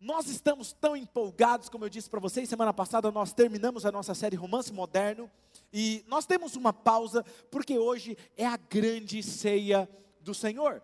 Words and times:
Nós 0.00 0.28
estamos 0.28 0.72
tão 0.72 0.96
empolgados, 0.96 1.68
como 1.68 1.84
eu 1.84 1.90
disse 1.90 2.08
para 2.08 2.18
vocês, 2.18 2.48
semana 2.48 2.72
passada 2.72 3.12
nós 3.12 3.34
terminamos 3.34 3.84
a 3.84 3.92
nossa 3.92 4.14
série 4.14 4.34
Romance 4.34 4.72
Moderno 4.72 5.30
e 5.70 6.02
nós 6.08 6.24
temos 6.24 6.56
uma 6.56 6.72
pausa 6.72 7.22
porque 7.50 7.78
hoje 7.78 8.16
é 8.34 8.46
a 8.46 8.56
grande 8.56 9.22
ceia 9.22 9.86
do 10.22 10.32
Senhor. 10.32 10.82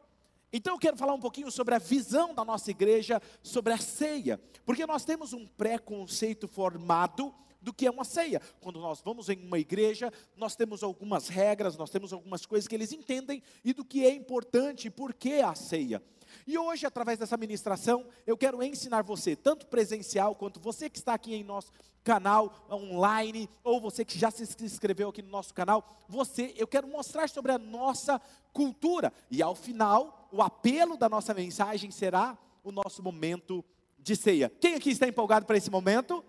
Então 0.53 0.75
eu 0.75 0.79
quero 0.79 0.99
falar 0.99 1.15
um 1.15 1.19
pouquinho 1.19 1.51
sobre 1.51 1.75
a 1.75 1.79
visão 1.79 2.35
da 2.35 2.45
nossa 2.45 2.71
igreja 2.71 3.23
sobre 3.43 3.73
a 3.73 3.79
ceia, 3.79 4.39
porque 4.67 4.85
nós 4.85 5.02
temos 5.02 5.33
um 5.33 5.46
preconceito 5.46 6.46
formado 6.46 7.35
do 7.62 7.73
que 7.73 7.87
é 7.87 7.91
uma 7.91 8.05
ceia. 8.05 8.43
Quando 8.61 8.80
nós 8.80 9.01
vamos 9.01 9.30
em 9.30 9.39
uma 9.39 9.59
igreja, 9.59 10.12
nós 10.37 10.55
temos 10.55 10.83
algumas 10.83 11.29
regras, 11.29 11.75
nós 11.79 11.89
temos 11.89 12.12
algumas 12.12 12.45
coisas 12.45 12.69
que 12.69 12.75
eles 12.75 12.93
entendem 12.93 13.43
e 13.64 13.73
do 13.73 13.83
que 13.83 14.05
é 14.05 14.14
importante 14.14 14.91
por 14.91 15.14
que 15.14 15.41
a 15.41 15.55
ceia. 15.55 16.03
E 16.46 16.59
hoje, 16.59 16.87
através 16.87 17.18
dessa 17.18 17.37
ministração, 17.37 18.07
eu 18.27 18.36
quero 18.36 18.62
ensinar 18.62 19.03
você, 19.03 19.36
tanto 19.36 19.66
presencial 19.66 20.35
quanto 20.35 20.59
você 20.59 20.90
que 20.90 20.99
está 20.99 21.14
aqui 21.14 21.35
em 21.35 21.45
nosso 21.45 21.71
canal 22.03 22.67
online, 22.71 23.49
ou 23.64 23.81
você 23.81 24.04
que 24.04 24.18
já 24.18 24.31
se 24.31 24.43
inscreveu 24.64 25.09
aqui 25.09 25.22
no 25.22 25.31
nosso 25.31 25.53
canal, 25.53 25.85
você, 26.09 26.54
eu 26.57 26.67
quero 26.67 26.86
mostrar 26.86 27.29
sobre 27.29 27.53
a 27.53 27.59
nossa 27.59 28.21
cultura. 28.53 29.12
E 29.31 29.43
ao 29.43 29.54
final, 29.54 30.29
o 30.32 30.43
apelo 30.43 30.96
da 30.96 31.09
nossa 31.09 31.35
mensagem 31.35 31.90
será 31.90 32.39
o 32.62 32.73
nosso 32.73 33.03
momento 33.03 33.64
de 33.98 34.14
ceia. 34.14 34.53
Quem 34.61 34.75
aqui 34.75 34.91
está 34.91 35.09
empolgado 35.09 35.47
para 35.47 35.56
esse 35.56 35.70
momento? 35.70 36.25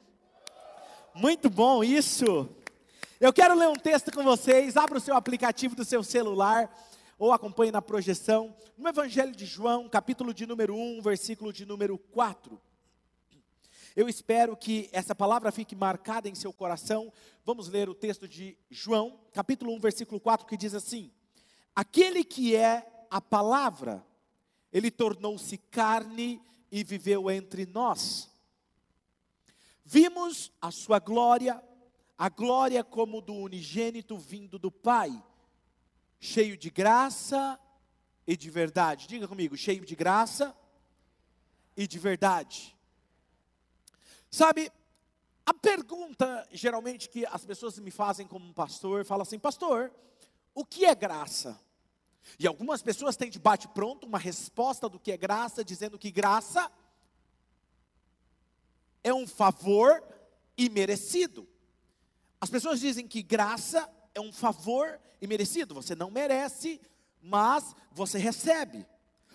Muito 1.13 1.49
bom 1.49 1.83
isso. 1.83 2.49
Eu 3.19 3.33
quero 3.33 3.55
ler 3.55 3.67
um 3.67 3.75
texto 3.75 4.11
com 4.11 4.23
vocês. 4.23 4.77
Abra 4.77 4.97
o 4.97 5.01
seu 5.01 5.15
aplicativo 5.15 5.75
do 5.75 5.85
seu 5.85 6.03
celular 6.03 6.71
ou 7.17 7.31
acompanhe 7.31 7.71
na 7.71 7.81
projeção, 7.81 8.55
no 8.77 8.87
Evangelho 8.87 9.35
de 9.35 9.45
João, 9.45 9.89
capítulo 9.89 10.33
de 10.33 10.45
número 10.45 10.75
1, 10.75 11.01
versículo 11.01 11.51
de 11.51 11.65
número 11.65 11.97
4. 11.97 12.61
Eu 13.95 14.07
espero 14.07 14.55
que 14.55 14.87
essa 14.91 15.15
palavra 15.15 15.51
fique 15.51 15.75
marcada 15.75 16.29
em 16.29 16.35
seu 16.35 16.53
coração. 16.53 17.11
Vamos 17.43 17.67
ler 17.67 17.89
o 17.89 17.95
texto 17.95 18.27
de 18.27 18.55
João, 18.69 19.19
capítulo 19.33 19.73
1, 19.73 19.79
versículo 19.79 20.19
4, 20.19 20.45
que 20.45 20.55
diz 20.55 20.75
assim: 20.75 21.11
Aquele 21.75 22.23
que 22.23 22.55
é 22.55 23.07
a 23.09 23.19
palavra, 23.19 24.05
ele 24.71 24.91
tornou-se 24.91 25.57
carne 25.57 26.39
e 26.71 26.83
viveu 26.83 27.31
entre 27.31 27.65
nós. 27.65 28.29
Vimos 29.83 30.51
a 30.61 30.69
sua 30.69 30.99
glória, 30.99 31.63
a 32.15 32.29
glória 32.29 32.83
como 32.83 33.21
do 33.21 33.33
unigênito 33.33 34.15
vindo 34.17 34.59
do 34.59 34.69
Pai 34.69 35.23
cheio 36.19 36.57
de 36.57 36.69
graça 36.69 37.59
e 38.25 38.35
de 38.35 38.49
verdade. 38.49 39.07
Diga 39.07 39.27
comigo, 39.27 39.55
cheio 39.55 39.85
de 39.85 39.95
graça 39.95 40.55
e 41.75 41.87
de 41.87 41.99
verdade. 41.99 42.75
Sabe, 44.29 44.71
a 45.45 45.53
pergunta 45.53 46.47
geralmente 46.51 47.09
que 47.09 47.25
as 47.25 47.45
pessoas 47.45 47.79
me 47.79 47.91
fazem 47.91 48.27
como 48.27 48.53
pastor, 48.53 49.05
fala 49.05 49.23
assim: 49.23 49.39
"Pastor, 49.39 49.91
o 50.53 50.65
que 50.65 50.85
é 50.85 50.93
graça?" 50.93 51.59
E 52.37 52.45
algumas 52.45 52.81
pessoas 52.81 53.15
têm 53.15 53.29
de 53.29 53.39
bate 53.39 53.67
pronto 53.69 54.05
uma 54.05 54.19
resposta 54.19 54.89
do 54.89 54.99
que 54.99 55.11
é 55.11 55.17
graça, 55.17 55.63
dizendo 55.63 55.97
que 55.97 56.11
graça 56.11 56.69
é 59.03 59.13
um 59.13 59.25
favor 59.25 60.03
imerecido. 60.57 61.47
As 62.41 62.49
pessoas 62.49 62.79
dizem 62.79 63.07
que 63.07 63.23
graça 63.23 63.89
é 64.17 64.21
um 64.21 64.33
favor 64.33 64.99
imerecido. 65.21 65.75
Você 65.75 65.95
não 65.95 66.11
merece, 66.11 66.81
mas 67.21 67.75
você 67.91 68.17
recebe. 68.17 68.85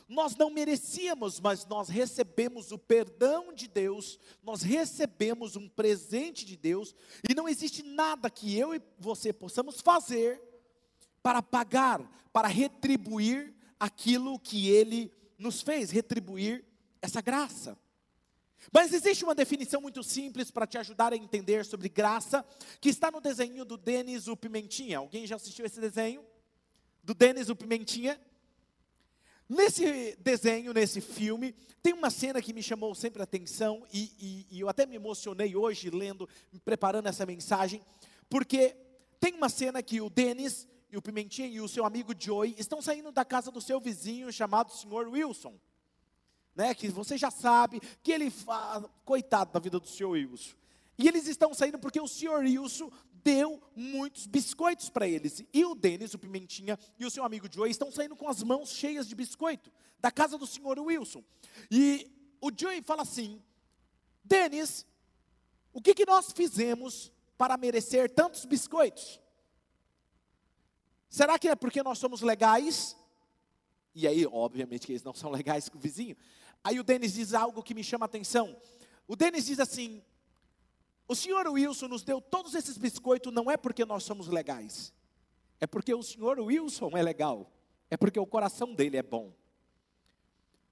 Nós 0.09 0.37
não 0.37 0.51
merecíamos, 0.51 1.41
mas 1.41 1.65
nós 1.67 1.89
recebemos 1.89 2.71
o 2.71 2.79
perdão 2.79 3.53
de 3.53 3.67
Deus, 3.67 4.19
nós 4.43 4.61
recebemos 4.63 5.57
um 5.57 5.69
presente 5.69 6.45
de 6.45 6.57
Deus, 6.57 6.95
e 7.27 7.35
não 7.35 7.49
existe 7.49 7.83
nada 7.83 8.29
que 8.29 8.59
eu 8.59 8.75
e 8.75 8.83
você 8.99 9.33
possamos 9.33 9.81
fazer 9.81 10.43
para 11.23 11.41
pagar, 11.41 12.03
para 12.33 12.49
retribuir 12.49 13.55
aquilo 13.81 14.39
que 14.39 14.69
Ele 14.69 15.11
nos 15.39 15.63
fez, 15.63 15.91
retribuir 15.91 16.65
essa 17.01 17.23
graça. 17.23 17.79
Mas 18.71 18.93
existe 18.93 19.25
uma 19.25 19.35
definição 19.35 19.81
muito 19.81 20.03
simples 20.03 20.51
para 20.51 20.67
te 20.67 20.79
ajudar 20.79 21.13
a 21.13 21.17
entender 21.17 21.65
sobre 21.65 21.89
graça, 21.89 22.45
que 22.81 22.89
está 22.89 23.11
no 23.11 23.21
desenho 23.21 23.65
do 23.65 23.77
Denis 23.77 24.29
o 24.29 24.37
Pimentinha. 24.37 24.99
Alguém 24.99 25.27
já 25.27 25.37
assistiu 25.37 25.65
esse 25.65 25.81
desenho? 25.81 26.23
Do 27.03 27.15
Denis 27.15 27.49
o 27.49 27.57
Pimentinha? 27.57 28.21
Nesse 29.49 30.17
desenho, 30.21 30.73
nesse 30.73 31.01
filme, 31.01 31.53
tem 31.83 31.93
uma 31.93 32.11
cena 32.11 32.41
que 32.41 32.53
me 32.53 32.63
chamou 32.63 32.95
sempre 32.95 33.21
a 33.21 33.25
atenção, 33.25 33.85
e, 33.93 34.13
e, 34.19 34.57
e 34.57 34.61
eu 34.61 34.69
até 34.69 34.87
me 34.87 34.97
emocionei 34.97 35.57
hoje 35.57 35.91
lendo, 35.91 36.29
preparando 36.65 37.09
essa 37.09 37.27
mensagem, 37.27 37.83
porque 38.31 38.77
tem 39.21 39.35
uma 39.35 39.49
cena 39.49 39.83
que 39.83 40.01
o 40.01 40.09
Denis 40.09 40.67
e 40.91 40.97
o 40.97 41.03
Pimentinha 41.03 41.49
e 41.49 41.61
o 41.61 41.69
seu 41.69 41.85
amigo 41.85 42.15
Joey 42.19 42.55
estão 42.57 42.81
saindo 42.81 43.11
da 43.11 43.25
casa 43.25 43.51
do 43.51 43.61
seu 43.61 43.81
vizinho 43.81 44.33
chamado 44.33 44.73
Sr. 44.73 45.09
Wilson 45.11 45.59
né, 46.55 46.75
que 46.75 46.89
você 46.89 47.17
já 47.17 47.31
sabe, 47.31 47.81
que 48.03 48.13
ele, 48.13 48.31
faz, 48.31 48.85
coitado 49.05 49.53
da 49.53 49.61
vida 49.61 49.81
do 49.81 49.87
senhor 49.87 50.11
Wilson. 50.11 50.55
E 50.99 51.09
eles 51.09 51.27
estão 51.27 51.55
saindo 51.55 51.79
porque 51.79 52.01
o 52.01 52.09
senhor 52.09 52.41
Wilson 52.41 52.91
deu 53.25 53.63
muitos 53.75 54.27
biscoitos 54.27 54.91
para 54.91 55.09
eles. 55.09 55.43
E 55.53 55.65
o 55.65 55.75
Denis, 55.75 56.15
o 56.15 56.19
Pimentinha 56.19 56.79
e 56.99 57.07
o 57.07 57.11
seu 57.11 57.25
amigo 57.25 57.49
Joey 57.51 57.71
estão 57.71 57.91
saindo 57.91 58.17
com 58.17 58.29
as 58.29 58.43
mãos 58.43 58.71
cheias 58.71 59.09
de 59.09 59.15
biscoito 59.15 59.73
da 59.99 60.11
casa 60.11 60.37
do 60.37 60.47
senhor 60.47 60.79
Wilson. 60.79 61.23
E 61.71 62.11
o 62.41 62.51
Joey 62.55 62.83
fala 62.83 63.03
assim: 63.03 63.41
Denis, 64.25 64.85
o 65.73 65.81
que, 65.81 65.95
que 65.95 66.05
nós 66.05 66.33
fizemos 66.33 67.13
para 67.39 67.57
merecer 67.57 68.11
tantos 68.11 68.45
biscoitos? 68.45 69.21
Será 71.09 71.39
que 71.39 71.49
é 71.49 71.55
porque 71.55 71.83
nós 71.83 71.99
somos 71.99 72.21
legais? 72.21 72.97
E 73.95 74.09
aí, 74.09 74.27
obviamente, 74.27 74.87
que 74.87 74.93
eles 74.93 75.03
não 75.03 75.15
são 75.15 75.31
legais 75.31 75.69
com 75.69 75.77
o 75.77 75.81
vizinho. 75.81 76.17
Aí 76.65 76.79
o 76.79 76.85
Denis 76.85 77.15
diz 77.15 77.35
algo 77.35 77.63
que 77.63 77.75
me 77.75 77.83
chama 77.83 78.05
a 78.05 78.07
atenção. 78.07 78.57
O 79.07 79.17
Denis 79.17 79.47
diz 79.47 79.59
assim: 79.59 80.03
O 81.09 81.15
senhor 81.15 81.47
Wilson 81.49 81.89
nos 81.89 82.03
deu 82.03 82.21
todos 82.21 82.55
esses 82.55 82.79
biscoitos 82.79 83.33
não 83.33 83.51
é 83.51 83.57
porque 83.57 83.85
nós 83.85 84.05
somos 84.05 84.29
legais, 84.29 84.93
é 85.61 85.67
porque 85.67 85.95
o 85.95 86.03
senhor 86.03 86.39
Wilson 86.39 86.91
é 86.97 87.03
legal, 87.03 87.51
é 87.91 87.97
porque 87.97 88.19
o 88.19 88.27
coração 88.27 88.75
dele 88.75 88.97
é 88.97 89.03
bom. 89.03 89.33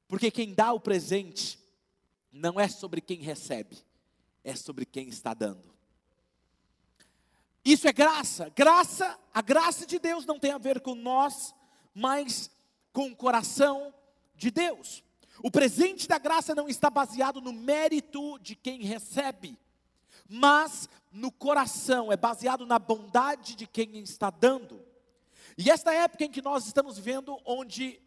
Porque 0.06 0.30
quem 0.30 0.52
dá 0.52 0.72
o 0.72 0.80
presente 0.80 1.58
não 2.32 2.58
é 2.58 2.68
sobre 2.68 3.00
quem 3.00 3.18
recebe, 3.18 3.78
é 4.42 4.56
sobre 4.56 4.84
quem 4.84 5.08
está 5.08 5.34
dando. 5.34 5.70
Isso 7.64 7.86
é 7.86 7.92
graça. 7.92 8.48
Graça, 8.48 9.18
a 9.32 9.42
graça 9.42 9.86
de 9.86 9.98
Deus 9.98 10.24
não 10.24 10.38
tem 10.38 10.50
a 10.52 10.58
ver 10.58 10.80
com 10.80 10.94
nós, 10.94 11.54
mas 11.94 12.50
com 12.92 13.08
o 13.08 13.16
coração 13.16 13.94
de 14.34 14.50
Deus. 14.50 15.04
O 15.42 15.50
presente 15.50 16.06
da 16.06 16.18
graça 16.18 16.54
não 16.54 16.68
está 16.68 16.90
baseado 16.90 17.40
no 17.40 17.52
mérito 17.52 18.38
de 18.40 18.54
quem 18.54 18.82
recebe, 18.82 19.58
mas 20.28 20.88
no 21.12 21.32
coração, 21.32 22.12
é 22.12 22.16
baseado 22.16 22.66
na 22.66 22.78
bondade 22.78 23.54
de 23.54 23.66
quem 23.66 23.98
está 23.98 24.30
dando. 24.30 24.80
E 25.58 25.70
esta 25.70 25.92
época 25.92 26.24
em 26.24 26.30
que 26.30 26.42
nós 26.42 26.66
estamos 26.66 26.96
vivendo, 26.96 27.38
onde 27.44 28.00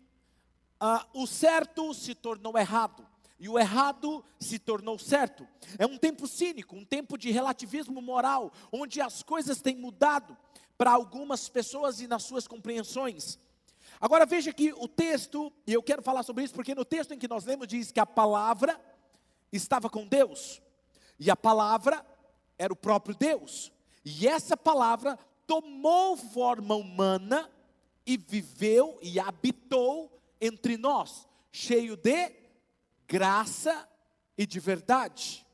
ah, 0.79 1.05
o 1.13 1.27
certo 1.27 1.93
se 1.93 2.15
tornou 2.15 2.57
errado, 2.57 3.05
e 3.39 3.49
o 3.49 3.59
errado 3.59 4.23
se 4.39 4.57
tornou 4.57 4.97
certo. 4.97 5.45
É 5.77 5.85
um 5.85 5.97
tempo 5.97 6.27
cínico, 6.27 6.77
um 6.77 6.85
tempo 6.85 7.17
de 7.17 7.29
relativismo 7.29 8.01
moral, 8.01 8.53
onde 8.71 9.01
as 9.01 9.21
coisas 9.21 9.61
têm 9.61 9.75
mudado 9.75 10.37
para 10.77 10.91
algumas 10.91 11.49
pessoas 11.49 11.99
e 11.99 12.07
nas 12.07 12.23
suas 12.23 12.47
compreensões. 12.47 13.37
Agora 14.03 14.25
veja 14.25 14.51
que 14.51 14.73
o 14.73 14.85
texto, 14.85 15.49
e 15.65 15.71
eu 15.71 15.81
quero 15.81 16.01
falar 16.01 16.23
sobre 16.23 16.43
isso, 16.43 16.53
porque 16.53 16.75
no 16.75 16.83
texto 16.83 17.13
em 17.13 17.17
que 17.17 17.25
nós 17.25 17.45
lemos 17.45 17.69
diz 17.69 17.89
que 17.89 18.01
a 18.01 18.05
palavra 18.05 18.77
estava 19.49 19.89
com 19.89 20.05
Deus, 20.05 20.61
e 21.17 21.31
a 21.31 21.37
palavra 21.37 22.05
era 22.59 22.73
o 22.73 22.75
próprio 22.75 23.15
Deus, 23.15 23.71
e 24.03 24.27
essa 24.27 24.57
palavra 24.57 25.17
tomou 25.47 26.17
forma 26.17 26.75
humana 26.75 27.49
e 28.05 28.17
viveu 28.17 28.99
e 29.01 29.21
habitou 29.21 30.11
entre 30.41 30.75
nós, 30.75 31.25
cheio 31.49 31.95
de 31.95 32.29
graça 33.07 33.87
e 34.37 34.45
de 34.45 34.59
verdade. 34.59 35.47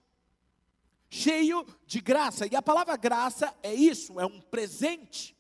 Cheio 1.08 1.68
de 1.86 2.02
graça, 2.02 2.48
e 2.52 2.56
a 2.56 2.64
palavra 2.64 2.98
graça 2.98 3.56
é 3.62 3.76
isso, 3.76 4.20
é 4.20 4.26
um 4.26 4.42
presente. 4.42 5.38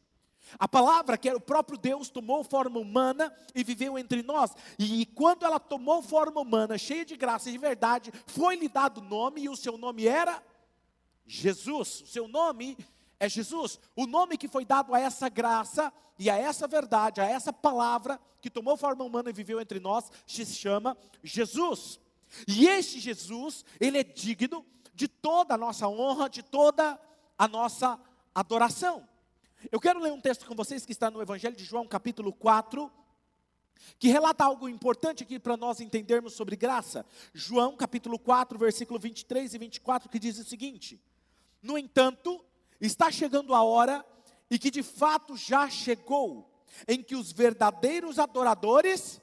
A 0.57 0.67
palavra, 0.67 1.17
que 1.17 1.29
era 1.29 1.37
o 1.37 1.41
próprio 1.41 1.77
Deus, 1.77 2.09
tomou 2.09 2.43
forma 2.43 2.79
humana 2.79 3.33
e 3.53 3.63
viveu 3.63 3.97
entre 3.97 4.23
nós. 4.23 4.51
E 4.77 5.05
quando 5.05 5.45
ela 5.45 5.59
tomou 5.59 6.01
forma 6.01 6.41
humana, 6.41 6.77
cheia 6.77 7.05
de 7.05 7.15
graça 7.15 7.49
e 7.49 7.51
de 7.51 7.57
verdade, 7.57 8.11
foi-lhe 8.25 8.67
dado 8.67 9.01
nome, 9.01 9.41
e 9.41 9.49
o 9.49 9.55
seu 9.55 9.77
nome 9.77 10.07
era 10.07 10.43
Jesus. 11.27 12.01
O 12.01 12.07
seu 12.07 12.27
nome 12.27 12.77
é 13.19 13.29
Jesus. 13.29 13.79
O 13.95 14.07
nome 14.07 14.37
que 14.37 14.47
foi 14.47 14.65
dado 14.65 14.95
a 14.95 14.99
essa 14.99 15.29
graça 15.29 15.93
e 16.17 16.29
a 16.29 16.37
essa 16.37 16.67
verdade, 16.67 17.21
a 17.21 17.25
essa 17.25 17.53
palavra 17.53 18.19
que 18.41 18.49
tomou 18.49 18.75
forma 18.75 19.03
humana 19.03 19.29
e 19.29 19.33
viveu 19.33 19.59
entre 19.61 19.79
nós, 19.79 20.11
se 20.25 20.45
chama 20.45 20.97
Jesus. 21.23 21.99
E 22.47 22.67
este 22.67 22.99
Jesus, 22.99 23.65
ele 23.79 23.97
é 23.97 24.03
digno 24.03 24.65
de 24.93 25.07
toda 25.07 25.53
a 25.53 25.57
nossa 25.57 25.87
honra, 25.87 26.29
de 26.29 26.43
toda 26.43 26.99
a 27.37 27.47
nossa 27.47 27.99
adoração. 28.33 29.07
Eu 29.71 29.79
quero 29.79 29.99
ler 29.99 30.13
um 30.13 30.21
texto 30.21 30.45
com 30.45 30.55
vocês 30.55 30.85
que 30.85 30.93
está 30.93 31.11
no 31.11 31.21
Evangelho 31.21 31.55
de 31.55 31.65
João, 31.65 31.85
capítulo 31.85 32.31
4, 32.31 32.89
que 33.97 34.07
relata 34.07 34.45
algo 34.45 34.69
importante 34.69 35.23
aqui 35.23 35.37
para 35.37 35.57
nós 35.57 35.81
entendermos 35.81 36.33
sobre 36.33 36.55
graça. 36.55 37.05
João, 37.33 37.75
capítulo 37.75 38.17
4, 38.17 38.57
versículo 38.57 38.97
23 38.97 39.53
e 39.53 39.57
24, 39.57 40.09
que 40.09 40.17
diz 40.17 40.39
o 40.39 40.45
seguinte: 40.45 41.01
No 41.61 41.77
entanto, 41.77 42.43
está 42.79 43.11
chegando 43.11 43.53
a 43.53 43.61
hora, 43.61 44.05
e 44.49 44.57
que 44.57 44.71
de 44.71 44.81
fato 44.81 45.35
já 45.35 45.69
chegou, 45.69 46.49
em 46.87 47.03
que 47.03 47.15
os 47.15 47.33
verdadeiros 47.33 48.17
adoradores 48.17 49.19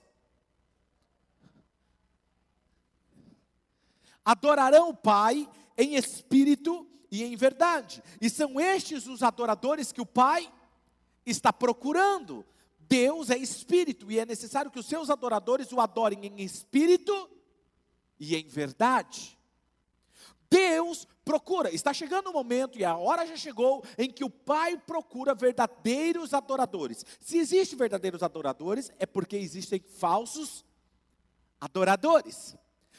adorarão 4.22 4.90
o 4.90 4.94
Pai 4.94 5.48
em 5.78 5.94
espírito 5.94 6.86
e 7.10 7.24
em 7.24 7.36
verdade. 7.36 8.02
E 8.20 8.28
são 8.28 8.60
estes 8.60 9.06
os 9.06 9.22
adoradores 9.22 9.92
que 9.92 10.00
o 10.00 10.06
Pai 10.06 10.50
está 11.24 11.52
procurando. 11.52 12.44
Deus 12.88 13.30
é 13.30 13.36
espírito 13.36 14.10
e 14.10 14.18
é 14.18 14.24
necessário 14.24 14.70
que 14.70 14.78
os 14.78 14.86
seus 14.86 15.10
adoradores 15.10 15.72
o 15.72 15.80
adorem 15.80 16.24
em 16.24 16.42
espírito 16.42 17.28
e 18.18 18.36
em 18.36 18.46
verdade. 18.46 19.36
Deus 20.48 21.06
procura, 21.24 21.74
está 21.74 21.92
chegando 21.92 22.30
o 22.30 22.32
momento, 22.32 22.78
e 22.78 22.84
a 22.84 22.96
hora 22.96 23.26
já 23.26 23.36
chegou, 23.36 23.84
em 23.98 24.08
que 24.08 24.24
o 24.24 24.30
Pai 24.30 24.78
procura 24.78 25.34
verdadeiros 25.34 26.32
adoradores. 26.32 27.04
Se 27.20 27.38
existem 27.38 27.76
verdadeiros 27.76 28.22
adoradores, 28.22 28.92
é 28.98 29.06
porque 29.06 29.36
existem 29.36 29.80
falsos 29.80 30.64
adoradores. 31.60 32.56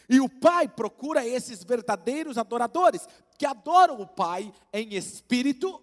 E 0.10 0.19
o 0.19 0.27
Pai 0.30 0.68
procura 0.68 1.25
esses 1.25 1.63
verdadeiros 1.63 2.38
adoradores, 2.38 3.07
que 3.38 3.45
adoram 3.45 4.01
o 4.01 4.07
Pai 4.07 4.54
em 4.74 4.95
espírito 4.95 5.81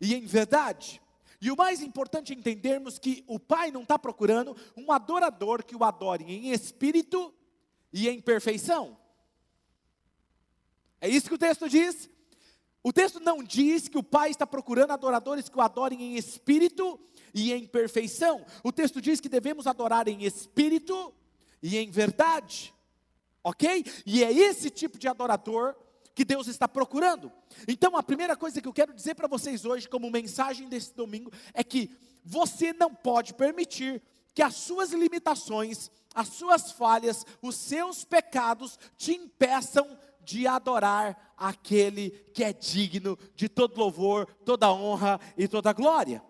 e 0.00 0.14
em 0.14 0.24
verdade. 0.24 1.00
E 1.40 1.50
o 1.50 1.56
mais 1.56 1.82
importante 1.82 2.32
é 2.32 2.36
entendermos 2.36 2.98
que 2.98 3.24
o 3.26 3.38
Pai 3.38 3.70
não 3.70 3.82
está 3.82 3.98
procurando 3.98 4.56
um 4.76 4.92
adorador 4.92 5.64
que 5.64 5.74
o 5.74 5.82
adore 5.82 6.24
em 6.24 6.52
espírito 6.52 7.34
e 7.92 8.08
em 8.08 8.20
perfeição. 8.20 8.96
É 11.00 11.08
isso 11.08 11.28
que 11.28 11.34
o 11.34 11.38
texto 11.38 11.68
diz. 11.68 12.08
O 12.82 12.92
texto 12.92 13.18
não 13.20 13.42
diz 13.42 13.88
que 13.88 13.98
o 13.98 14.02
Pai 14.02 14.30
está 14.30 14.46
procurando 14.46 14.92
adoradores 14.92 15.48
que 15.48 15.56
o 15.56 15.60
adorem 15.60 16.02
em 16.02 16.16
espírito 16.16 16.98
e 17.34 17.52
em 17.52 17.66
perfeição. 17.66 18.44
O 18.62 18.72
texto 18.72 19.00
diz 19.00 19.20
que 19.20 19.28
devemos 19.28 19.66
adorar 19.66 20.06
em 20.06 20.24
espírito 20.24 21.12
e 21.60 21.76
em 21.76 21.90
verdade 21.90 22.72
ok? 23.42 23.84
E 24.06 24.22
é 24.22 24.32
esse 24.32 24.70
tipo 24.70 24.98
de 24.98 25.08
adorador 25.08 25.74
que 26.14 26.24
Deus 26.24 26.46
está 26.46 26.68
procurando. 26.68 27.32
Então, 27.66 27.96
a 27.96 28.02
primeira 28.02 28.36
coisa 28.36 28.60
que 28.60 28.68
eu 28.68 28.72
quero 28.72 28.92
dizer 28.92 29.14
para 29.14 29.28
vocês 29.28 29.64
hoje, 29.64 29.88
como 29.88 30.10
mensagem 30.10 30.68
desse 30.68 30.94
domingo, 30.94 31.32
é 31.54 31.64
que 31.64 31.90
você 32.24 32.72
não 32.72 32.94
pode 32.94 33.34
permitir 33.34 34.02
que 34.34 34.42
as 34.42 34.54
suas 34.54 34.92
limitações, 34.92 35.90
as 36.14 36.28
suas 36.28 36.72
falhas, 36.72 37.26
os 37.40 37.56
seus 37.56 38.04
pecados 38.04 38.78
te 38.96 39.12
impeçam 39.12 39.98
de 40.20 40.46
adorar 40.46 41.34
aquele 41.36 42.10
que 42.32 42.44
é 42.44 42.52
digno 42.52 43.18
de 43.34 43.48
todo 43.48 43.78
louvor, 43.78 44.26
toda 44.44 44.72
honra 44.72 45.20
e 45.36 45.48
toda 45.48 45.72
glória. 45.72 46.22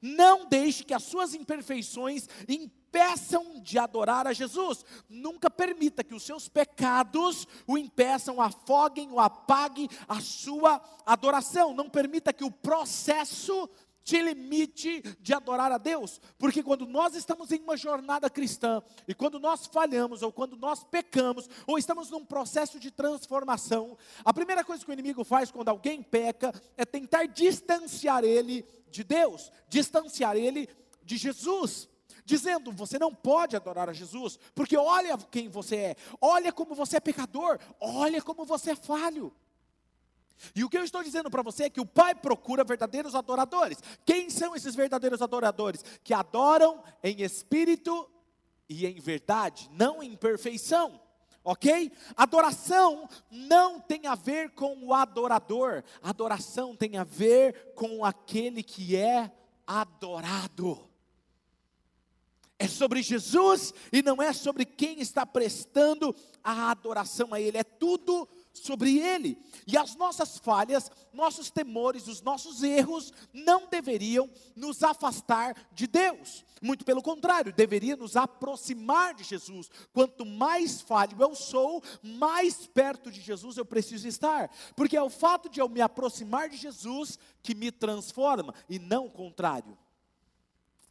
Não 0.00 0.46
deixe 0.46 0.84
que 0.84 0.94
as 0.94 1.02
suas 1.02 1.34
imperfeições 1.34 2.28
impeçam 2.48 2.85
de 3.66 3.78
adorar 3.78 4.26
a 4.26 4.32
Jesus. 4.32 4.84
Nunca 5.08 5.50
permita 5.50 6.04
que 6.04 6.14
os 6.14 6.22
seus 6.22 6.48
pecados 6.48 7.46
o 7.66 7.76
impeçam, 7.76 8.40
afoguem, 8.40 9.10
o 9.10 9.18
apaguem 9.18 9.88
a 10.08 10.20
sua 10.20 10.80
adoração. 11.04 11.74
Não 11.74 11.90
permita 11.90 12.32
que 12.32 12.44
o 12.44 12.50
processo 12.50 13.68
te 14.04 14.22
limite 14.22 15.02
de 15.20 15.34
adorar 15.34 15.72
a 15.72 15.78
Deus, 15.78 16.20
porque 16.38 16.62
quando 16.62 16.86
nós 16.86 17.16
estamos 17.16 17.50
em 17.50 17.60
uma 17.60 17.76
jornada 17.76 18.30
cristã 18.30 18.80
e 19.08 19.12
quando 19.12 19.40
nós 19.40 19.66
falhamos 19.66 20.22
ou 20.22 20.30
quando 20.30 20.56
nós 20.56 20.84
pecamos 20.84 21.50
ou 21.66 21.76
estamos 21.76 22.08
num 22.08 22.24
processo 22.24 22.78
de 22.78 22.92
transformação, 22.92 23.98
a 24.24 24.32
primeira 24.32 24.62
coisa 24.62 24.84
que 24.84 24.90
o 24.90 24.92
inimigo 24.92 25.24
faz 25.24 25.50
quando 25.50 25.70
alguém 25.70 26.04
peca 26.04 26.54
é 26.76 26.84
tentar 26.84 27.26
distanciar 27.26 28.22
ele 28.22 28.64
de 28.92 29.02
Deus, 29.02 29.50
distanciar 29.68 30.36
ele 30.36 30.68
de 31.02 31.16
Jesus 31.16 31.88
dizendo: 32.26 32.72
você 32.72 32.98
não 32.98 33.14
pode 33.14 33.56
adorar 33.56 33.88
a 33.88 33.92
Jesus, 33.94 34.38
porque 34.54 34.76
olha 34.76 35.16
quem 35.30 35.48
você 35.48 35.76
é, 35.76 35.96
olha 36.20 36.52
como 36.52 36.74
você 36.74 36.98
é 36.98 37.00
pecador, 37.00 37.58
olha 37.80 38.20
como 38.20 38.44
você 38.44 38.72
é 38.72 38.76
falho. 38.76 39.32
E 40.54 40.62
o 40.62 40.68
que 40.68 40.76
eu 40.76 40.84
estou 40.84 41.02
dizendo 41.02 41.30
para 41.30 41.40
você 41.40 41.64
é 41.64 41.70
que 41.70 41.80
o 41.80 41.86
Pai 41.86 42.14
procura 42.14 42.62
verdadeiros 42.62 43.14
adoradores. 43.14 43.78
Quem 44.04 44.28
são 44.28 44.54
esses 44.54 44.74
verdadeiros 44.74 45.22
adoradores? 45.22 45.82
Que 46.04 46.12
adoram 46.12 46.82
em 47.02 47.22
espírito 47.22 48.10
e 48.68 48.84
em 48.84 49.00
verdade, 49.00 49.70
não 49.72 50.02
em 50.02 50.14
perfeição. 50.14 51.00
Ok? 51.42 51.92
Adoração 52.16 53.08
não 53.30 53.80
tem 53.80 54.06
a 54.06 54.16
ver 54.16 54.50
com 54.50 54.84
o 54.84 54.92
adorador, 54.92 55.82
adoração 56.02 56.74
tem 56.74 56.98
a 56.98 57.04
ver 57.04 57.72
com 57.74 58.04
aquele 58.04 58.62
que 58.64 58.96
é 58.96 59.32
adorado. 59.64 60.90
É 62.58 62.66
sobre 62.66 63.02
Jesus 63.02 63.74
e 63.92 64.00
não 64.02 64.22
é 64.22 64.32
sobre 64.32 64.64
quem 64.64 65.00
está 65.00 65.26
prestando 65.26 66.14
a 66.42 66.70
adoração 66.70 67.34
a 67.34 67.40
Ele, 67.40 67.58
é 67.58 67.64
tudo 67.64 68.26
sobre 68.54 68.98
Ele. 68.98 69.38
E 69.66 69.76
as 69.76 69.94
nossas 69.94 70.38
falhas, 70.38 70.90
nossos 71.12 71.50
temores, 71.50 72.08
os 72.08 72.22
nossos 72.22 72.62
erros 72.62 73.12
não 73.32 73.68
deveriam 73.68 74.30
nos 74.54 74.82
afastar 74.82 75.54
de 75.72 75.86
Deus. 75.86 76.46
Muito 76.62 76.84
pelo 76.84 77.02
contrário, 77.02 77.52
deveria 77.52 77.94
nos 77.94 78.16
aproximar 78.16 79.14
de 79.14 79.24
Jesus. 79.24 79.70
Quanto 79.92 80.24
mais 80.24 80.80
falho 80.80 81.16
eu 81.20 81.34
sou, 81.34 81.82
mais 82.02 82.66
perto 82.66 83.10
de 83.10 83.20
Jesus 83.20 83.58
eu 83.58 83.64
preciso 83.64 84.08
estar. 84.08 84.50
Porque 84.74 84.96
é 84.96 85.02
o 85.02 85.10
fato 85.10 85.50
de 85.50 85.60
eu 85.60 85.68
me 85.68 85.82
aproximar 85.82 86.48
de 86.48 86.56
Jesus 86.56 87.18
que 87.42 87.54
me 87.54 87.70
transforma 87.70 88.54
e 88.68 88.78
não 88.78 89.06
o 89.06 89.10
contrário. 89.10 89.76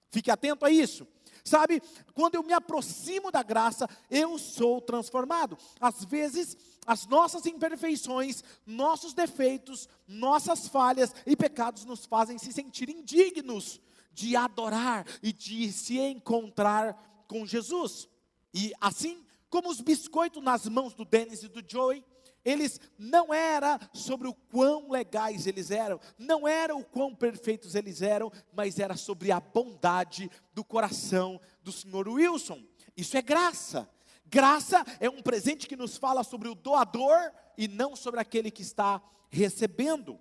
Fique 0.09 0.31
atento 0.31 0.65
a 0.65 0.71
isso. 0.71 1.07
Sabe, 1.43 1.79
quando 2.15 2.35
eu 2.35 2.43
me 2.43 2.53
aproximo 2.53 3.31
da 3.31 3.43
graça, 3.43 3.87
eu 4.09 4.37
sou 4.39 4.81
transformado. 4.81 5.55
Às 5.79 6.03
vezes, 6.03 6.57
as 6.87 7.05
nossas 7.05 7.45
imperfeições, 7.45 8.43
nossos 8.65 9.13
defeitos, 9.13 9.87
nossas 10.07 10.67
falhas 10.67 11.13
e 11.25 11.35
pecados 11.35 11.85
nos 11.85 12.05
fazem 12.05 12.39
se 12.39 12.51
sentir 12.51 12.89
indignos 12.89 13.79
de 14.11 14.35
adorar 14.35 15.05
e 15.21 15.31
de 15.31 15.71
se 15.71 15.99
encontrar 15.99 17.25
com 17.27 17.45
Jesus. 17.45 18.09
E 18.51 18.73
assim 18.81 19.23
como 19.49 19.69
os 19.69 19.81
biscoitos 19.81 20.43
nas 20.43 20.67
mãos 20.67 20.93
do 20.93 21.05
Dennis 21.05 21.43
e 21.43 21.47
do 21.47 21.63
Joey, 21.65 22.03
eles 22.45 22.79
não 22.97 23.33
era 23.33 23.79
sobre 23.91 24.27
o 24.27 24.33
quão 24.33 24.91
legais 24.91 25.47
eles 25.47 25.71
eram, 25.71 25.99
não 26.17 26.47
era 26.47 26.75
o 26.75 26.85
quão 26.85 27.13
perfeitos 27.13 27.73
eles 27.73 28.01
eram, 28.03 28.31
mas 28.53 28.77
era 28.79 28.95
sobre 28.95 29.31
a 29.31 29.39
bondade 29.39 30.29
do 30.53 30.63
coração 30.63 31.41
do 31.63 31.71
Senhor 31.71 32.07
Wilson. 32.07 32.63
Isso 32.95 33.17
é 33.17 33.21
graça. 33.21 33.89
Graça 34.27 34.85
é 34.99 35.09
um 35.09 35.21
presente 35.21 35.67
que 35.67 35.75
nos 35.75 35.97
fala 35.97 36.23
sobre 36.23 36.47
o 36.47 36.55
doador 36.55 37.31
e 37.57 37.67
não 37.67 37.95
sobre 37.95 38.19
aquele 38.19 38.51
que 38.51 38.61
está 38.61 39.01
recebendo. 39.29 40.19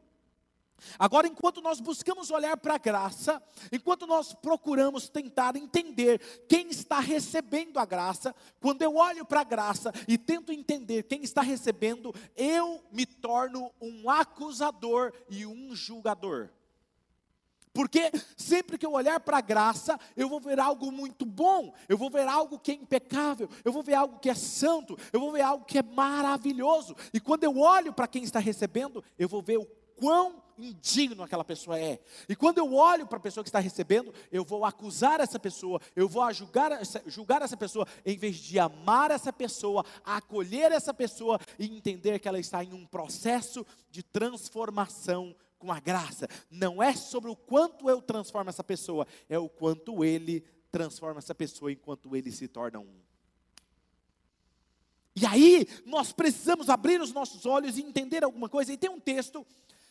Agora, 0.99 1.27
enquanto 1.27 1.61
nós 1.61 1.81
buscamos 1.81 2.31
olhar 2.31 2.57
para 2.57 2.75
a 2.75 2.79
graça, 2.79 3.43
enquanto 3.73 4.07
nós 4.07 4.35
procuramos 4.35 5.09
tentar 5.09 5.57
entender 5.57 6.21
quem 6.49 6.69
está 6.69 7.01
recebendo 7.01 7.79
a 7.79 7.85
graça, 7.85 8.35
quando 8.61 8.83
eu 8.83 8.97
olho 8.97 9.25
para 9.25 9.41
a 9.41 9.45
graça 9.45 9.93
e 10.07 10.19
tento 10.19 10.53
entender 10.53 11.05
quem 11.05 11.23
está 11.23 11.43
recebendo, 11.43 12.15
eu 12.37 12.85
me 12.93 13.07
torno 13.07 13.73
um 13.81 14.11
acusador 14.11 15.13
e 15.29 15.47
um 15.47 15.75
julgador. 15.75 16.51
Porque 17.75 18.13
sempre 18.37 18.79
que 18.79 18.87
eu 18.87 18.93
olhar 18.93 19.19
para 19.19 19.39
a 19.39 19.41
graça, 19.41 19.99
eu 20.17 20.29
vou 20.29 20.39
ver 20.39 20.61
algo 20.61 20.93
muito 20.93 21.27
bom, 21.27 21.75
eu 21.89 21.99
vou 21.99 22.09
ver 22.09 22.29
algo 22.29 22.57
que 22.57 22.71
é 22.71 22.75
impecável, 22.75 23.49
eu 23.65 23.73
vou 23.73 23.83
ver 23.83 23.95
algo 23.95 24.21
que 24.21 24.31
é 24.31 24.35
santo, 24.35 24.97
eu 25.13 25.19
vou 25.19 25.33
ver 25.33 25.41
algo 25.41 25.65
que 25.65 25.79
é 25.79 25.83
maravilhoso. 25.83 26.95
E 27.13 27.19
quando 27.19 27.43
eu 27.43 27.59
olho 27.59 27.93
para 27.93 28.07
quem 28.07 28.23
está 28.23 28.39
recebendo, 28.39 29.03
eu 29.19 29.29
vou 29.29 29.43
ver 29.43 29.59
o 29.59 29.67
quão 29.97 30.44
indigno 30.59 31.23
aquela 31.23 31.45
pessoa 31.45 31.79
é. 31.79 32.01
E 32.29 32.37
quando 32.37 32.59
eu 32.59 32.75
olho 32.75 33.07
para 33.07 33.19
a 33.19 33.21
pessoa 33.21 33.43
que 33.43 33.49
está 33.49 33.59
recebendo, 33.59 34.13
eu 34.31 34.45
vou 34.45 34.65
acusar 34.65 35.21
essa 35.21 35.39
pessoa, 35.39 35.81
eu 35.95 36.09
vou 36.09 36.33
julgar 36.33 36.73
essa, 36.73 37.03
julgar 37.07 37.43
essa 37.43 37.57
pessoa, 37.57 37.87
em 38.05 38.17
vez 38.17 38.37
de 38.37 38.59
amar 38.59 39.11
essa 39.11 39.33
pessoa, 39.33 39.85
acolher 40.05 40.73
essa 40.73 40.95
pessoa 40.95 41.39
e 41.59 41.67
entender 41.67 42.19
que 42.19 42.29
ela 42.29 42.39
está 42.39 42.63
em 42.63 42.73
um 42.73 42.87
processo 42.87 43.67
de 43.91 44.03
transformação 44.03 45.35
com 45.59 45.73
a 45.73 45.81
graça. 45.81 46.29
Não 46.51 46.83
é 46.83 46.95
sobre 46.95 47.31
o 47.31 47.37
quanto 47.37 47.89
eu 47.89 48.03
transformo 48.03 48.51
essa 48.51 48.63
pessoa, 48.63 49.07
é 49.29 49.39
o 49.39 49.49
quanto 49.49 50.05
ele 50.05 50.45
transforma 50.71 51.19
essa 51.19 51.35
pessoa 51.35 51.73
enquanto 51.73 52.15
ele 52.15 52.31
se 52.31 52.49
torna 52.49 52.81
um. 52.81 53.05
E 55.17 55.25
aí, 55.25 55.69
nós 55.87 56.13
precisamos 56.13 56.69
abrir 56.69 57.01
os 57.01 57.13
nossos 57.13 57.47
olhos 57.47 57.79
e 57.79 57.83
entender 57.83 58.25
alguma 58.25 58.49
coisa. 58.49 58.73
E 58.73 58.77
tem 58.77 58.91
um 58.91 58.99
texto 58.99 59.47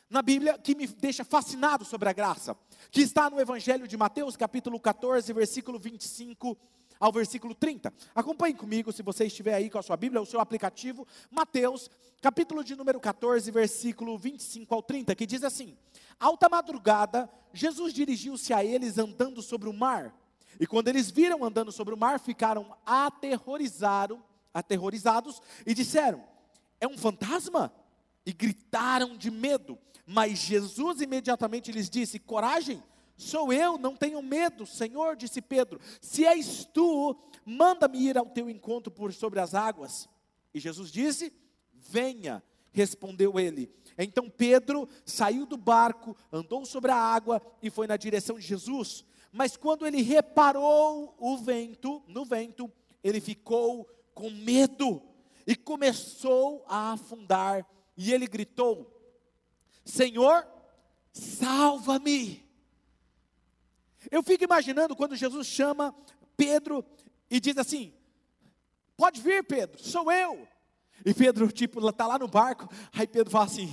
na 0.10 0.22
Bíblia 0.22 0.58
que 0.58 0.76
me 0.76 0.88
deixa 0.88 1.24
fascinado 1.24 1.84
sobre 1.84 2.10
a 2.10 2.14
graça, 2.14 2.56
que 2.92 3.02
está 3.02 3.30
no 3.30 3.40
Evangelho 3.40 3.88
de 3.88 3.98
Mateus, 3.98 4.38
capítulo 4.38 4.80
14, 4.80 5.32
versículo 5.34 5.80
25 5.80 6.58
ao 7.00 7.12
versículo 7.12 7.54
30. 7.54 7.94
Acompanhe 8.16 8.54
comigo, 8.54 8.92
se 8.92 9.04
você 9.04 9.26
estiver 9.26 9.54
aí 9.54 9.70
com 9.70 9.78
a 9.78 9.82
sua 9.84 9.98
Bíblia, 9.98 10.22
o 10.22 10.26
seu 10.26 10.40
aplicativo, 10.40 11.06
Mateus, 11.30 11.90
capítulo 12.22 12.64
de 12.64 12.76
número 12.76 13.00
14, 13.00 13.52
versículo 13.52 14.18
25 14.18 14.74
ao 14.74 14.82
30, 14.82 15.16
que 15.16 15.26
diz 15.26 15.44
assim: 15.44 15.78
Alta 16.20 16.48
madrugada, 16.48 17.30
Jesus 17.54 17.94
dirigiu-se 17.94 18.54
a 18.54 18.64
eles 18.64 18.98
andando 18.98 19.42
sobre 19.42 19.68
o 19.68 19.74
mar. 19.74 20.16
E 20.60 20.68
quando 20.68 20.88
eles 20.88 21.10
viram 21.10 21.44
andando 21.44 21.72
sobre 21.72 21.94
o 21.94 21.98
mar, 21.98 22.20
ficaram 22.20 22.74
aterrorizados, 22.86 24.20
aterrorizados 24.54 25.42
e 25.66 25.74
disseram: 25.74 26.24
É 26.80 26.88
um 26.88 26.98
fantasma? 26.98 27.74
E 28.26 28.32
gritaram 28.32 29.18
de 29.18 29.30
medo. 29.30 29.78
Mas 30.06 30.40
Jesus 30.40 31.02
imediatamente 31.02 31.72
lhes 31.72 31.90
disse: 31.90 32.20
Coragem, 32.20 32.82
Sou 33.16 33.54
eu, 33.54 33.78
não 33.78 33.96
tenho 33.96 34.22
medo, 34.22 34.66
Senhor, 34.66 35.16
disse 35.16 35.42
Pedro. 35.42 35.80
Se 36.02 36.26
és 36.26 36.66
tu, 36.66 37.16
manda-me 37.46 38.00
ir 38.00 38.18
ao 38.18 38.26
teu 38.26 38.50
encontro 38.50 38.92
por 38.92 39.14
sobre 39.14 39.40
as 39.40 39.54
águas. 39.54 40.10
E 40.54 40.60
Jesus 40.60 40.92
disse: 40.92 41.32
Venha, 41.74 42.44
respondeu 42.72 43.40
ele. 43.40 43.72
Então 43.98 44.30
Pedro 44.30 44.90
saiu 45.06 45.46
do 45.46 45.56
barco, 45.56 46.18
andou 46.32 46.66
sobre 46.66 46.92
a 46.92 46.98
água 46.98 47.42
e 47.62 47.70
foi 47.70 47.86
na 47.88 47.96
direção 47.96 48.38
de 48.38 48.46
Jesus. 48.46 49.06
Mas 49.32 49.56
quando 49.56 49.86
ele 49.86 50.02
reparou 50.02 51.16
o 51.18 51.38
vento, 51.38 52.04
no 52.08 52.26
vento, 52.26 52.72
ele 53.04 53.22
ficou 53.22 53.88
com 54.14 54.30
medo 54.30 55.02
e 55.46 55.56
começou 55.56 56.64
a 56.68 56.94
afundar. 56.94 57.66
E 57.96 58.14
ele 58.14 58.28
gritou: 58.28 58.90
Senhor, 59.86 60.48
salva-me. 61.12 62.44
Eu 64.12 64.22
fico 64.24 64.44
imaginando 64.44 64.96
quando 64.96 65.16
Jesus 65.16 65.48
chama 65.48 65.96
Pedro 66.36 66.86
e 67.30 67.40
diz 67.40 67.58
assim: 67.58 67.94
Pode 68.96 69.22
vir, 69.22 69.44
Pedro, 69.44 69.82
sou 69.82 70.12
eu. 70.12 70.48
E 71.06 71.14
Pedro, 71.14 71.52
tipo, 71.52 71.88
está 71.90 72.08
lá 72.08 72.18
no 72.18 72.28
barco. 72.28 72.70
Aí 72.94 73.08
Pedro 73.08 73.32
fala 73.32 73.46
assim: 73.46 73.70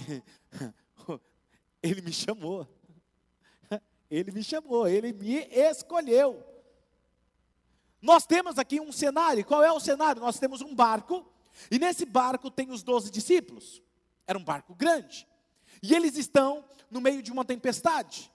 Ele 1.83 2.03
me 2.03 2.13
chamou. 2.13 2.67
Ele 4.11 4.33
me 4.33 4.43
chamou, 4.43 4.89
ele 4.89 5.13
me 5.13 5.47
escolheu. 5.53 6.45
Nós 8.03 8.27
temos 8.27 8.59
aqui 8.59 8.81
um 8.81 8.91
cenário. 8.91 9.45
Qual 9.45 9.63
é 9.63 9.71
o 9.71 9.79
cenário? 9.79 10.21
Nós 10.21 10.37
temos 10.37 10.61
um 10.63 10.75
barco, 10.75 11.25
e 11.71 11.79
nesse 11.79 12.05
barco 12.05 12.51
tem 12.51 12.71
os 12.73 12.83
doze 12.83 13.09
discípulos. 13.09 13.81
Era 14.31 14.39
um 14.39 14.45
barco 14.45 14.77
grande. 14.77 15.27
E 15.83 15.93
eles 15.93 16.17
estão 16.17 16.65
no 16.89 17.01
meio 17.01 17.21
de 17.21 17.33
uma 17.33 17.45
tempestade. 17.45 18.31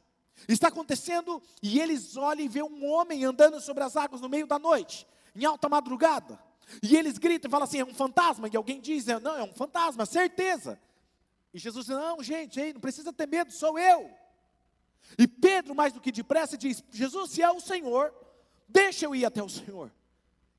Está 0.45 0.67
acontecendo 0.67 1.41
e 1.63 1.79
eles 1.79 2.17
olham 2.17 2.43
e 2.43 2.49
vê 2.49 2.61
um 2.61 2.85
homem 2.91 3.23
andando 3.23 3.61
sobre 3.61 3.81
as 3.81 3.95
águas 3.95 4.19
no 4.19 4.27
meio 4.27 4.45
da 4.45 4.59
noite, 4.59 5.07
em 5.33 5.45
alta 5.45 5.69
madrugada. 5.69 6.37
E 6.83 6.97
eles 6.97 7.17
gritam 7.17 7.47
e 7.47 7.51
falam 7.51 7.63
assim: 7.63 7.79
é 7.79 7.85
um 7.85 7.93
fantasma. 7.93 8.49
E 8.51 8.57
alguém 8.57 8.81
diz: 8.81 9.05
não, 9.05 9.37
é 9.37 9.43
um 9.43 9.53
fantasma, 9.53 10.05
certeza. 10.05 10.77
E 11.53 11.59
Jesus 11.59 11.85
diz: 11.85 11.95
não, 11.95 12.21
gente, 12.21 12.73
não 12.73 12.81
precisa 12.81 13.13
ter 13.13 13.25
medo, 13.25 13.53
sou 13.53 13.79
eu. 13.79 14.11
E 15.17 15.25
Pedro, 15.25 15.73
mais 15.73 15.93
do 15.93 16.01
que 16.01 16.11
depressa, 16.11 16.57
diz: 16.57 16.83
Jesus, 16.91 17.31
se 17.31 17.41
é 17.41 17.49
o 17.49 17.61
Senhor, 17.61 18.13
deixa 18.67 19.05
eu 19.05 19.15
ir 19.15 19.23
até 19.23 19.41
o 19.41 19.47
Senhor. 19.47 19.89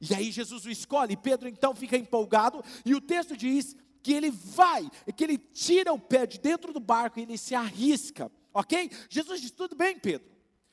E 0.01 0.15
aí 0.15 0.31
Jesus 0.31 0.65
o 0.65 0.71
escolhe, 0.71 1.13
e 1.13 1.17
Pedro 1.19 1.47
então 1.47 1.75
fica 1.75 1.95
empolgado, 1.95 2.65
e 2.87 2.95
o 2.95 3.03
texto 3.03 3.37
diz 3.37 3.77
que 4.07 4.13
ele 4.13 4.31
vai, 4.31 4.89
que 5.17 5.25
ele 5.25 5.37
tira 5.37 5.93
o 5.93 5.99
pé 5.99 6.27
de 6.27 6.39
dentro 6.39 6.73
do 6.73 6.79
barco 6.79 7.19
e 7.19 7.23
ele 7.23 7.37
se 7.37 7.57
arrisca 7.57 8.31
ok? 8.57 8.91
Jesus 9.09 9.41
diz: 9.41 9.51
tudo 9.51 9.77
bem, 9.77 9.99
Pedro, 9.99 10.27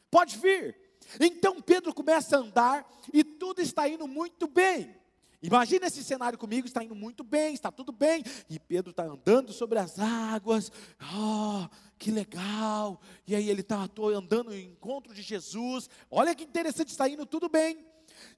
pode 0.09 0.37
vir. 0.37 0.75
Então 1.19 1.61
Pedro 1.61 1.93
começa 1.93 2.37
a 2.37 2.39
andar 2.39 2.89
e 3.11 3.23
tudo 3.23 3.61
está 3.61 3.87
indo 3.87 4.07
muito 4.07 4.47
bem. 4.47 4.95
Imagina 5.41 5.87
esse 5.87 6.01
cenário 6.01 6.37
comigo, 6.37 6.65
está 6.65 6.81
indo 6.81 6.95
muito 6.95 7.21
bem, 7.21 7.53
está 7.53 7.69
tudo 7.69 7.91
bem, 7.91 8.23
e 8.49 8.57
Pedro 8.57 8.91
está 8.91 9.03
andando 9.03 9.51
sobre 9.51 9.77
as 9.77 9.99
águas, 9.99 10.71
oh, 11.13 11.67
que 11.99 12.11
legal, 12.11 13.01
e 13.27 13.35
aí 13.35 13.49
ele 13.49 13.59
está 13.59 13.75
andando 14.15 14.45
no 14.45 14.57
encontro 14.57 15.13
de 15.13 15.21
Jesus, 15.21 15.89
olha 16.09 16.33
que 16.33 16.45
interessante, 16.45 16.91
está 16.91 17.09
indo 17.09 17.25
tudo 17.25 17.49
bem, 17.49 17.85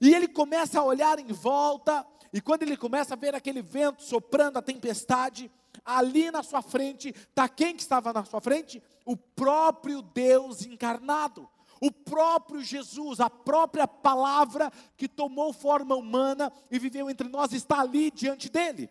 e 0.00 0.12
ele 0.12 0.26
começa 0.26 0.80
a 0.80 0.84
olhar 0.84 1.20
em 1.20 1.28
volta, 1.28 2.04
e 2.32 2.40
quando 2.40 2.62
ele 2.62 2.76
começa 2.76 3.14
a 3.14 3.16
ver 3.16 3.34
aquele 3.34 3.62
vento 3.62 4.02
soprando, 4.02 4.58
a 4.58 4.62
tempestade, 4.62 5.50
ali 5.84 6.30
na 6.30 6.42
sua 6.42 6.62
frente, 6.62 7.08
está 7.08 7.48
quem 7.48 7.74
que 7.74 7.82
estava 7.82 8.12
na 8.12 8.24
sua 8.24 8.40
frente? 8.40 8.82
O 9.04 9.16
próprio 9.16 10.02
Deus 10.02 10.64
encarnado, 10.64 11.48
o 11.80 11.90
próprio 11.90 12.62
Jesus, 12.62 13.20
a 13.20 13.28
própria 13.28 13.86
palavra 13.86 14.72
que 14.96 15.08
tomou 15.08 15.52
forma 15.52 15.94
humana 15.94 16.52
e 16.70 16.78
viveu 16.78 17.10
entre 17.10 17.28
nós, 17.28 17.52
está 17.52 17.80
ali 17.80 18.10
diante 18.10 18.48
dele. 18.48 18.90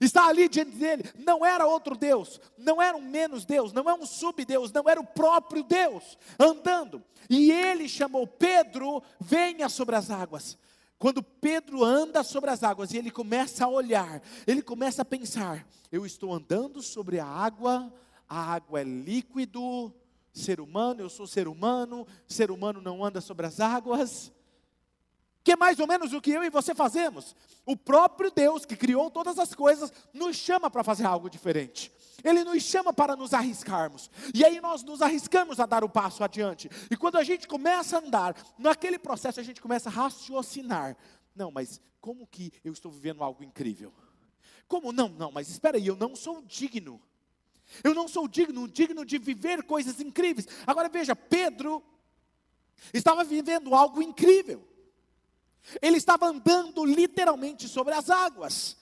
Está 0.00 0.26
ali 0.26 0.48
diante 0.48 0.72
dele, 0.72 1.04
não 1.16 1.46
era 1.46 1.66
outro 1.66 1.96
Deus, 1.96 2.40
não 2.58 2.82
era 2.82 2.96
um 2.96 3.00
menos 3.00 3.44
Deus, 3.46 3.72
não 3.72 3.88
é 3.88 3.94
um 3.94 4.04
subdeus, 4.04 4.70
não 4.70 4.88
era 4.88 5.00
o 5.00 5.06
próprio 5.06 5.62
Deus 5.62 6.18
andando. 6.38 7.02
E 7.30 7.50
ele 7.50 7.88
chamou 7.88 8.26
Pedro, 8.26 9.02
venha 9.18 9.68
sobre 9.68 9.96
as 9.96 10.10
águas. 10.10 10.58
Quando 10.98 11.22
Pedro 11.22 11.84
anda 11.84 12.22
sobre 12.22 12.50
as 12.50 12.62
águas 12.62 12.92
e 12.92 12.96
ele 12.96 13.10
começa 13.10 13.64
a 13.64 13.68
olhar, 13.68 14.22
ele 14.46 14.62
começa 14.62 15.02
a 15.02 15.04
pensar: 15.04 15.66
eu 15.92 16.06
estou 16.06 16.32
andando 16.32 16.80
sobre 16.82 17.18
a 17.18 17.26
água, 17.26 17.92
a 18.28 18.54
água 18.54 18.80
é 18.80 18.84
líquido, 18.84 19.92
ser 20.32 20.60
humano, 20.60 21.00
eu 21.00 21.08
sou 21.08 21.26
ser 21.26 21.48
humano, 21.48 22.06
ser 22.26 22.50
humano 22.50 22.80
não 22.80 23.04
anda 23.04 23.20
sobre 23.20 23.46
as 23.46 23.60
águas. 23.60 24.32
Que 25.46 25.52
é 25.52 25.56
mais 25.56 25.78
ou 25.78 25.86
menos 25.86 26.12
o 26.12 26.20
que 26.20 26.32
eu 26.32 26.42
e 26.42 26.50
você 26.50 26.74
fazemos. 26.74 27.36
O 27.64 27.76
próprio 27.76 28.32
Deus 28.32 28.66
que 28.66 28.74
criou 28.74 29.08
todas 29.08 29.38
as 29.38 29.54
coisas 29.54 29.92
nos 30.12 30.34
chama 30.34 30.68
para 30.68 30.82
fazer 30.82 31.06
algo 31.06 31.30
diferente. 31.30 31.92
Ele 32.24 32.42
nos 32.42 32.64
chama 32.64 32.92
para 32.92 33.14
nos 33.14 33.32
arriscarmos. 33.32 34.10
E 34.34 34.44
aí 34.44 34.60
nós 34.60 34.82
nos 34.82 35.00
arriscamos 35.00 35.60
a 35.60 35.66
dar 35.66 35.84
o 35.84 35.88
passo 35.88 36.24
adiante. 36.24 36.68
E 36.90 36.96
quando 36.96 37.14
a 37.14 37.22
gente 37.22 37.46
começa 37.46 37.96
a 37.96 38.00
andar, 38.00 38.34
naquele 38.58 38.98
processo 38.98 39.38
a 39.38 39.42
gente 39.44 39.62
começa 39.62 39.88
a 39.88 39.92
raciocinar. 39.92 40.96
Não, 41.32 41.52
mas 41.52 41.80
como 42.00 42.26
que 42.26 42.52
eu 42.64 42.72
estou 42.72 42.90
vivendo 42.90 43.22
algo 43.22 43.44
incrível? 43.44 43.94
Como 44.66 44.90
não? 44.90 45.08
Não, 45.10 45.30
mas 45.30 45.48
espera 45.48 45.76
aí, 45.76 45.86
eu 45.86 45.94
não 45.94 46.16
sou 46.16 46.42
digno. 46.42 47.00
Eu 47.84 47.94
não 47.94 48.08
sou 48.08 48.26
digno, 48.26 48.66
digno 48.66 49.04
de 49.04 49.16
viver 49.16 49.62
coisas 49.62 50.00
incríveis. 50.00 50.48
Agora 50.66 50.88
veja, 50.88 51.14
Pedro 51.14 51.84
estava 52.92 53.22
vivendo 53.22 53.76
algo 53.76 54.02
incrível. 54.02 54.74
Ele 55.82 55.96
estava 55.96 56.26
andando 56.26 56.84
literalmente 56.84 57.68
sobre 57.68 57.94
as 57.94 58.10
águas. 58.10 58.76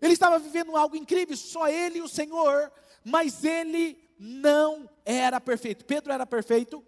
Ele 0.00 0.14
estava 0.14 0.38
vivendo 0.38 0.76
algo 0.76 0.96
incrível, 0.96 1.36
só 1.36 1.68
ele 1.68 1.98
e 1.98 2.02
o 2.02 2.08
Senhor, 2.08 2.72
mas 3.04 3.44
ele 3.44 3.98
não 4.18 4.88
era 5.04 5.40
perfeito. 5.40 5.84
Pedro 5.84 6.12
era 6.12 6.26
perfeito? 6.26 6.84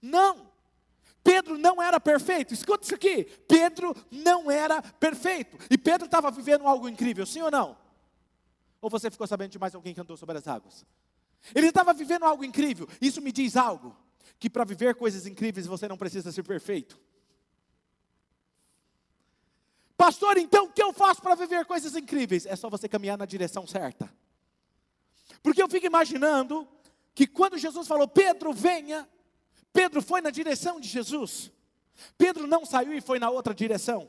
Não. 0.00 0.48
Pedro 1.24 1.58
não 1.58 1.82
era 1.82 1.98
perfeito. 2.00 2.54
Escuta 2.54 2.84
isso 2.84 2.94
aqui. 2.94 3.24
Pedro 3.46 3.94
não 4.10 4.50
era 4.50 4.80
perfeito. 4.82 5.58
E 5.70 5.76
Pedro 5.76 6.06
estava 6.06 6.30
vivendo 6.30 6.66
algo 6.66 6.88
incrível, 6.88 7.26
sim 7.26 7.42
ou 7.42 7.50
não? 7.50 7.76
Ou 8.80 8.88
você 8.88 9.10
ficou 9.10 9.26
sabendo 9.26 9.50
de 9.50 9.58
mais 9.58 9.74
alguém 9.74 9.94
que 9.94 10.00
andou 10.00 10.16
sobre 10.16 10.38
as 10.38 10.46
águas? 10.46 10.86
Ele 11.54 11.68
estava 11.68 11.92
vivendo 11.92 12.24
algo 12.24 12.44
incrível. 12.44 12.88
Isso 13.00 13.20
me 13.20 13.32
diz 13.32 13.56
algo. 13.56 13.96
Que 14.38 14.48
para 14.48 14.64
viver 14.64 14.94
coisas 14.94 15.26
incríveis 15.26 15.66
você 15.66 15.88
não 15.88 15.96
precisa 15.96 16.30
ser 16.30 16.42
perfeito. 16.42 16.98
Pastor, 19.98 20.38
então 20.38 20.66
o 20.66 20.70
que 20.70 20.80
eu 20.80 20.92
faço 20.92 21.20
para 21.20 21.34
viver 21.34 21.64
coisas 21.64 21.96
incríveis? 21.96 22.46
É 22.46 22.54
só 22.54 22.70
você 22.70 22.88
caminhar 22.88 23.18
na 23.18 23.26
direção 23.26 23.66
certa. 23.66 24.08
Porque 25.42 25.60
eu 25.60 25.68
fico 25.68 25.84
imaginando 25.84 26.68
que 27.12 27.26
quando 27.26 27.58
Jesus 27.58 27.88
falou, 27.88 28.06
Pedro, 28.06 28.52
venha, 28.52 29.08
Pedro 29.72 30.00
foi 30.00 30.20
na 30.20 30.30
direção 30.30 30.78
de 30.78 30.88
Jesus. 30.88 31.50
Pedro 32.16 32.46
não 32.46 32.64
saiu 32.64 32.92
e 32.94 33.00
foi 33.00 33.18
na 33.18 33.28
outra 33.28 33.52
direção. 33.52 34.08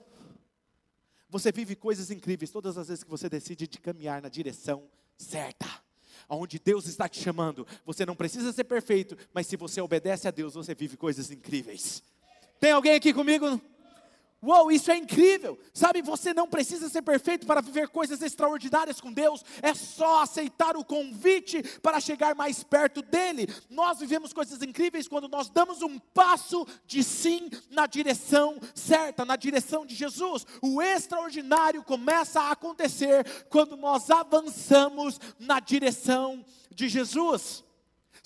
Você 1.27 1.51
vive 1.51 1.75
coisas 1.75 2.11
incríveis 2.11 2.51
todas 2.51 2.77
as 2.77 2.87
vezes 2.87 3.03
que 3.03 3.09
você 3.09 3.27
decide 3.27 3.67
de 3.67 3.79
caminhar 3.79 4.21
na 4.21 4.29
direção 4.29 4.87
certa. 5.17 5.65
Onde 6.29 6.59
Deus 6.59 6.85
está 6.85 7.09
te 7.09 7.19
chamando, 7.19 7.65
você 7.83 8.05
não 8.05 8.15
precisa 8.15 8.53
ser 8.53 8.65
perfeito, 8.65 9.17
mas 9.33 9.47
se 9.47 9.57
você 9.57 9.81
obedece 9.81 10.27
a 10.27 10.31
Deus, 10.31 10.53
você 10.53 10.75
vive 10.75 10.95
coisas 10.95 11.31
incríveis. 11.31 12.03
Tem 12.59 12.73
alguém 12.73 12.93
aqui 12.93 13.11
comigo? 13.11 13.59
Uou, 14.41 14.71
isso 14.71 14.89
é 14.89 14.95
incrível. 14.95 15.59
Sabe, 15.73 16.01
você 16.01 16.33
não 16.33 16.47
precisa 16.47 16.87
ser 16.87 17.01
perfeito 17.01 17.45
para 17.45 17.61
viver 17.61 17.89
coisas 17.89 18.21
extraordinárias 18.21 19.01
com 19.01 19.11
Deus, 19.11 19.43
é 19.61 19.73
só 19.73 20.21
aceitar 20.21 20.77
o 20.77 20.85
convite 20.85 21.61
para 21.81 21.99
chegar 21.99 22.33
mais 22.35 22.63
perto 22.63 23.01
dele. 23.01 23.53
Nós 23.69 23.99
vivemos 23.99 24.31
coisas 24.31 24.61
incríveis 24.61 25.09
quando 25.09 25.27
nós 25.27 25.49
damos 25.49 25.81
um 25.81 25.99
passo 25.99 26.65
de 26.85 27.03
sim 27.03 27.49
na 27.69 27.85
direção 27.85 28.57
certa, 28.73 29.25
na 29.25 29.35
direção 29.35 29.85
de 29.85 29.93
Jesus. 29.93 30.45
O 30.61 30.81
extraordinário 30.81 31.83
começa 31.83 32.39
a 32.39 32.51
acontecer 32.51 33.25
quando 33.49 33.75
nós 33.75 34.09
avançamos 34.09 35.19
na 35.37 35.59
direção 35.59 36.45
de 36.73 36.87
Jesus. 36.87 37.63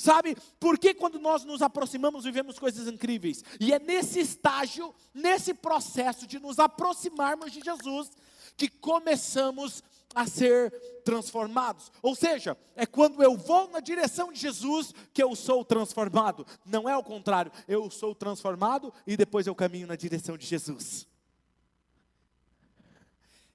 Sabe? 0.03 0.35
Porque 0.59 0.93
quando 0.93 1.17
nós 1.17 1.45
nos 1.45 1.61
aproximamos, 1.61 2.25
vivemos 2.25 2.59
coisas 2.59 2.89
incríveis. 2.89 3.41
E 3.57 3.71
é 3.71 3.79
nesse 3.79 4.19
estágio, 4.19 4.93
nesse 5.13 5.53
processo 5.53 6.27
de 6.27 6.39
nos 6.39 6.59
aproximarmos 6.59 7.53
de 7.53 7.61
Jesus, 7.61 8.11
que 8.57 8.67
começamos 8.67 9.81
a 10.13 10.27
ser 10.27 10.71
transformados. 11.05 11.89
Ou 12.01 12.13
seja, 12.15 12.57
é 12.75 12.85
quando 12.85 13.23
eu 13.23 13.37
vou 13.37 13.69
na 13.69 13.79
direção 13.79 14.33
de 14.33 14.41
Jesus 14.41 14.93
que 15.13 15.23
eu 15.23 15.33
sou 15.37 15.63
transformado. 15.63 16.45
Não 16.65 16.89
é 16.89 16.97
o 16.97 17.01
contrário, 17.01 17.49
eu 17.65 17.89
sou 17.89 18.13
transformado 18.13 18.93
e 19.07 19.15
depois 19.15 19.47
eu 19.47 19.55
caminho 19.55 19.87
na 19.87 19.95
direção 19.95 20.37
de 20.37 20.45
Jesus. 20.45 21.07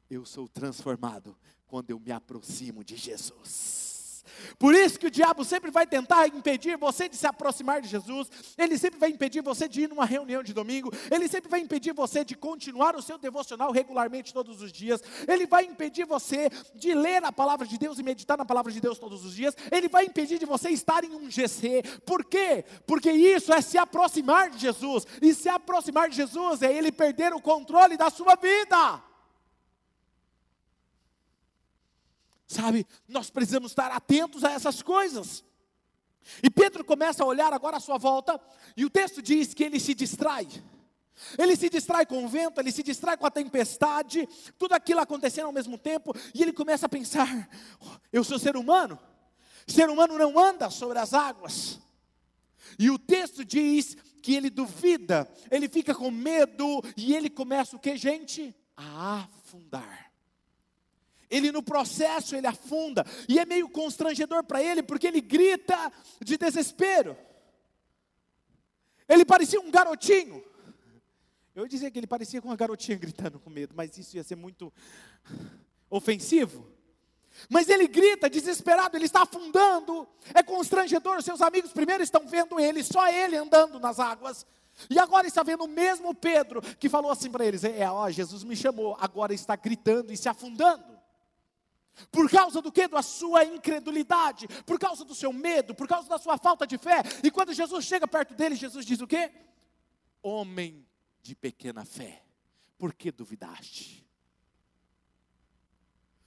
Eu 0.09 0.25
sou 0.25 0.49
transformado 0.49 1.37
quando 1.67 1.91
eu 1.91 2.01
me 2.01 2.11
aproximo 2.11 2.83
de 2.83 2.97
Jesus. 2.97 3.88
Por 4.59 4.75
isso 4.75 4.99
que 4.99 5.07
o 5.07 5.11
diabo 5.11 5.45
sempre 5.45 5.71
vai 5.71 5.87
tentar 5.87 6.27
impedir 6.29 6.77
você 6.77 7.09
de 7.09 7.17
se 7.17 7.27
aproximar 7.27 7.81
de 7.81 7.89
Jesus, 7.89 8.29
ele 8.57 8.79
sempre 8.79 8.99
vai 8.99 9.11
impedir 9.11 9.43
você 9.43 9.69
de 9.69 9.83
ir 9.83 9.89
numa 9.89 10.05
reunião 10.05 10.43
de 10.43 10.53
domingo, 10.53 10.93
ele 11.11 11.29
sempre 11.29 11.51
vai 11.51 11.61
impedir 11.61 11.93
você 11.93 12.25
de 12.25 12.35
continuar 12.37 12.97
o 12.97 13.03
seu 13.03 13.19
devocional 13.19 13.71
regularmente 13.73 14.33
todos 14.33 14.63
os 14.63 14.73
dias, 14.73 15.03
ele 15.27 15.47
vai 15.47 15.65
impedir 15.65 16.05
você 16.05 16.51
de 16.75 16.95
ler 16.95 17.25
a 17.25 17.33
palavra 17.33 17.67
de 17.67 17.79
Deus 17.79 17.99
e 17.99 18.03
meditar 18.03 18.37
na 18.37 18.45
palavra 18.45 18.73
de 18.73 18.81
Deus 18.81 18.99
todos 18.99 19.25
os 19.25 19.35
dias, 19.35 19.57
ele 19.71 19.89
vai 19.89 20.05
impedir 20.05 20.39
de 20.39 20.47
você 20.47 20.71
estar 20.71 21.05
em 21.05 21.15
um 21.15 21.31
GC. 21.31 21.83
Por 22.05 22.25
quê? 22.25 22.65
Porque 22.87 23.11
isso 23.11 23.53
é 23.53 23.61
se 23.61 23.79
aproximar 23.79 24.51
de 24.51 24.59
Jesus, 24.59 25.07
e 25.21 25.35
se 25.35 25.49
aproximar 25.49 26.09
de 26.09 26.17
Jesus 26.17 26.63
é 26.63 26.73
ele 26.73 26.93
perder 26.93 27.33
o 27.33 27.41
controle 27.41 27.97
da 27.97 28.11
sua 28.11 28.35
vida. 28.35 29.08
Sabe, 32.49 32.87
nós 33.07 33.29
precisamos 33.29 33.73
estar 33.73 33.93
atentos 33.93 34.43
a 34.43 34.53
essas 34.53 34.81
coisas. 34.81 35.45
E 36.43 36.49
Pedro 36.49 36.83
começa 36.83 37.23
a 37.23 37.27
olhar 37.27 37.53
agora 37.53 37.77
à 37.77 37.81
sua 37.81 37.99
volta, 37.99 38.41
e 38.75 38.87
o 38.87 38.91
texto 38.91 39.21
diz 39.21 39.53
que 39.53 39.63
ele 39.63 39.79
se 39.79 39.95
distrai. 39.95 40.49
Ele 41.37 41.55
se 41.57 41.69
distrai 41.69 42.07
com 42.07 42.25
o 42.25 42.29
vento, 42.29 42.59
ele 42.59 42.73
se 42.73 42.83
distrai 42.83 43.19
com 43.19 43.27
a 43.27 43.31
tempestade, 43.31 44.27
tudo 44.57 44.73
aquilo 44.73 45.01
acontecendo 45.01 45.47
ao 45.47 45.53
mesmo 45.53 45.77
tempo, 45.77 46.15
e 46.35 46.43
ele 46.43 46.53
começa 46.53 46.87
a 46.87 46.89
pensar: 46.89 47.49
oh, 47.81 47.97
eu 48.11 48.25
sou 48.25 48.39
ser 48.39 48.57
humano, 48.57 48.99
ser 49.67 49.91
humano 49.91 50.17
não 50.17 50.39
anda 50.39 50.71
sobre 50.71 50.99
as 50.99 51.13
águas. 51.13 51.79
E 52.79 52.91
o 52.91 52.99
texto 52.99 53.45
diz 53.45 53.95
que 54.23 54.35
ele 54.35 54.49
duvida, 54.49 55.31
ele 55.51 55.69
fica 55.69 55.95
com 55.95 56.11
medo, 56.11 56.83
e 56.97 57.15
ele 57.15 57.29
começa 57.29 57.77
o 57.77 57.79
que, 57.79 57.95
gente? 57.97 58.55
A 58.75 59.25
afundar. 59.25 60.08
Ele 61.31 61.53
no 61.53 61.63
processo 61.63 62.35
ele 62.35 62.47
afunda 62.47 63.05
e 63.29 63.39
é 63.39 63.45
meio 63.45 63.69
constrangedor 63.69 64.45
para 64.45 64.63
ele 64.63 64.83
porque 64.83 65.07
ele 65.07 65.21
grita 65.21 65.93
de 66.23 66.37
desespero. 66.37 67.17
Ele 69.09 69.25
parecia 69.25 69.61
um 69.61 69.71
garotinho. 69.71 70.45
Eu 71.55 71.65
ia 71.65 71.69
dizer 71.69 71.91
que 71.91 71.99
ele 71.99 72.07
parecia 72.07 72.41
com 72.41 72.49
uma 72.49 72.57
garotinha 72.57 72.97
gritando 72.97 73.41
com 73.41 73.51
medo, 73.51 73.75
mas 73.75 73.97
isso 73.99 74.17
ia 74.17 74.23
ser 74.23 74.37
muito 74.37 74.73
ofensivo. 75.91 76.67
Mas 77.49 77.69
ele 77.69 77.87
grita 77.87 78.29
desesperado, 78.29 78.97
ele 78.97 79.05
está 79.05 79.23
afundando, 79.23 80.09
é 80.35 80.43
constrangedor. 80.43 81.23
Seus 81.23 81.41
amigos 81.41 81.73
primeiro 81.73 82.03
estão 82.03 82.27
vendo 82.27 82.59
ele, 82.59 82.83
só 82.83 83.09
ele 83.09 83.37
andando 83.37 83.79
nas 83.79 83.99
águas. 83.99 84.47
E 84.89 84.99
agora 84.99 85.27
está 85.27 85.43
vendo 85.43 85.65
o 85.65 85.69
mesmo 85.69 86.15
Pedro 86.15 86.63
que 86.63 86.89
falou 86.89 87.11
assim 87.11 87.31
para 87.31 87.45
eles: 87.45 87.65
É, 87.65 87.91
ó, 87.91 88.09
Jesus 88.11 88.45
me 88.45 88.55
chamou, 88.55 88.97
agora 89.01 89.35
está 89.35 89.57
gritando 89.57 90.13
e 90.13 90.17
se 90.17 90.29
afundando. 90.29 90.98
Por 92.11 92.31
causa 92.31 92.63
do 92.63 92.73
que? 92.73 92.87
Da 92.89 93.03
sua 93.03 93.45
incredulidade, 93.45 94.47
por 94.65 94.79
causa 94.79 95.05
do 95.05 95.15
seu 95.15 95.33
medo, 95.33 95.75
por 95.75 95.87
causa 95.89 96.09
da 96.09 96.19
sua 96.19 96.39
falta 96.39 96.67
de 96.67 96.79
fé. 96.79 97.03
E 97.23 97.31
quando 97.31 97.53
Jesus 97.53 97.85
chega 97.85 98.07
perto 98.07 98.35
dele, 98.35 98.55
Jesus 98.55 98.85
diz 98.85 99.01
o 99.01 99.07
quê? 99.07 99.31
Homem 100.23 100.87
de 101.23 101.35
pequena 101.35 101.85
fé, 101.85 102.23
por 102.77 102.95
que 102.95 103.11
duvidaste? 103.13 104.07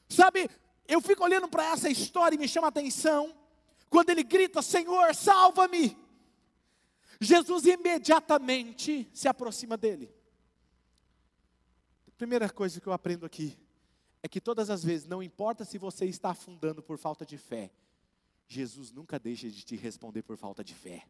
Sabe, 0.08 0.50
eu 0.88 1.00
fico 1.00 1.24
olhando 1.24 1.48
para 1.48 1.66
essa 1.66 1.90
história 1.90 2.36
e 2.36 2.40
me 2.40 2.48
chama 2.48 2.68
a 2.68 2.70
atenção, 2.70 3.34
quando 3.90 4.10
ele 4.10 4.24
grita: 4.24 4.62
Senhor, 4.62 5.16
salva-me. 5.16 5.98
Jesus 7.20 7.66
imediatamente 7.66 9.10
se 9.14 9.28
aproxima 9.28 9.78
dele. 9.78 10.14
Primeira 12.18 12.50
coisa 12.50 12.80
que 12.80 12.88
eu 12.88 12.94
aprendo 12.94 13.26
aqui, 13.26 13.58
é 14.24 14.28
que 14.28 14.40
todas 14.40 14.70
as 14.70 14.84
vezes, 14.84 15.08
não 15.08 15.22
importa 15.24 15.66
se 15.66 15.78
você 15.78 16.06
está 16.06 16.32
afundando 16.32 16.82
por 16.82 16.98
falta 16.98 17.26
de 17.26 17.38
fé, 17.38 17.72
Jesus 18.48 18.92
nunca 18.92 19.18
deixa 19.18 19.50
de 19.50 19.64
te 19.64 19.76
responder 19.76 20.22
por 20.22 20.38
falta 20.38 20.64
de 20.64 20.76
fé. 20.76 21.08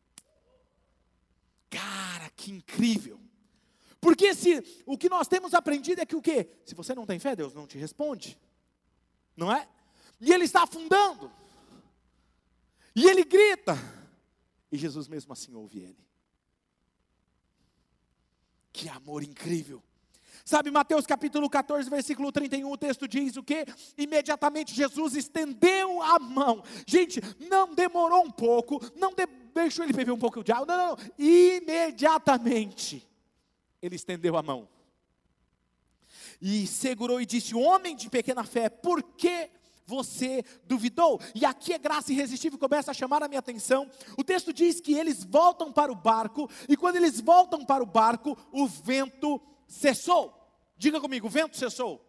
Cara, 1.70 2.30
que 2.32 2.52
incrível! 2.52 3.20
Porque 4.00 4.34
se 4.34 4.84
o 4.86 4.98
que 4.98 5.10
nós 5.10 5.28
temos 5.28 5.54
aprendido 5.54 6.02
é 6.02 6.06
que 6.06 6.16
o 6.16 6.22
quê? 6.22 6.50
Se 6.66 6.74
você 6.74 6.96
não 6.96 7.06
tem 7.06 7.20
fé, 7.20 7.36
Deus 7.36 7.54
não 7.54 7.68
te 7.68 7.78
responde. 7.78 8.38
Não 9.36 9.52
é? 9.52 9.70
E 10.20 10.34
ele 10.34 10.46
está 10.46 10.64
afundando. 10.64 11.32
E 12.96 13.06
ele 13.08 13.24
grita. 13.24 13.76
E 14.72 14.78
Jesus 14.78 15.08
mesmo 15.08 15.34
assim 15.34 15.54
ouve 15.54 15.80
ele. 15.80 16.08
Que 18.74 18.90
amor 18.90 19.24
incrível. 19.24 19.84
Sabe, 20.44 20.72
Mateus 20.72 21.06
capítulo 21.06 21.50
14, 21.50 21.90
versículo 21.90 22.32
31, 22.32 22.72
o 22.72 22.78
texto 22.78 23.08
diz 23.08 23.38
o 23.38 23.44
que? 23.44 23.66
Imediatamente 23.98 24.74
Jesus 24.74 25.16
estendeu 25.16 26.02
a 26.02 26.20
mão. 26.20 26.64
Gente, 26.86 27.22
não 27.40 27.74
demorou 27.74 28.24
um 28.24 28.32
pouco, 28.32 28.82
não 28.96 29.14
de, 29.14 29.26
deixou 29.54 29.86
ele 29.86 29.94
beber 29.94 30.12
um 30.12 30.20
pouco 30.20 30.44
de 30.44 30.52
água, 30.52 30.66
não, 30.66 30.78
não, 30.78 30.96
não. 30.96 30.98
Imediatamente 31.18 33.08
ele 33.82 33.96
estendeu 33.96 34.38
a 34.38 34.44
mão. 34.44 34.68
E 36.42 36.66
segurou 36.68 37.22
e 37.22 37.26
disse: 37.26 37.56
Homem 37.56 37.96
de 37.96 38.10
pequena 38.10 38.44
fé, 38.44 38.70
por 38.70 39.04
que 39.04 39.50
você 39.86 40.44
duvidou? 40.66 41.20
E 41.36 41.46
aqui 41.46 41.74
é 41.74 41.78
graça 41.78 42.12
irresistível 42.12 42.58
começa 42.58 42.92
a 42.92 42.94
chamar 42.94 43.22
a 43.22 43.28
minha 43.28 43.40
atenção. 43.40 43.90
O 44.18 44.24
texto 44.24 44.54
diz 44.54 44.80
que 44.80 44.94
eles 44.94 45.24
voltam 45.24 45.72
para 45.72 45.92
o 45.92 45.96
barco, 45.96 46.50
e 46.68 46.78
quando 46.78 46.96
eles 46.96 47.20
voltam 47.20 47.66
para 47.66 47.84
o 47.84 47.86
barco, 47.88 48.38
o 48.52 48.66
vento 48.68 49.42
cessou. 49.72 50.38
Diga 50.78 51.00
comigo, 51.00 51.28
o 51.28 51.30
vento 51.30 51.58
cessou. 51.58 52.06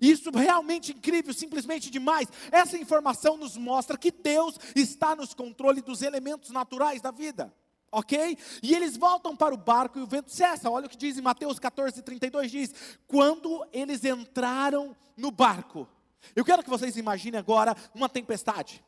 Isso 0.00 0.30
realmente 0.30 0.92
incrível, 0.92 1.32
simplesmente 1.32 1.90
demais. 1.90 2.28
Essa 2.50 2.76
informação 2.76 3.36
nos 3.36 3.56
mostra 3.56 3.98
que 3.98 4.10
Deus 4.10 4.58
está 4.74 5.14
nos 5.14 5.34
controle 5.34 5.80
dos 5.80 6.02
elementos 6.02 6.50
naturais 6.50 7.00
da 7.00 7.10
vida. 7.10 7.54
Ok? 7.90 8.36
E 8.62 8.74
eles 8.74 8.96
voltam 8.96 9.36
para 9.36 9.54
o 9.54 9.58
barco 9.58 9.98
e 9.98 10.02
o 10.02 10.06
vento 10.06 10.30
cessa. 10.30 10.68
Olha 10.68 10.86
o 10.86 10.88
que 10.88 10.96
diz 10.96 11.16
em 11.16 11.22
Mateus 11.22 11.58
14, 11.58 12.02
32: 12.02 12.50
diz: 12.50 12.74
Quando 13.06 13.64
eles 13.72 14.04
entraram 14.04 14.96
no 15.16 15.30
barco, 15.30 15.88
eu 16.34 16.44
quero 16.44 16.62
que 16.62 16.70
vocês 16.70 16.96
imaginem 16.96 17.38
agora 17.38 17.76
uma 17.94 18.08
tempestade. 18.08 18.84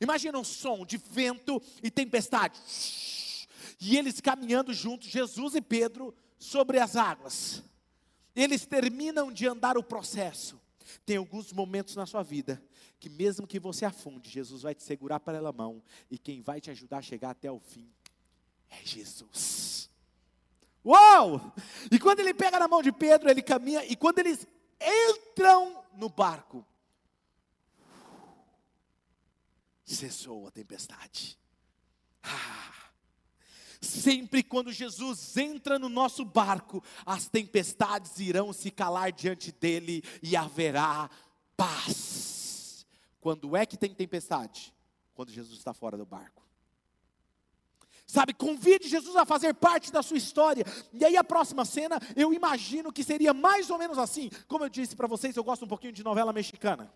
Imagina 0.00 0.38
um 0.38 0.44
som 0.44 0.86
de 0.86 0.96
vento 0.96 1.60
e 1.82 1.90
tempestade. 1.90 2.58
E 3.80 3.96
eles 3.96 4.20
caminhando 4.20 4.72
juntos, 4.72 5.08
Jesus 5.08 5.54
e 5.54 5.60
Pedro, 5.60 6.14
sobre 6.40 6.80
as 6.80 6.96
águas. 6.96 7.62
Eles 8.34 8.66
terminam 8.66 9.30
de 9.30 9.46
andar 9.46 9.76
o 9.76 9.82
processo. 9.84 10.60
Tem 11.06 11.18
alguns 11.18 11.52
momentos 11.52 11.94
na 11.94 12.06
sua 12.06 12.22
vida 12.24 12.60
que 12.98 13.08
mesmo 13.08 13.46
que 13.46 13.60
você 13.60 13.84
afunde, 13.84 14.28
Jesus 14.28 14.62
vai 14.62 14.74
te 14.74 14.82
segurar 14.82 15.20
pela 15.20 15.52
mão 15.52 15.82
e 16.10 16.18
quem 16.18 16.42
vai 16.42 16.60
te 16.60 16.70
ajudar 16.70 16.98
a 16.98 17.02
chegar 17.02 17.30
até 17.30 17.50
o 17.50 17.60
fim 17.60 17.90
é 18.68 18.84
Jesus. 18.84 19.90
Uau! 20.84 21.54
E 21.90 21.98
quando 21.98 22.20
ele 22.20 22.34
pega 22.34 22.58
na 22.58 22.68
mão 22.68 22.82
de 22.82 22.92
Pedro, 22.92 23.30
ele 23.30 23.42
caminha 23.42 23.84
e 23.84 23.96
quando 23.96 24.18
eles 24.18 24.46
entram 24.80 25.82
no 25.94 26.08
barco, 26.08 26.64
cessou 29.84 30.46
a 30.46 30.50
tempestade. 30.50 31.38
Ah, 32.22 32.79
Sempre 33.80 34.42
quando 34.42 34.70
Jesus 34.70 35.36
entra 35.38 35.78
no 35.78 35.88
nosso 35.88 36.24
barco, 36.24 36.84
as 37.06 37.28
tempestades 37.28 38.18
irão 38.18 38.52
se 38.52 38.70
calar 38.70 39.10
diante 39.10 39.50
dele 39.52 40.02
e 40.22 40.36
haverá 40.36 41.08
paz. 41.56 42.86
Quando 43.20 43.56
é 43.56 43.64
que 43.64 43.78
tem 43.78 43.94
tempestade? 43.94 44.74
Quando 45.14 45.30
Jesus 45.30 45.58
está 45.58 45.72
fora 45.72 45.96
do 45.96 46.04
barco. 46.04 46.40
Sabe, 48.06 48.34
convide 48.34 48.88
Jesus 48.88 49.14
a 49.14 49.24
fazer 49.24 49.54
parte 49.54 49.92
da 49.92 50.02
sua 50.02 50.16
história. 50.18 50.64
E 50.92 51.04
aí 51.04 51.16
a 51.16 51.22
próxima 51.22 51.64
cena, 51.64 51.98
eu 52.16 52.34
imagino 52.34 52.92
que 52.92 53.04
seria 53.04 53.32
mais 53.32 53.70
ou 53.70 53.78
menos 53.78 53.98
assim. 53.98 54.28
Como 54.48 54.64
eu 54.64 54.68
disse 54.68 54.96
para 54.96 55.06
vocês, 55.06 55.36
eu 55.36 55.44
gosto 55.44 55.64
um 55.64 55.68
pouquinho 55.68 55.92
de 55.92 56.02
novela 56.02 56.32
mexicana. 56.32 56.92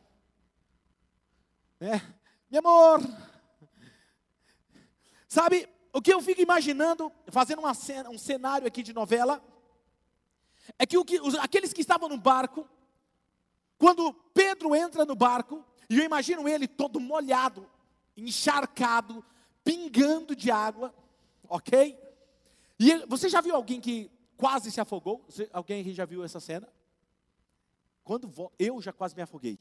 É, 1.80 2.00
meu 2.50 2.58
amor. 2.60 3.00
Sabe, 5.28 5.68
o 5.94 6.02
que 6.02 6.12
eu 6.12 6.20
fico 6.20 6.40
imaginando, 6.40 7.10
fazendo 7.28 7.60
uma 7.60 7.72
cena, 7.72 8.10
um 8.10 8.18
cenário 8.18 8.66
aqui 8.66 8.82
de 8.82 8.92
novela, 8.92 9.40
é 10.76 10.84
que, 10.84 11.02
que 11.04 11.20
os, 11.20 11.36
aqueles 11.36 11.72
que 11.72 11.82
estavam 11.82 12.08
no 12.08 12.18
barco, 12.18 12.68
quando 13.78 14.12
Pedro 14.34 14.74
entra 14.74 15.04
no 15.04 15.14
barco, 15.14 15.64
e 15.88 15.98
eu 15.98 16.04
imagino 16.04 16.48
ele 16.48 16.66
todo 16.66 16.98
molhado, 16.98 17.70
encharcado, 18.16 19.24
pingando 19.62 20.34
de 20.34 20.50
água, 20.50 20.92
ok? 21.48 21.96
E 22.76 23.06
você 23.06 23.28
já 23.28 23.40
viu 23.40 23.54
alguém 23.54 23.80
que 23.80 24.10
quase 24.36 24.72
se 24.72 24.80
afogou? 24.80 25.24
Você, 25.28 25.48
alguém 25.52 25.80
aqui 25.80 25.94
já 25.94 26.04
viu 26.04 26.24
essa 26.24 26.40
cena? 26.40 26.68
Quando 28.02 28.28
eu 28.58 28.82
já 28.82 28.92
quase 28.92 29.14
me 29.14 29.22
afoguei, 29.22 29.56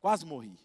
quase 0.00 0.26
morri. 0.26 0.58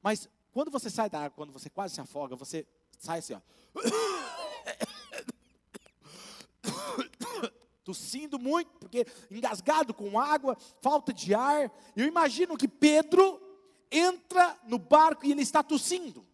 Mas 0.00 0.28
quando 0.52 0.70
você 0.70 0.88
sai 0.88 1.10
da 1.10 1.18
água, 1.18 1.30
quando 1.30 1.52
você 1.52 1.68
quase 1.68 1.94
se 1.96 2.00
afoga, 2.00 2.36
você 2.36 2.64
sai 3.02 3.18
assim, 3.18 3.34
ó. 3.34 3.40
Tossindo 7.84 8.38
muito, 8.38 8.70
porque 8.78 9.04
engasgado 9.28 9.92
com 9.92 10.16
água, 10.18 10.56
falta 10.80 11.12
de 11.12 11.34
ar. 11.34 11.70
Eu 11.96 12.06
imagino 12.06 12.56
que 12.56 12.68
Pedro 12.68 13.42
entra 13.90 14.56
no 14.68 14.78
barco 14.78 15.26
e 15.26 15.32
ele 15.32 15.42
está 15.42 15.64
tossindo. 15.64 16.24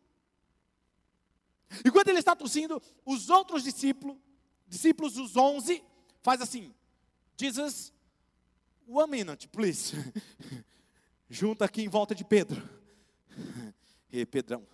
E 1.83 1.91
quando 1.91 2.09
ele 2.09 2.19
está 2.19 2.37
tossindo, 2.37 2.83
os 3.05 3.31
outros 3.31 3.65
discípulos, 3.65 4.19
discípulos 4.67 5.17
os 5.17 5.39
onze, 5.39 5.83
faz 6.21 6.43
assim: 6.43 6.75
Jesus, 7.35 7.95
one 8.87 9.11
minute, 9.11 9.49
please. 9.49 9.97
Junta 11.31 11.65
aqui 11.65 11.81
em 11.83 11.89
volta 11.89 12.15
de 12.15 12.25
Pedro. 12.25 12.63
E 14.11 14.25
Pedrão, 14.25 14.67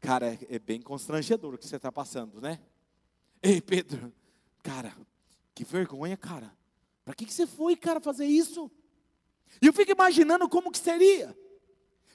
cara, 0.00 0.34
é, 0.34 0.38
é 0.50 0.58
bem 0.58 0.80
constrangedor 0.80 1.54
o 1.54 1.58
que 1.58 1.66
você 1.66 1.76
está 1.76 1.90
passando, 1.90 2.40
né? 2.40 2.60
Ei, 3.42 3.60
Pedro, 3.60 4.12
cara, 4.62 4.94
que 5.54 5.64
vergonha, 5.64 6.16
cara. 6.16 6.52
Para 7.04 7.14
que, 7.14 7.24
que 7.24 7.32
você 7.32 7.46
foi, 7.46 7.76
cara, 7.76 8.00
fazer 8.00 8.26
isso? 8.26 8.70
E 9.62 9.66
eu 9.66 9.72
fico 9.72 9.90
imaginando 9.90 10.48
como 10.48 10.70
que 10.70 10.78
seria. 10.78 11.36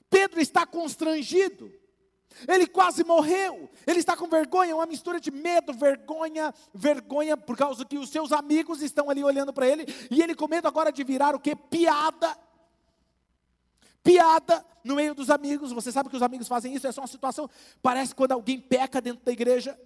Pedro 0.10 0.39
está 0.39 0.65
constrangido. 0.65 1.72
Ele 2.48 2.67
quase 2.67 3.04
morreu. 3.04 3.69
Ele 3.86 4.00
está 4.00 4.15
com 4.15 4.28
vergonha, 4.28 4.76
uma 4.76 4.86
mistura 4.86 5.19
de 5.19 5.32
medo, 5.32 5.74
vergonha, 5.74 6.54
vergonha 6.74 7.38
por 7.38 7.58
causa 7.58 7.86
que 7.86 7.98
os 7.98 8.10
seus 8.10 8.32
amigos 8.32 8.82
estão 8.82 9.10
ali 9.10 9.24
olhando 9.24 9.54
para 9.54 9.67
ele 9.67 9.86
e 10.10 10.22
ele 10.22 10.36
com 10.36 10.48
medo 10.48 10.67
agora 10.67 10.91
de 10.91 11.04
virar 11.04 11.36
o 11.36 11.39
que? 11.39 11.56
Piada. 11.56 12.38
Piada 14.04 14.66
no 14.84 14.96
meio 14.96 15.16
dos 15.16 15.30
amigos. 15.30 15.72
Você 15.72 15.92
sabe 15.92 16.10
que 16.10 16.16
os 16.16 16.22
amigos 16.22 16.48
fazem 16.48 16.76
isso, 16.76 16.86
é 16.86 16.92
só 16.92 17.02
uma 17.02 17.08
situação. 17.08 17.50
Parece 17.82 18.13
quando 18.13 18.34
alguém 18.34 18.60
peca 18.60 19.02
dentro 19.02 19.24
da 19.24 19.32
igreja. 19.32 19.80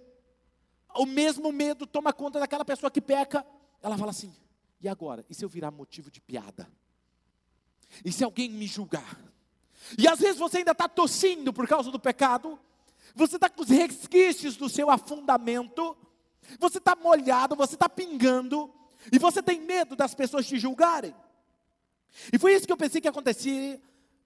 O 0.96 1.06
mesmo 1.06 1.52
medo 1.52 1.86
toma 1.86 2.12
conta 2.12 2.40
daquela 2.40 2.64
pessoa 2.64 2.90
que 2.90 3.00
peca. 3.00 3.46
Ela 3.82 3.96
fala 3.96 4.10
assim: 4.10 4.34
"E 4.80 4.88
agora? 4.88 5.24
E 5.30 5.34
se 5.34 5.44
eu 5.44 5.48
virar 5.48 5.70
motivo 5.70 6.10
de 6.10 6.20
piada? 6.20 6.68
E 8.04 8.10
se 8.10 8.24
alguém 8.24 8.50
me 8.50 8.66
julgar?" 8.66 9.18
E 9.96 10.08
às 10.08 10.18
vezes 10.18 10.38
você 10.38 10.58
ainda 10.58 10.72
está 10.72 10.88
tossindo 10.88 11.52
por 11.52 11.66
causa 11.68 11.90
do 11.90 12.00
pecado, 12.00 12.58
você 13.14 13.36
está 13.36 13.48
com 13.48 13.62
os 13.62 13.68
resquícios 13.68 14.56
do 14.56 14.68
seu 14.68 14.90
afundamento, 14.90 15.96
você 16.58 16.78
está 16.78 16.96
molhado, 16.96 17.54
você 17.54 17.74
está 17.74 17.88
pingando, 17.88 18.72
e 19.12 19.18
você 19.18 19.42
tem 19.42 19.60
medo 19.60 19.94
das 19.94 20.14
pessoas 20.14 20.46
te 20.46 20.58
julgarem. 20.58 21.14
E 22.32 22.38
foi 22.38 22.54
isso 22.54 22.66
que 22.66 22.72
eu 22.72 22.76
pensei 22.76 23.00
que 23.00 23.08
acontecia. 23.08 23.80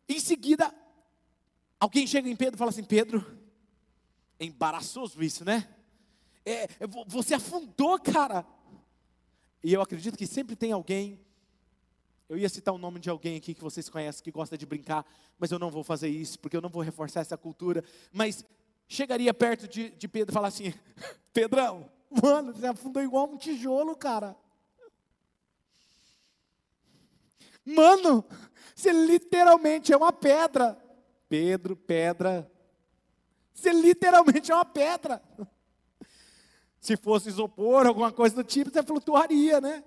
Em 0.08 0.20
seguida, 0.20 0.74
alguém 1.78 2.06
chega 2.06 2.28
em 2.28 2.36
Pedro 2.36 2.56
e 2.56 2.58
fala 2.58 2.70
assim: 2.70 2.84
Pedro, 2.84 3.38
é 4.38 4.44
embaraçoso 4.44 5.22
isso, 5.22 5.44
né? 5.44 5.68
É, 6.44 6.64
é 6.64 6.86
você 7.06 7.34
afundou, 7.34 7.98
cara. 7.98 8.46
E 9.62 9.72
eu 9.72 9.80
acredito 9.80 10.18
que 10.18 10.26
sempre 10.26 10.56
tem 10.56 10.72
alguém 10.72 11.20
eu 12.32 12.38
ia 12.38 12.48
citar 12.48 12.72
o 12.72 12.78
nome 12.78 12.98
de 12.98 13.10
alguém 13.10 13.36
aqui 13.36 13.52
que 13.52 13.60
vocês 13.60 13.90
conhecem, 13.90 14.24
que 14.24 14.30
gosta 14.30 14.56
de 14.56 14.64
brincar, 14.64 15.04
mas 15.38 15.50
eu 15.50 15.58
não 15.58 15.70
vou 15.70 15.84
fazer 15.84 16.08
isso, 16.08 16.38
porque 16.38 16.56
eu 16.56 16.62
não 16.62 16.70
vou 16.70 16.80
reforçar 16.82 17.20
essa 17.20 17.36
cultura. 17.36 17.84
Mas 18.10 18.42
chegaria 18.88 19.34
perto 19.34 19.68
de, 19.68 19.90
de 19.90 20.08
Pedro 20.08 20.32
e 20.32 20.34
falar 20.34 20.48
assim: 20.48 20.72
Pedrão, 21.30 21.90
mano, 22.22 22.54
você 22.54 22.66
afundou 22.66 23.02
igual 23.02 23.30
um 23.30 23.36
tijolo, 23.36 23.94
cara. 23.94 24.34
Mano, 27.64 28.24
você 28.74 28.92
literalmente 28.92 29.92
é 29.92 29.96
uma 29.96 30.12
pedra. 30.12 30.76
Pedro, 31.28 31.76
pedra. 31.76 32.50
Você 33.54 33.72
literalmente 33.72 34.50
é 34.50 34.54
uma 34.54 34.64
pedra. 34.64 35.22
Se 36.80 36.96
fosse 36.96 37.28
isopor, 37.28 37.86
alguma 37.86 38.10
coisa 38.10 38.34
do 38.34 38.44
tipo, 38.44 38.70
você 38.70 38.82
flutuaria, 38.82 39.60
né? 39.60 39.84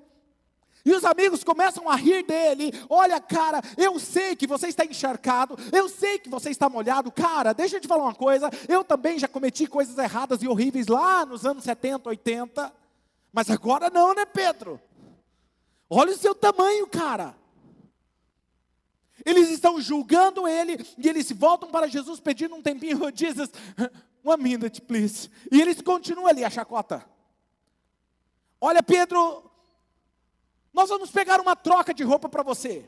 E 0.86 0.94
os 0.94 1.04
amigos 1.04 1.44
começam 1.44 1.90
a 1.90 1.96
rir 1.96 2.24
dele. 2.24 2.72
Olha, 2.88 3.20
cara, 3.20 3.60
eu 3.76 4.00
sei 4.00 4.36
que 4.36 4.46
você 4.46 4.68
está 4.68 4.86
encharcado, 4.86 5.58
eu 5.74 5.90
sei 5.90 6.20
que 6.20 6.30
você 6.30 6.52
está 6.52 6.70
molhado. 6.70 7.12
Cara, 7.12 7.54
deixa 7.54 7.78
eu 7.78 7.82
te 7.82 7.88
falar 7.88 8.04
uma 8.04 8.14
coisa. 8.14 8.52
Eu 8.70 8.84
também 8.84 9.18
já 9.18 9.28
cometi 9.28 9.66
coisas 9.66 9.98
erradas 9.98 10.44
e 10.44 10.48
horríveis 10.48 10.88
lá 10.88 11.26
nos 11.26 11.44
anos 11.44 11.64
70, 11.64 12.08
80. 12.08 12.72
Mas 13.34 13.50
agora 13.50 13.90
não, 13.90 14.14
né, 14.14 14.26
Pedro? 14.26 14.80
Olha 15.90 16.14
o 16.14 16.18
seu 16.18 16.36
tamanho, 16.36 16.86
cara. 16.88 17.36
Eles 19.26 19.50
estão 19.50 19.82
julgando 19.82 20.48
ele 20.48 20.86
e 20.98 21.10
eles 21.10 21.32
voltam 21.32 21.72
para 21.72 21.88
Jesus 21.88 22.20
pedindo 22.20 22.56
um 22.56 22.62
tempinho. 22.62 23.00
Jesus, 23.14 23.50
one 24.24 24.44
minute, 24.44 24.82
please. 24.82 25.32
E 25.52 25.60
eles 25.60 25.82
continuam 25.82 26.28
ali 26.28 26.46
a 26.46 26.50
chacota. 26.50 27.04
Olha, 28.62 28.84
Pedro, 28.84 29.52
nós 30.72 30.90
vamos 30.90 31.10
pegar 31.10 31.42
uma 31.42 31.56
troca 31.56 31.94
de 31.94 32.04
roupa 32.04 32.30
para 32.30 32.44
você. 32.44 32.88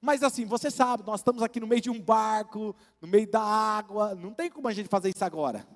Mas 0.00 0.22
assim, 0.22 0.44
você 0.44 0.70
sabe, 0.70 1.04
nós 1.06 1.20
estamos 1.20 1.42
aqui 1.42 1.60
no 1.60 1.66
meio 1.66 1.80
de 1.80 1.88
um 1.88 2.00
barco, 2.00 2.74
no 3.00 3.08
meio 3.08 3.30
da 3.30 3.40
água, 3.40 4.14
não 4.14 4.34
tem 4.34 4.50
como 4.50 4.68
a 4.68 4.72
gente 4.72 4.88
fazer 4.88 5.10
isso 5.10 5.24
agora. 5.24 5.66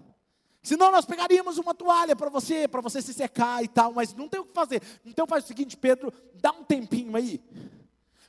Senão 0.63 0.91
nós 0.91 1.07
pegaríamos 1.07 1.59
uma 1.59 1.73
toalha 1.73 2.17
para 2.17 2.29
você, 2.29 2.67
para 2.67 2.81
você 2.81 3.01
se 3.01 3.15
secar 3.15 3.63
e 3.63 3.69
tal, 3.69 3.93
mas 3.93 4.13
não 4.13 4.29
tem 4.29 4.41
o 4.41 4.45
que 4.45 4.53
fazer. 4.53 4.83
Então 5.05 5.27
faz 5.27 5.45
o 5.45 5.47
seguinte, 5.47 5.77
Pedro, 5.77 6.13
dá 6.35 6.51
um 6.51 6.65
tempinho 6.65 7.15
aí. 7.15 7.41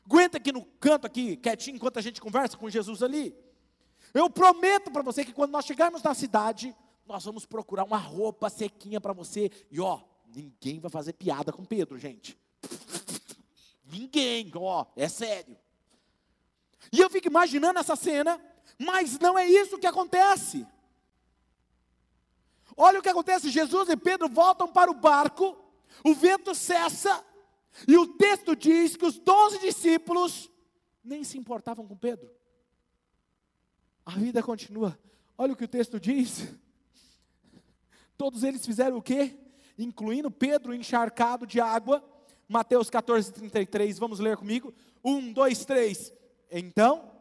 Aguenta 0.08 0.38
aqui 0.38 0.54
no 0.54 0.64
canto 0.64 1.06
aqui, 1.06 1.36
quietinho, 1.36 1.76
enquanto 1.76 2.00
a 2.00 2.02
gente 2.02 2.22
conversa 2.22 2.56
com 2.56 2.70
Jesus 2.70 3.04
ali. 3.04 3.36
Eu 4.14 4.30
prometo 4.30 4.90
para 4.90 5.02
você 5.02 5.26
que 5.26 5.34
quando 5.34 5.52
nós 5.52 5.66
chegarmos 5.66 6.02
na 6.02 6.14
cidade, 6.14 6.74
nós 7.06 7.26
vamos 7.26 7.46
procurar 7.46 7.84
uma 7.84 7.98
roupa 7.98 8.50
sequinha 8.50 9.02
para 9.02 9.12
você. 9.12 9.52
E 9.70 9.82
ó, 9.82 10.00
ninguém 10.34 10.80
vai 10.80 10.90
fazer 10.90 11.12
piada 11.12 11.52
com 11.52 11.66
Pedro, 11.66 12.00
gente. 12.00 12.40
Ninguém, 13.84 14.50
ó, 14.56 14.86
é 14.96 15.08
sério. 15.08 15.58
E 16.92 17.00
eu 17.00 17.10
fico 17.10 17.28
imaginando 17.28 17.80
essa 17.80 17.96
cena, 17.96 18.40
mas 18.78 19.20
não 19.20 19.38
é 19.38 19.46
isso 19.46 19.78
que 19.78 19.88
acontece. 19.88 20.66
Olha 22.76 23.00
o 23.00 23.02
que 23.02 23.10
acontece: 23.10 23.50
Jesus 23.50 23.90
e 23.90 23.98
Pedro 23.98 24.30
voltam 24.30 24.68
para 24.68 24.92
o 24.92 24.94
barco, 24.94 25.58
o 26.04 26.14
vento 26.14 26.54
cessa, 26.54 27.26
e 27.86 27.98
o 27.98 28.08
texto 28.08 28.56
diz 28.56 28.96
que 28.96 29.06
os 29.06 29.20
doze 29.20 29.60
discípulos 29.60 30.50
nem 31.04 31.24
se 31.24 31.38
importavam 31.38 31.86
com 31.86 31.98
Pedro. 31.98 32.30
A 34.06 34.12
vida 34.12 34.42
continua. 34.42 34.98
Olha 35.38 35.54
o 35.54 35.56
que 35.56 35.66
o 35.66 35.68
texto 35.68 36.00
diz. 36.00 36.48
Todos 38.18 38.44
eles 38.44 38.66
fizeram 38.66 38.98
o 38.98 39.02
quê? 39.02 39.38
Incluindo 39.78 40.32
Pedro 40.32 40.74
encharcado 40.74 41.46
de 41.46 41.60
água 41.60 42.04
Mateus 42.48 42.90
14, 42.90 43.34
33, 43.34 44.00
vamos 44.00 44.20
ler 44.20 44.38
comigo? 44.38 44.74
Um, 45.04 45.34
dois, 45.34 45.66
três. 45.66 46.14
Então. 46.50 47.17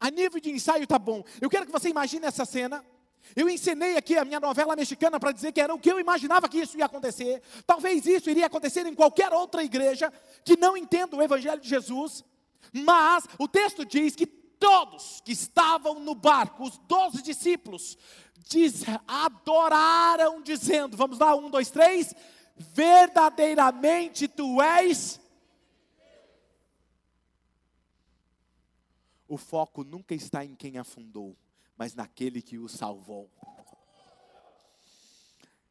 A 0.00 0.10
nível 0.10 0.40
de 0.40 0.50
ensaio 0.50 0.86
tá 0.86 0.98
bom. 0.98 1.22
Eu 1.40 1.50
quero 1.50 1.66
que 1.66 1.72
você 1.72 1.90
imagine 1.90 2.24
essa 2.24 2.46
cena. 2.46 2.84
Eu 3.36 3.48
ensinei 3.48 3.96
aqui 3.96 4.16
a 4.16 4.24
minha 4.24 4.40
novela 4.40 4.74
mexicana 4.74 5.20
para 5.20 5.30
dizer 5.30 5.52
que 5.52 5.60
era 5.60 5.74
o 5.74 5.78
que 5.78 5.92
eu 5.92 6.00
imaginava 6.00 6.48
que 6.48 6.58
isso 6.58 6.78
ia 6.78 6.86
acontecer. 6.86 7.42
Talvez 7.66 8.06
isso 8.06 8.30
iria 8.30 8.46
acontecer 8.46 8.86
em 8.86 8.94
qualquer 8.94 9.32
outra 9.32 9.62
igreja 9.62 10.12
que 10.44 10.56
não 10.56 10.76
entenda 10.76 11.16
o 11.16 11.22
Evangelho 11.22 11.60
de 11.60 11.68
Jesus. 11.68 12.24
Mas 12.72 13.26
o 13.38 13.46
texto 13.46 13.84
diz 13.84 14.16
que 14.16 14.26
todos 14.26 15.20
que 15.24 15.32
estavam 15.32 16.00
no 16.00 16.14
barco, 16.14 16.64
os 16.64 16.78
doze 16.78 17.22
discípulos, 17.22 17.96
diz, 18.48 18.84
adoraram, 19.06 20.40
dizendo: 20.40 20.96
Vamos 20.96 21.18
lá, 21.18 21.36
um, 21.36 21.50
dois, 21.50 21.70
três. 21.70 22.14
Verdadeiramente 22.56 24.28
tu 24.28 24.60
és. 24.60 25.20
O 29.30 29.36
foco 29.36 29.84
nunca 29.84 30.12
está 30.12 30.44
em 30.44 30.56
quem 30.56 30.76
afundou, 30.76 31.36
mas 31.76 31.94
naquele 31.94 32.42
que 32.42 32.58
o 32.58 32.68
salvou. 32.68 33.30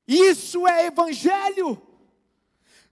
Isso 0.08 0.66
é 0.66 0.86
evangelho. 0.86 1.80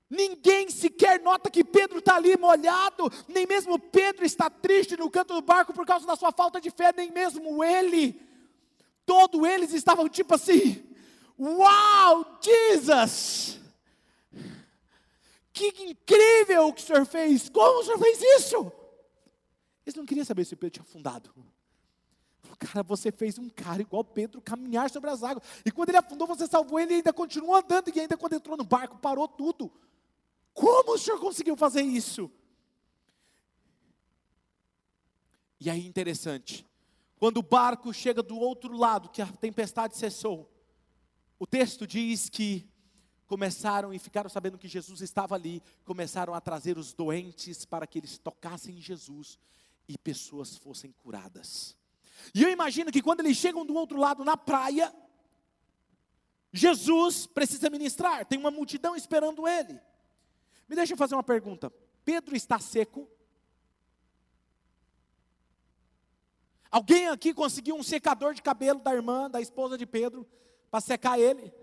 Ninguém 0.10 0.70
sequer 0.70 1.22
nota 1.22 1.50
que 1.50 1.64
Pedro 1.64 2.00
está 2.00 2.18
ali 2.18 2.36
molhado, 2.36 3.10
nem 3.30 3.48
mesmo 3.48 3.80
Pedro 3.80 4.26
está 4.26 4.50
triste 4.50 4.98
no 4.98 5.10
canto 5.10 5.34
do 5.34 5.42
barco 5.42 5.74
por 5.74 5.86
causa 5.86 6.06
da 6.06 6.18
sua 6.18 6.34
falta 6.34 6.60
de 6.60 6.70
fé, 6.70 6.94
nem 6.96 7.12
mesmo 7.12 7.64
ele. 7.64 8.22
Todos 9.06 9.48
eles 9.48 9.72
estavam 9.72 10.10
tipo 10.10 10.36
assim: 10.36 10.84
Uau, 11.40 12.40
Jesus! 12.42 13.58
Que 15.54 15.68
incrível 15.86 16.68
o 16.68 16.74
que 16.74 16.84
o 16.84 16.86
senhor 16.86 17.06
fez! 17.06 17.48
Como 17.48 17.80
o 17.80 17.84
senhor 17.86 18.00
fez 18.00 18.22
isso? 18.22 18.77
Eles 19.88 19.96
não 19.96 20.06
queriam 20.06 20.26
saber 20.26 20.44
se 20.44 20.54
Pedro 20.54 20.74
tinha 20.74 20.84
afundado. 20.84 21.34
Cara, 22.60 22.84
você 22.84 23.10
fez 23.10 23.38
um 23.38 23.48
cara 23.48 23.82
igual 23.82 24.04
Pedro 24.04 24.42
caminhar 24.42 24.90
sobre 24.90 25.10
as 25.10 25.24
águas. 25.24 25.46
E 25.66 25.72
quando 25.72 25.88
ele 25.88 25.98
afundou, 25.98 26.28
você 26.28 26.46
salvou 26.46 26.78
ele 26.78 26.92
e 26.92 26.96
ainda 26.98 27.14
continuou 27.14 27.56
andando. 27.56 27.90
E 27.96 27.98
ainda 27.98 28.18
quando 28.18 28.34
entrou 28.34 28.58
no 28.58 28.66
barco, 28.66 28.98
parou 28.98 29.30
tudo. 29.30 29.72
Como 30.54 30.96
o 30.96 30.98
senhor 30.98 31.22
conseguiu 31.22 31.56
fazer 31.56 31.84
isso? 31.84 32.30
E 35.58 35.70
aí, 35.70 35.88
interessante. 35.88 36.68
Quando 37.18 37.38
o 37.38 37.42
barco 37.44 37.94
chega 37.94 38.22
do 38.22 38.38
outro 38.38 38.76
lado, 38.76 39.08
que 39.08 39.22
a 39.22 39.28
tempestade 39.28 39.96
cessou, 39.96 40.52
o 41.40 41.48
texto 41.48 41.88
diz 41.88 42.28
que 42.28 42.70
começaram 43.26 43.94
e 43.94 44.00
ficaram 44.00 44.30
sabendo 44.30 44.58
que 44.58 44.68
Jesus 44.68 45.00
estava 45.00 45.34
ali, 45.34 45.64
começaram 45.86 46.34
a 46.34 46.42
trazer 46.42 46.78
os 46.78 46.92
doentes 46.92 47.64
para 47.64 47.88
que 47.88 48.00
eles 48.00 48.18
tocassem 48.18 48.82
Jesus 48.82 49.40
e 49.88 49.98
pessoas 49.98 50.58
fossem 50.58 50.92
curadas. 50.92 51.76
E 52.34 52.44
eu 52.44 52.50
imagino 52.50 52.92
que 52.92 53.02
quando 53.02 53.22
eles 53.22 53.38
chegam 53.38 53.66
do 53.66 53.76
outro 53.76 53.98
lado 53.98 54.24
na 54.24 54.36
praia, 54.36 54.94
Jesus 56.52 57.28
precisa 57.28 57.70
ministrar, 57.70 58.26
tem 58.26 58.40
uma 58.40 58.52
multidão 58.52 58.96
esperando 58.96 59.48
ele. 59.48 59.80
Me 60.68 60.76
deixa 60.76 60.94
eu 60.94 60.98
fazer 60.98 61.16
uma 61.16 61.24
pergunta: 61.24 61.72
Pedro 62.04 62.36
está 62.36 62.60
seco? 62.60 63.08
Alguém 66.70 67.08
aqui 67.08 67.34
conseguiu 67.34 67.76
um 67.76 67.84
secador 67.84 68.34
de 68.34 68.42
cabelo 68.42 68.80
da 68.80 68.94
irmã, 68.94 69.30
da 69.30 69.40
esposa 69.40 69.78
de 69.78 69.86
Pedro, 69.86 70.28
para 70.70 70.82
secar 70.82 71.18
ele? 71.18 71.54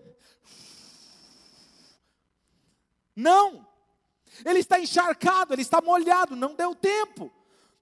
Não. 3.14 3.66
Ele 4.44 4.58
está 4.58 4.80
encharcado, 4.80 5.52
ele 5.52 5.62
está 5.62 5.80
molhado, 5.80 6.34
não 6.34 6.54
deu 6.54 6.74
tempo. 6.74 7.30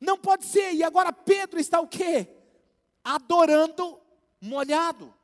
Não 0.03 0.19
pode 0.19 0.45
ser. 0.45 0.75
E 0.75 0.83
agora 0.83 1.13
Pedro 1.13 1.61
está 1.61 1.81
o 1.81 1.87
quê? 1.87 2.29
Adorando 3.05 4.01
molhado. 4.41 5.15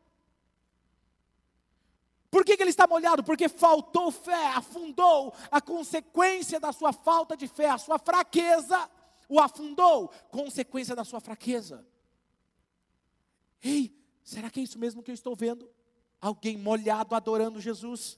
Por 2.30 2.44
que, 2.44 2.56
que, 2.56 2.62
ele 2.62 2.70
está 2.70 2.86
molhado? 2.86 3.24
Porque 3.24 3.48
faltou 3.48 4.12
fé, 4.12 4.46
afundou. 4.54 5.34
A 5.50 5.60
consequência 5.60 6.60
da 6.60 6.72
sua 6.72 6.92
falta 6.92 7.36
de 7.36 7.48
fé, 7.48 7.68
a 7.68 7.78
sua 7.78 7.98
fraqueza, 7.98 8.88
o 9.28 9.40
afundou. 9.40 10.12
Consequência 10.30 10.94
da 10.94 11.04
sua 11.04 11.20
fraqueza. 11.20 11.84
Ei, 13.60 13.92
será 14.22 14.48
que 14.48 14.60
é 14.60 14.62
isso 14.62 14.78
mesmo 14.78 15.02
que 15.02 15.10
eu 15.10 15.14
estou 15.14 15.34
vendo? 15.34 15.68
Alguém 16.20 16.56
molhado 16.56 17.16
adorando 17.16 17.60
Jesus. 17.60 18.16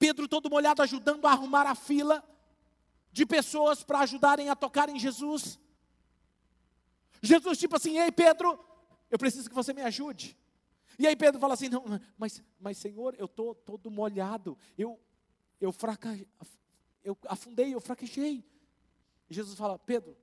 Pedro 0.00 0.26
todo 0.26 0.50
molhado 0.50 0.82
ajudando 0.82 1.26
a 1.26 1.30
arrumar 1.30 1.66
a 1.66 1.76
fila 1.76 2.24
de 3.12 3.26
pessoas 3.26 3.82
para 3.82 4.00
ajudarem 4.00 4.48
a 4.48 4.56
tocar 4.56 4.88
em 4.88 4.98
Jesus. 4.98 5.58
Jesus, 7.22 7.58
tipo 7.58 7.76
assim, 7.76 7.98
ei 7.98 8.12
Pedro, 8.12 8.58
eu 9.10 9.18
preciso 9.18 9.48
que 9.48 9.54
você 9.54 9.72
me 9.72 9.82
ajude. 9.82 10.36
E 10.98 11.06
aí 11.06 11.16
Pedro 11.16 11.40
fala 11.40 11.54
assim: 11.54 11.68
não, 11.68 11.84
mas, 12.16 12.42
mas 12.58 12.78
Senhor, 12.78 13.14
eu 13.18 13.26
estou 13.26 13.54
todo 13.54 13.90
molhado, 13.90 14.56
eu, 14.76 15.00
eu, 15.60 15.72
fraca, 15.72 16.18
eu 17.02 17.16
afundei, 17.26 17.74
eu 17.74 17.80
fraquejei. 17.80 18.44
E 19.28 19.34
Jesus 19.34 19.56
fala: 19.56 19.78
Pedro, 19.78 20.16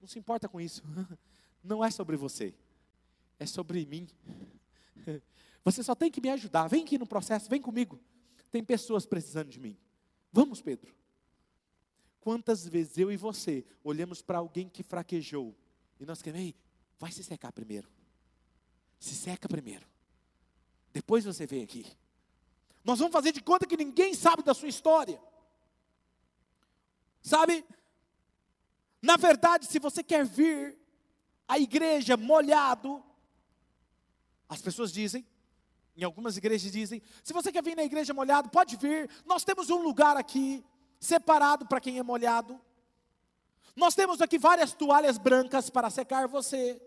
não 0.00 0.06
se 0.06 0.18
importa 0.18 0.48
com 0.48 0.60
isso, 0.60 0.82
não 1.64 1.84
é 1.84 1.90
sobre 1.90 2.16
você, 2.16 2.54
é 3.38 3.46
sobre 3.46 3.84
mim. 3.86 4.08
Você 5.64 5.82
só 5.82 5.94
tem 5.94 6.10
que 6.10 6.20
me 6.20 6.30
ajudar, 6.30 6.68
vem 6.68 6.82
aqui 6.82 6.96
no 6.96 7.06
processo, 7.06 7.50
vem 7.50 7.60
comigo. 7.60 8.00
Tem 8.50 8.64
pessoas 8.64 9.04
precisando 9.04 9.48
de 9.48 9.60
mim. 9.60 9.76
Vamos, 10.32 10.62
Pedro. 10.62 10.94
Quantas 12.20 12.66
vezes 12.66 12.98
eu 12.98 13.10
e 13.10 13.16
você 13.16 13.64
olhamos 13.82 14.20
para 14.22 14.38
alguém 14.38 14.68
que 14.68 14.82
fraquejou 14.82 15.54
e 16.00 16.04
nós 16.04 16.22
queremos, 16.22 16.46
ei, 16.46 16.54
vai 16.98 17.10
se 17.10 17.22
secar 17.24 17.52
primeiro. 17.52 17.88
Se 18.98 19.14
seca 19.14 19.48
primeiro. 19.48 19.86
Depois 20.92 21.24
você 21.24 21.46
vem 21.46 21.62
aqui. 21.62 21.86
Nós 22.84 22.98
vamos 22.98 23.12
fazer 23.12 23.32
de 23.32 23.40
conta 23.40 23.66
que 23.66 23.76
ninguém 23.76 24.14
sabe 24.14 24.42
da 24.42 24.54
sua 24.54 24.68
história. 24.68 25.20
Sabe? 27.22 27.64
Na 29.00 29.16
verdade, 29.16 29.66
se 29.66 29.78
você 29.78 30.02
quer 30.02 30.24
vir 30.24 30.76
à 31.46 31.58
igreja 31.58 32.16
molhado, 32.16 33.02
as 34.48 34.60
pessoas 34.60 34.92
dizem, 34.92 35.26
em 35.96 36.04
algumas 36.04 36.36
igrejas 36.36 36.72
dizem: 36.72 37.02
se 37.22 37.32
você 37.32 37.52
quer 37.52 37.62
vir 37.62 37.76
na 37.76 37.84
igreja 37.84 38.14
molhado, 38.14 38.48
pode 38.48 38.76
vir. 38.76 39.10
Nós 39.24 39.44
temos 39.44 39.70
um 39.70 39.82
lugar 39.82 40.16
aqui 40.16 40.64
separado 41.00 41.66
para 41.66 41.80
quem 41.80 41.98
é 41.98 42.02
molhado. 42.02 42.60
Nós 43.76 43.94
temos 43.94 44.20
aqui 44.20 44.38
várias 44.38 44.72
toalhas 44.72 45.18
brancas 45.18 45.70
para 45.70 45.90
secar 45.90 46.26
você 46.26 46.80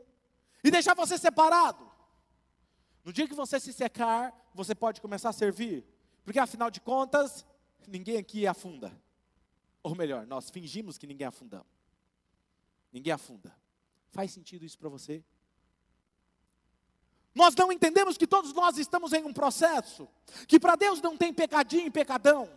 e 0.64 0.70
deixar 0.70 0.94
você 0.94 1.18
separado. 1.18 1.90
No 3.04 3.12
dia 3.12 3.28
que 3.28 3.34
você 3.34 3.60
se 3.60 3.74
secar, 3.74 4.34
você 4.54 4.76
pode 4.76 5.02
começar 5.02 5.30
a 5.30 5.34
servir, 5.34 5.86
porque 6.24 6.40
afinal 6.40 6.70
de 6.70 6.82
contas, 6.82 7.46
ninguém 7.88 8.18
aqui 8.18 8.46
afunda. 8.46 8.92
Ou 9.82 9.96
melhor, 9.96 10.28
nós 10.28 10.50
fingimos 10.50 10.98
que 10.98 11.08
ninguém 11.08 11.26
afundamos. 11.26 11.66
Ninguém 12.92 13.14
afunda. 13.14 13.56
Faz 14.10 14.32
sentido 14.32 14.66
isso 14.66 14.78
para 14.78 14.90
você? 14.90 15.24
Nós 17.34 17.56
não 17.56 17.72
entendemos 17.72 18.18
que 18.18 18.28
todos 18.28 18.54
nós 18.54 18.78
estamos 18.78 19.14
em 19.14 19.24
um 19.24 19.34
processo, 19.34 20.08
que 20.48 20.60
para 20.60 20.76
Deus 20.76 21.02
não 21.02 21.16
tem 21.16 21.34
pecadinho 21.34 21.88
e 21.88 21.92
pecadão, 21.92 22.50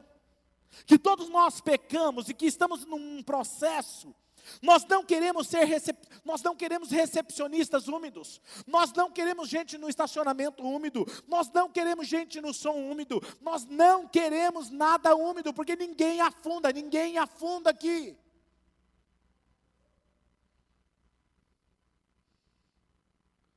que 0.87 0.99
todos 0.99 1.29
nós 1.29 1.61
pecamos 1.61 2.29
e 2.29 2.35
que 2.35 2.47
estamos 2.47 2.85
num 2.85 3.23
processo. 3.23 4.15
Nós 4.61 4.85
não 4.85 5.05
queremos 5.05 5.47
ser 5.47 5.65
recep... 5.65 5.99
nós 6.25 6.43
não 6.43 6.55
queremos 6.55 6.91
recepcionistas 6.91 7.89
úmidos. 7.89 8.41
Nós 8.67 8.93
não 8.93 9.11
queremos 9.11 9.49
gente 9.49 9.79
no 9.79 9.89
estacionamento 9.89 10.63
úmido. 10.63 11.07
Nós 11.27 11.51
não 11.51 11.71
queremos 11.71 12.07
gente 12.07 12.41
no 12.41 12.53
som 12.53 12.75
úmido. 12.75 13.23
Nós 13.41 13.65
não 13.65 14.07
queremos 14.07 14.71
nada 14.71 15.15
úmido, 15.15 15.53
porque 15.53 15.77
ninguém 15.77 16.21
afunda, 16.21 16.71
ninguém 16.73 17.19
afunda 17.19 17.71
aqui. 17.71 18.17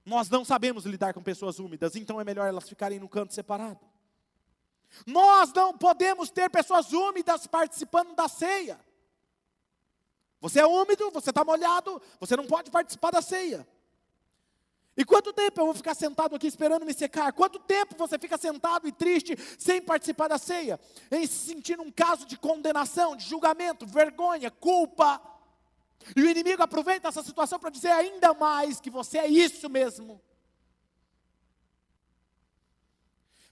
Nós 0.05 0.29
não 0.29 0.45
sabemos 0.45 0.85
lidar 0.85 1.13
com 1.13 1.21
pessoas 1.21 1.59
úmidas, 1.59 1.97
então 1.97 2.21
é 2.21 2.23
melhor 2.23 2.47
elas 2.47 2.69
ficarem 2.69 2.97
no 2.97 3.09
canto 3.09 3.33
separado. 3.33 3.81
Nós 5.05 5.53
não 5.53 5.77
podemos 5.77 6.29
ter 6.29 6.49
pessoas 6.49 6.91
úmidas 6.93 7.47
participando 7.47 8.15
da 8.15 8.27
ceia. 8.27 8.79
Você 10.39 10.59
é 10.59 10.65
úmido, 10.65 11.09
você 11.11 11.31
está 11.31 11.43
molhado, 11.43 12.01
você 12.19 12.35
não 12.35 12.45
pode 12.45 12.69
participar 12.69 13.11
da 13.11 13.21
ceia. 13.21 13.67
E 14.95 15.05
quanto 15.05 15.31
tempo 15.31 15.61
eu 15.61 15.65
vou 15.65 15.75
ficar 15.75 15.93
sentado 15.93 16.35
aqui 16.35 16.47
esperando 16.47 16.85
me 16.85 16.93
secar? 16.93 17.31
Quanto 17.31 17.59
tempo 17.59 17.95
você 17.95 18.17
fica 18.17 18.35
sentado 18.35 18.87
e 18.87 18.91
triste 18.91 19.37
sem 19.59 19.79
participar 19.79 20.27
da 20.27 20.39
ceia? 20.39 20.79
Em 21.11 21.25
se 21.27 21.53
sentir 21.53 21.79
um 21.79 21.91
caso 21.91 22.25
de 22.25 22.35
condenação, 22.35 23.15
de 23.15 23.23
julgamento, 23.23 23.85
vergonha, 23.85 24.49
culpa. 24.49 25.21
E 26.15 26.21
o 26.21 26.29
inimigo 26.29 26.63
aproveita 26.63 27.07
essa 27.09 27.21
situação 27.21 27.59
para 27.59 27.69
dizer 27.69 27.91
ainda 27.91 28.33
mais 28.33 28.79
que 28.79 28.89
você 28.89 29.19
é 29.19 29.27
isso 29.27 29.69
mesmo. 29.69 30.19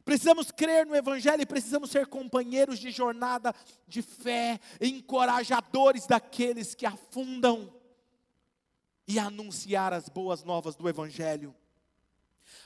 Precisamos 0.05 0.51
crer 0.51 0.85
no 0.85 0.95
Evangelho 0.95 1.41
e 1.41 1.45
precisamos 1.45 1.89
ser 1.89 2.05
companheiros 2.07 2.79
de 2.79 2.91
jornada 2.91 3.53
de 3.87 4.01
fé, 4.01 4.59
encorajadores 4.79 6.05
daqueles 6.05 6.75
que 6.75 6.85
afundam 6.85 7.73
e 9.07 9.19
anunciar 9.19 9.91
as 9.91 10.07
boas 10.07 10.43
novas 10.43 10.75
do 10.75 10.87
Evangelho. 10.87 11.53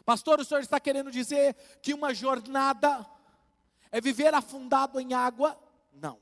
Pastor, 0.05 0.39
o 0.41 0.45
senhor 0.45 0.59
está 0.59 0.79
querendo 0.79 1.09
dizer 1.09 1.55
que 1.81 1.93
uma 1.93 2.13
jornada 2.13 3.09
é 3.89 4.01
viver 4.01 4.33
afundado 4.33 4.99
em 4.99 5.13
água? 5.13 5.57
Não 5.93 6.19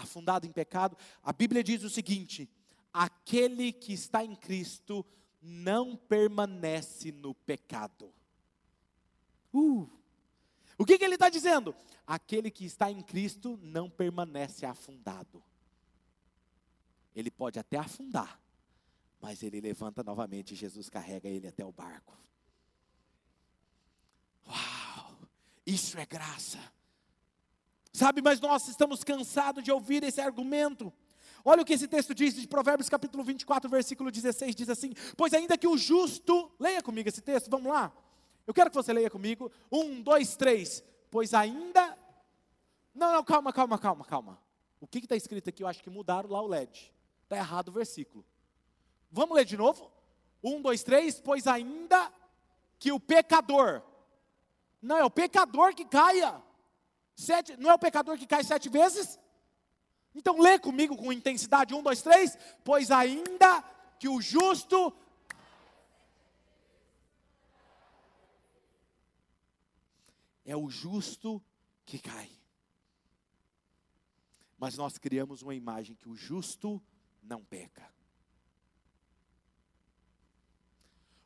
afundado 0.00 0.46
em 0.46 0.52
pecado, 0.52 0.96
a 1.22 1.32
Bíblia 1.32 1.62
diz 1.62 1.84
o 1.84 1.90
seguinte: 1.90 2.50
aquele 2.92 3.72
que 3.72 3.92
está 3.92 4.24
em 4.24 4.34
Cristo 4.34 5.04
não 5.40 5.96
permanece 5.96 7.12
no 7.12 7.34
pecado. 7.34 8.12
Uh, 9.52 9.88
o 10.80 10.86
que, 10.86 10.96
que 10.96 11.04
ele 11.04 11.16
está 11.16 11.28
dizendo? 11.28 11.76
Aquele 12.06 12.50
que 12.50 12.64
está 12.64 12.90
em 12.90 13.02
Cristo 13.02 13.60
não 13.62 13.90
permanece 13.90 14.64
afundado. 14.64 15.44
Ele 17.14 17.30
pode 17.30 17.58
até 17.58 17.76
afundar, 17.76 18.40
Mas 19.20 19.42
ele 19.42 19.60
levanta 19.60 20.02
novamente 20.02 20.54
e 20.54 20.56
Jesus 20.56 20.88
carrega 20.88 21.28
ele 21.28 21.46
até 21.46 21.62
o 21.66 21.70
barco. 21.70 22.16
Uau! 24.48 25.18
Isso 25.66 25.98
é 25.98 26.06
graça. 26.06 26.58
Sabe, 27.92 28.22
mas 28.22 28.40
nós 28.40 28.66
estamos 28.66 29.04
cansados 29.04 29.62
de 29.62 29.70
ouvir 29.70 30.02
esse 30.02 30.22
argumento. 30.22 30.90
Olha 31.44 31.60
o 31.60 31.64
que 31.66 31.74
esse 31.74 31.88
texto 31.88 32.14
diz 32.14 32.32
de 32.32 32.48
Provérbios 32.48 32.88
capítulo 32.88 33.22
24, 33.22 33.68
versículo 33.68 34.10
16, 34.10 34.54
diz 34.56 34.70
assim: 34.70 34.94
Pois 35.14 35.34
ainda 35.34 35.58
que 35.58 35.68
o 35.68 35.76
justo, 35.76 36.50
leia 36.58 36.82
comigo 36.82 37.10
esse 37.10 37.20
texto, 37.20 37.50
vamos 37.50 37.70
lá. 37.70 37.92
Eu 38.46 38.54
quero 38.54 38.70
que 38.70 38.76
você 38.76 38.92
leia 38.92 39.10
comigo. 39.10 39.50
Um, 39.70 40.00
dois, 40.02 40.36
três. 40.36 40.82
Pois 41.10 41.34
ainda. 41.34 41.96
Não, 42.94 43.12
não, 43.12 43.24
calma, 43.24 43.52
calma, 43.52 43.78
calma, 43.78 44.04
calma. 44.04 44.38
O 44.80 44.86
que 44.86 44.98
está 44.98 45.16
escrito 45.16 45.48
aqui? 45.48 45.62
Eu 45.62 45.68
acho 45.68 45.82
que 45.82 45.90
mudaram 45.90 46.30
lá 46.30 46.40
o 46.40 46.46
LED. 46.46 46.92
Está 47.24 47.36
errado 47.36 47.68
o 47.68 47.72
versículo. 47.72 48.24
Vamos 49.10 49.36
ler 49.36 49.44
de 49.44 49.56
novo? 49.56 49.90
Um, 50.42 50.60
dois, 50.60 50.82
três. 50.82 51.20
Pois 51.20 51.46
ainda 51.46 52.10
que 52.78 52.90
o 52.90 52.98
pecador. 52.98 53.82
Não, 54.80 54.96
é 54.96 55.04
o 55.04 55.10
pecador 55.10 55.74
que 55.74 55.84
caia. 55.84 56.42
Sete, 57.14 57.56
não 57.58 57.70
é 57.70 57.74
o 57.74 57.78
pecador 57.78 58.16
que 58.16 58.26
cai 58.26 58.42
sete 58.42 58.68
vezes? 58.68 59.18
Então 60.14 60.40
lê 60.40 60.58
comigo 60.58 60.96
com 60.96 61.12
intensidade, 61.12 61.74
um, 61.74 61.82
dois, 61.82 62.02
três. 62.02 62.36
Pois 62.64 62.90
ainda 62.90 63.62
que 63.98 64.08
o 64.08 64.20
justo. 64.20 64.92
É 70.50 70.56
o 70.56 70.68
justo 70.68 71.40
que 71.86 71.96
cai. 71.96 72.28
Mas 74.58 74.76
nós 74.76 74.98
criamos 74.98 75.42
uma 75.42 75.54
imagem 75.54 75.94
que 75.94 76.08
o 76.08 76.16
justo 76.16 76.82
não 77.22 77.44
peca. 77.44 77.88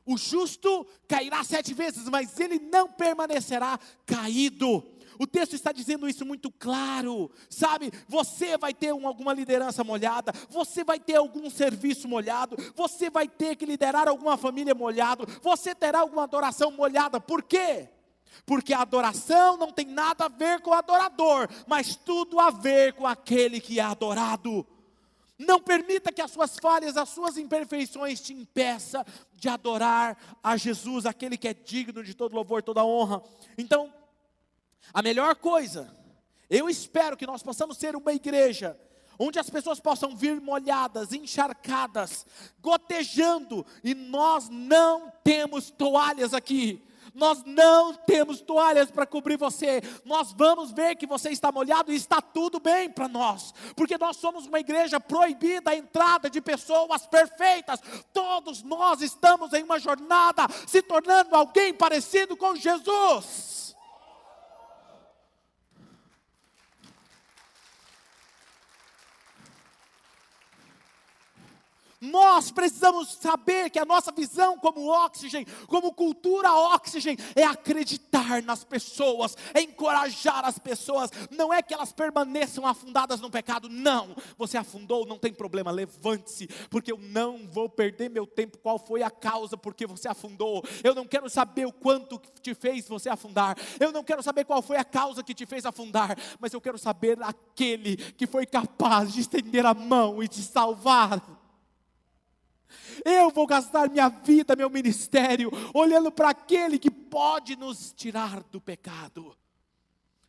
O 0.05 0.15
justo 0.15 0.85
cairá 1.07 1.43
sete 1.43 1.73
vezes, 1.73 2.07
mas 2.07 2.39
ele 2.39 2.59
não 2.59 2.87
permanecerá 2.87 3.79
caído. 4.05 4.85
O 5.17 5.25
texto 5.25 5.53
está 5.53 5.71
dizendo 5.71 6.07
isso 6.07 6.23
muito 6.23 6.51
claro, 6.51 7.31
sabe? 7.49 7.91
Você 8.07 8.59
vai 8.59 8.75
ter 8.75 8.93
um, 8.93 9.07
alguma 9.07 9.33
liderança 9.33 9.83
molhada, 9.83 10.31
você 10.51 10.83
vai 10.83 10.99
ter 10.99 11.15
algum 11.15 11.49
serviço 11.49 12.07
molhado, 12.07 12.55
você 12.75 13.09
vai 13.09 13.27
ter 13.27 13.55
que 13.55 13.65
liderar 13.65 14.07
alguma 14.07 14.37
família 14.37 14.75
molhado, 14.75 15.25
você 15.41 15.73
terá 15.73 16.01
alguma 16.01 16.25
adoração 16.25 16.69
molhada. 16.69 17.19
Por 17.19 17.41
quê? 17.41 17.89
Porque 18.45 18.73
a 18.73 18.81
adoração 18.81 19.57
não 19.57 19.71
tem 19.71 19.85
nada 19.85 20.25
a 20.25 20.29
ver 20.29 20.61
com 20.61 20.71
o 20.71 20.73
adorador, 20.73 21.47
mas 21.67 21.95
tudo 21.95 22.39
a 22.39 22.49
ver 22.49 22.93
com 22.93 23.05
aquele 23.05 23.59
que 23.59 23.79
é 23.79 23.83
adorado. 23.83 24.65
Não 25.37 25.59
permita 25.59 26.11
que 26.11 26.21
as 26.21 26.31
suas 26.31 26.57
falhas, 26.57 26.95
as 26.95 27.09
suas 27.09 27.37
imperfeições 27.37 28.21
te 28.21 28.33
impeça 28.33 29.05
de 29.33 29.49
adorar 29.49 30.17
a 30.41 30.55
Jesus, 30.55 31.05
aquele 31.05 31.37
que 31.37 31.47
é 31.47 31.53
digno 31.53 32.03
de 32.03 32.13
todo 32.13 32.35
louvor, 32.35 32.63
toda 32.63 32.85
honra. 32.85 33.21
Então, 33.57 33.93
a 34.93 35.01
melhor 35.01 35.35
coisa, 35.35 35.93
eu 36.49 36.69
espero 36.69 37.17
que 37.17 37.27
nós 37.27 37.43
possamos 37.43 37.77
ser 37.77 37.95
uma 37.95 38.13
igreja 38.13 38.79
onde 39.17 39.39
as 39.39 39.49
pessoas 39.49 39.79
possam 39.79 40.15
vir 40.15 40.41
molhadas, 40.41 41.13
encharcadas, 41.13 42.25
gotejando, 42.59 43.65
e 43.83 43.93
nós 43.93 44.49
não 44.49 45.11
temos 45.23 45.71
toalhas 45.71 46.33
aqui. 46.33 46.83
Nós 47.13 47.43
não 47.45 47.93
temos 47.93 48.41
toalhas 48.41 48.91
para 48.91 49.05
cobrir 49.05 49.37
você. 49.37 49.81
Nós 50.03 50.33
vamos 50.33 50.71
ver 50.71 50.95
que 50.95 51.05
você 51.05 51.29
está 51.29 51.51
molhado 51.51 51.91
e 51.91 51.95
está 51.95 52.21
tudo 52.21 52.59
bem 52.59 52.89
para 52.89 53.07
nós, 53.07 53.53
porque 53.75 53.97
nós 53.97 54.17
somos 54.17 54.45
uma 54.47 54.59
igreja 54.59 54.99
proibida 54.99 55.71
a 55.71 55.75
entrada 55.75 56.29
de 56.29 56.41
pessoas 56.41 57.05
perfeitas. 57.05 57.79
Todos 58.13 58.63
nós 58.63 59.01
estamos 59.01 59.53
em 59.53 59.63
uma 59.63 59.79
jornada 59.79 60.47
se 60.67 60.81
tornando 60.81 61.35
alguém 61.35 61.73
parecido 61.73 62.35
com 62.35 62.55
Jesus. 62.55 63.64
Nós 72.11 72.51
precisamos 72.51 73.17
saber 73.19 73.69
que 73.69 73.79
a 73.79 73.85
nossa 73.85 74.11
visão 74.11 74.57
como 74.57 74.89
oxigênio, 74.89 75.47
como 75.67 75.93
cultura 75.93 76.53
oxigênio, 76.53 77.23
é 77.35 77.43
acreditar 77.43 78.41
nas 78.43 78.63
pessoas, 78.63 79.35
é 79.53 79.61
encorajar 79.61 80.45
as 80.45 80.57
pessoas. 80.59 81.11
Não 81.31 81.53
é 81.53 81.61
que 81.61 81.73
elas 81.73 81.91
permaneçam 81.91 82.65
afundadas 82.65 83.19
no 83.19 83.29
pecado, 83.29 83.69
não. 83.69 84.15
Você 84.37 84.57
afundou, 84.57 85.05
não 85.05 85.17
tem 85.17 85.33
problema, 85.33 85.71
levante-se, 85.71 86.47
porque 86.69 86.91
eu 86.91 86.97
não 86.97 87.47
vou 87.47 87.69
perder 87.69 88.09
meu 88.09 88.25
tempo. 88.25 88.57
Qual 88.57 88.77
foi 88.79 89.03
a 89.03 89.11
causa 89.11 89.57
porque 89.57 89.85
você 89.85 90.07
afundou? 90.07 90.63
Eu 90.83 90.95
não 90.95 91.05
quero 91.05 91.29
saber 91.29 91.65
o 91.65 91.71
quanto 91.71 92.21
te 92.41 92.53
fez 92.53 92.87
você 92.87 93.09
afundar. 93.09 93.57
Eu 93.79 93.91
não 93.91 94.03
quero 94.03 94.21
saber 94.23 94.45
qual 94.45 94.61
foi 94.61 94.77
a 94.77 94.83
causa 94.83 95.23
que 95.23 95.33
te 95.33 95.45
fez 95.45 95.65
afundar, 95.65 96.17
mas 96.39 96.53
eu 96.53 96.61
quero 96.61 96.77
saber 96.77 97.21
aquele 97.21 97.97
que 97.97 98.27
foi 98.27 98.45
capaz 98.45 99.13
de 99.13 99.21
estender 99.21 99.65
a 99.65 99.73
mão 99.73 100.21
e 100.21 100.27
te 100.27 100.41
salvar. 100.41 101.44
Eu 103.03 103.29
vou 103.29 103.47
gastar 103.47 103.89
minha 103.89 104.09
vida, 104.09 104.55
meu 104.55 104.69
ministério, 104.69 105.51
olhando 105.73 106.11
para 106.11 106.29
aquele 106.29 106.79
que 106.79 106.91
pode 106.91 107.55
nos 107.55 107.93
tirar 107.93 108.43
do 108.43 108.59
pecado. 108.59 109.35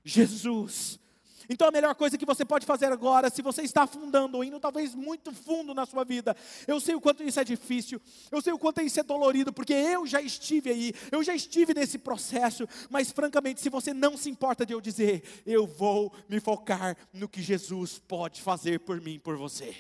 Jesus. 0.05 1.01
Então 1.49 1.69
a 1.69 1.71
melhor 1.71 1.95
coisa 1.95 2.19
que 2.19 2.27
você 2.27 2.45
pode 2.45 2.67
fazer 2.67 2.87
agora, 2.87 3.31
se 3.31 3.43
você 3.43 3.63
está 3.63 3.85
afundando 3.85 4.37
ou 4.37 4.45
indo 4.45 4.59
talvez 4.59 4.95
muito 4.95 5.33
fundo 5.33 5.75
na 5.75 5.87
sua 5.87 6.05
vida, 6.05 6.37
eu 6.67 6.81
sei 6.81 6.95
o 6.95 7.01
quanto 7.01 7.23
isso 7.23 7.39
é 7.39 7.45
difícil, 7.45 8.01
eu 8.31 8.43
sei 8.43 8.53
o 8.53 8.59
quanto 8.59 8.81
isso 8.81 8.99
é 8.99 9.03
dolorido, 9.03 9.53
porque 9.53 9.73
eu 9.73 10.07
já 10.07 10.21
estive 10.21 10.71
aí, 10.71 10.93
eu 11.11 11.23
já 11.23 11.35
estive 11.35 11.73
nesse 11.73 11.99
processo, 11.99 12.69
mas 12.91 13.13
francamente, 13.13 13.61
se 13.61 13.69
você 13.69 13.95
não 13.95 14.17
se 14.17 14.29
importa 14.29 14.67
de 14.67 14.73
eu 14.73 14.81
dizer, 14.81 15.23
eu 15.47 15.67
vou 15.67 16.13
me 16.29 16.41
focar 16.41 16.97
no 17.13 17.29
que 17.29 17.43
Jesus 17.43 17.99
pode 17.99 18.43
fazer 18.43 18.81
por 18.81 19.01
mim, 19.01 19.19
por 19.19 19.37
você. 19.37 19.75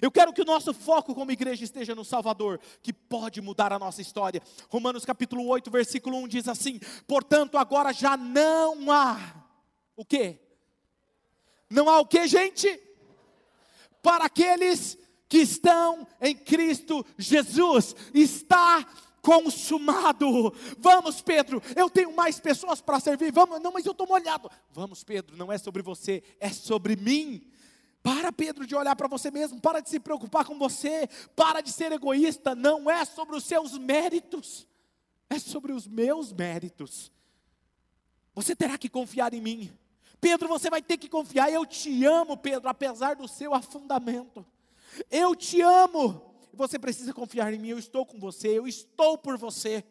Eu 0.00 0.10
quero 0.10 0.32
que 0.32 0.42
o 0.42 0.44
nosso 0.44 0.72
foco 0.74 1.14
como 1.14 1.30
igreja 1.30 1.64
esteja 1.64 1.94
no 1.94 2.04
Salvador, 2.04 2.60
que 2.82 2.92
pode 2.92 3.40
mudar 3.40 3.72
a 3.72 3.78
nossa 3.78 4.02
história. 4.02 4.42
Romanos 4.68 5.04
capítulo 5.04 5.46
8, 5.46 5.70
versículo 5.70 6.16
1 6.18 6.28
diz 6.28 6.48
assim: 6.48 6.78
"Portanto, 7.06 7.56
agora 7.56 7.92
já 7.92 8.16
não 8.16 8.90
há 8.90 9.18
o 9.96 10.04
quê? 10.04 10.38
Não 11.68 11.88
há 11.88 11.98
o 12.00 12.06
quê, 12.06 12.26
gente? 12.26 12.80
Para 14.02 14.26
aqueles 14.26 14.96
que 15.28 15.38
estão 15.38 16.06
em 16.20 16.34
Cristo 16.34 17.04
Jesus, 17.18 17.94
está 18.14 18.86
consumado. 19.20 20.54
Vamos, 20.78 21.20
Pedro, 21.20 21.60
eu 21.74 21.90
tenho 21.90 22.14
mais 22.14 22.38
pessoas 22.38 22.80
para 22.80 23.00
servir. 23.00 23.32
Vamos, 23.32 23.60
não, 23.60 23.72
mas 23.72 23.84
eu 23.84 23.90
estou 23.90 24.06
molhado. 24.06 24.48
Vamos, 24.70 25.02
Pedro, 25.02 25.36
não 25.36 25.52
é 25.52 25.58
sobre 25.58 25.82
você, 25.82 26.22
é 26.38 26.48
sobre 26.48 26.94
mim. 26.94 27.42
Para, 28.06 28.30
Pedro, 28.30 28.64
de 28.64 28.72
olhar 28.72 28.94
para 28.94 29.08
você 29.08 29.32
mesmo, 29.32 29.60
para 29.60 29.80
de 29.80 29.90
se 29.90 29.98
preocupar 29.98 30.44
com 30.44 30.56
você, 30.56 31.08
para 31.34 31.60
de 31.60 31.72
ser 31.72 31.90
egoísta, 31.90 32.54
não 32.54 32.88
é 32.88 33.04
sobre 33.04 33.34
os 33.34 33.42
seus 33.42 33.76
méritos, 33.76 34.64
é 35.28 35.40
sobre 35.40 35.72
os 35.72 35.88
meus 35.88 36.32
méritos. 36.32 37.10
Você 38.32 38.54
terá 38.54 38.78
que 38.78 38.88
confiar 38.88 39.34
em 39.34 39.40
mim. 39.40 39.76
Pedro, 40.20 40.46
você 40.46 40.70
vai 40.70 40.80
ter 40.80 40.98
que 40.98 41.08
confiar. 41.08 41.52
Eu 41.52 41.66
te 41.66 42.04
amo, 42.04 42.36
Pedro, 42.36 42.68
apesar 42.68 43.16
do 43.16 43.26
seu 43.26 43.52
afundamento. 43.52 44.46
Eu 45.10 45.34
te 45.34 45.60
amo. 45.60 46.32
Você 46.52 46.78
precisa 46.78 47.12
confiar 47.12 47.52
em 47.52 47.58
mim. 47.58 47.70
Eu 47.70 47.78
estou 47.78 48.06
com 48.06 48.20
você, 48.20 48.56
eu 48.56 48.68
estou 48.68 49.18
por 49.18 49.36
você. 49.36 49.82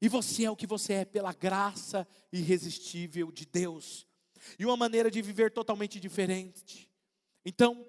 E 0.00 0.08
você 0.08 0.44
é 0.44 0.50
o 0.50 0.56
que 0.56 0.66
você 0.66 0.94
é 0.94 1.04
pela 1.04 1.34
graça 1.34 2.08
irresistível 2.32 3.30
de 3.30 3.44
Deus. 3.44 4.06
E 4.58 4.64
uma 4.64 4.78
maneira 4.78 5.10
de 5.10 5.20
viver 5.20 5.52
totalmente 5.52 6.00
diferente. 6.00 6.87
Então, 7.44 7.86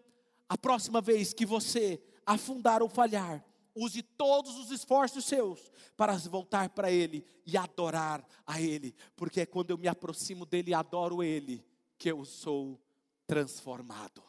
a 0.47 0.57
próxima 0.57 1.01
vez 1.01 1.33
que 1.33 1.45
você 1.45 2.01
afundar 2.25 2.81
ou 2.81 2.89
falhar, 2.89 3.43
use 3.75 4.01
todos 4.01 4.57
os 4.57 4.71
esforços 4.71 5.25
seus 5.25 5.71
para 5.95 6.17
voltar 6.17 6.69
para 6.69 6.91
Ele 6.91 7.25
e 7.45 7.57
adorar 7.57 8.25
a 8.45 8.61
Ele, 8.61 8.95
porque 9.15 9.41
é 9.41 9.45
quando 9.45 9.71
eu 9.71 9.77
me 9.77 9.87
aproximo 9.87 10.45
dEle 10.45 10.71
e 10.71 10.73
adoro 10.73 11.23
Ele 11.23 11.65
que 11.97 12.09
eu 12.09 12.23
sou 12.25 12.79
transformado. 13.27 14.23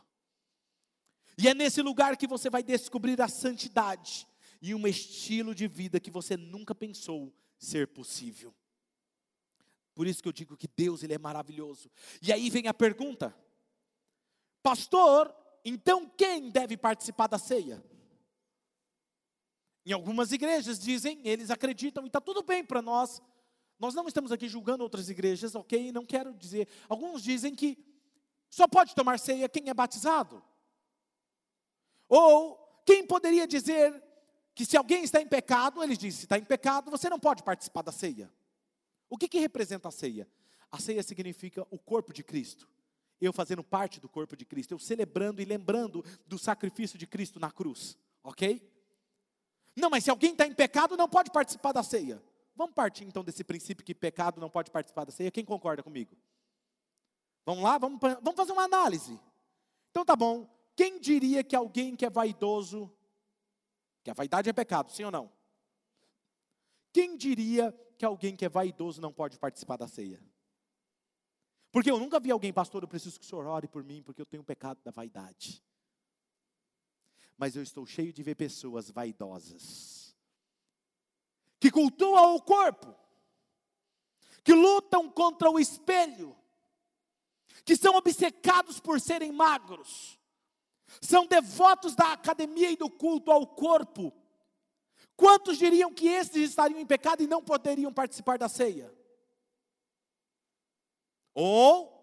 E 1.38 1.48
é 1.48 1.54
nesse 1.54 1.80
lugar 1.80 2.16
que 2.16 2.26
você 2.26 2.50
vai 2.50 2.62
descobrir 2.62 3.20
a 3.20 3.28
santidade 3.28 4.26
e 4.60 4.74
um 4.74 4.86
estilo 4.86 5.54
de 5.54 5.66
vida 5.66 5.98
que 5.98 6.10
você 6.10 6.36
nunca 6.36 6.74
pensou 6.74 7.32
ser 7.58 7.88
possível. 7.88 8.54
Por 9.94 10.06
isso 10.06 10.22
que 10.22 10.28
eu 10.28 10.32
digo 10.32 10.56
que 10.56 10.68
Deus 10.68 11.02
ele 11.02 11.14
é 11.14 11.18
maravilhoso. 11.18 11.90
E 12.20 12.32
aí 12.32 12.50
vem 12.50 12.66
a 12.68 12.74
pergunta: 12.74 13.34
Pastor, 14.62 15.34
então 15.64 16.08
quem 16.16 16.50
deve 16.50 16.76
participar 16.76 17.26
da 17.26 17.38
ceia? 17.38 17.82
Em 19.84 19.92
algumas 19.92 20.32
igrejas 20.32 20.78
dizem, 20.78 21.20
eles 21.24 21.50
acreditam, 21.50 22.04
e 22.04 22.06
está 22.06 22.20
tudo 22.20 22.42
bem 22.42 22.64
para 22.64 22.82
nós. 22.82 23.22
Nós 23.78 23.94
não 23.94 24.06
estamos 24.06 24.30
aqui 24.30 24.46
julgando 24.46 24.82
outras 24.82 25.08
igrejas, 25.08 25.54
ok? 25.54 25.90
Não 25.90 26.04
quero 26.04 26.34
dizer. 26.34 26.68
Alguns 26.88 27.22
dizem 27.22 27.54
que 27.54 27.78
só 28.50 28.68
pode 28.68 28.94
tomar 28.94 29.18
ceia 29.18 29.48
quem 29.48 29.70
é 29.70 29.74
batizado. 29.74 30.42
Ou 32.08 32.82
quem 32.84 33.06
poderia 33.06 33.46
dizer 33.46 34.02
que 34.54 34.66
se 34.66 34.76
alguém 34.76 35.02
está 35.02 35.22
em 35.22 35.26
pecado, 35.26 35.82
ele 35.82 35.96
diz: 35.96 36.16
se 36.16 36.24
está 36.24 36.36
em 36.36 36.44
pecado, 36.44 36.90
você 36.90 37.08
não 37.08 37.18
pode 37.18 37.42
participar 37.42 37.82
da 37.82 37.92
ceia. 37.92 38.30
O 39.08 39.16
que, 39.16 39.28
que 39.28 39.38
representa 39.38 39.88
a 39.88 39.92
ceia? 39.92 40.28
A 40.70 40.78
ceia 40.78 41.02
significa 41.02 41.66
o 41.70 41.78
corpo 41.78 42.12
de 42.12 42.22
Cristo. 42.22 42.68
Eu 43.20 43.32
fazendo 43.32 43.62
parte 43.62 44.00
do 44.00 44.08
corpo 44.08 44.36
de 44.36 44.44
Cristo, 44.44 44.72
eu 44.72 44.78
celebrando 44.78 45.42
e 45.42 45.44
lembrando 45.44 46.04
do 46.26 46.38
sacrifício 46.38 46.98
de 46.98 47.06
Cristo 47.06 47.38
na 47.38 47.50
cruz, 47.50 47.98
ok? 48.22 48.62
Não, 49.76 49.90
mas 49.90 50.04
se 50.04 50.10
alguém 50.10 50.32
está 50.32 50.46
em 50.46 50.54
pecado, 50.54 50.96
não 50.96 51.08
pode 51.08 51.30
participar 51.30 51.72
da 51.72 51.82
ceia. 51.82 52.22
Vamos 52.54 52.74
partir 52.74 53.04
então 53.04 53.24
desse 53.24 53.44
princípio 53.44 53.84
que 53.84 53.94
pecado 53.94 54.40
não 54.40 54.50
pode 54.50 54.70
participar 54.70 55.04
da 55.04 55.12
ceia. 55.12 55.30
Quem 55.30 55.44
concorda 55.44 55.82
comigo? 55.82 56.16
Vamos 57.44 57.64
lá, 57.64 57.78
vamos, 57.78 57.98
vamos 58.00 58.36
fazer 58.36 58.52
uma 58.52 58.64
análise. 58.64 59.18
Então 59.90 60.04
tá 60.04 60.14
bom. 60.14 60.48
Quem 60.76 61.00
diria 61.00 61.42
que 61.42 61.56
alguém 61.56 61.96
que 61.96 62.04
é 62.04 62.10
vaidoso, 62.10 62.90
que 64.02 64.10
a 64.10 64.14
vaidade 64.14 64.48
é 64.48 64.52
pecado, 64.52 64.90
sim 64.90 65.04
ou 65.04 65.10
não? 65.10 65.30
Quem 66.92 67.16
diria 67.16 67.72
que 67.98 68.04
alguém 68.04 68.36
que 68.36 68.44
é 68.44 68.48
vaidoso 68.48 69.00
não 69.00 69.12
pode 69.12 69.38
participar 69.38 69.76
da 69.76 69.86
ceia? 69.86 70.22
Porque 71.72 71.90
eu 71.90 71.98
nunca 71.98 72.18
vi 72.18 72.30
alguém, 72.30 72.52
pastor, 72.52 72.82
eu 72.82 72.88
preciso 72.88 73.18
que 73.18 73.24
o 73.24 73.28
senhor 73.28 73.46
ore 73.46 73.68
por 73.68 73.84
mim, 73.84 74.02
porque 74.02 74.20
eu 74.20 74.26
tenho 74.26 74.42
o 74.42 74.46
pecado 74.46 74.80
da 74.82 74.90
vaidade. 74.90 75.62
Mas 77.36 77.54
eu 77.54 77.62
estou 77.62 77.86
cheio 77.86 78.12
de 78.12 78.22
ver 78.22 78.34
pessoas 78.34 78.90
vaidosas, 78.90 80.16
que 81.58 81.70
cultuam 81.70 82.34
o 82.34 82.42
corpo, 82.42 82.94
que 84.42 84.52
lutam 84.52 85.08
contra 85.08 85.50
o 85.50 85.58
espelho, 85.58 86.36
que 87.64 87.76
são 87.76 87.94
obcecados 87.94 88.80
por 88.80 89.00
serem 89.00 89.30
magros, 89.30 90.18
são 91.00 91.26
devotos 91.26 91.94
da 91.94 92.12
academia 92.12 92.70
e 92.70 92.76
do 92.76 92.90
culto 92.90 93.30
ao 93.30 93.46
corpo. 93.46 94.12
Quantos 95.14 95.58
diriam 95.58 95.92
que 95.92 96.08
esses 96.08 96.50
estariam 96.50 96.80
em 96.80 96.86
pecado 96.86 97.22
e 97.22 97.28
não 97.28 97.44
poderiam 97.44 97.92
participar 97.92 98.38
da 98.38 98.48
ceia? 98.48 98.92
Ou, 101.34 102.00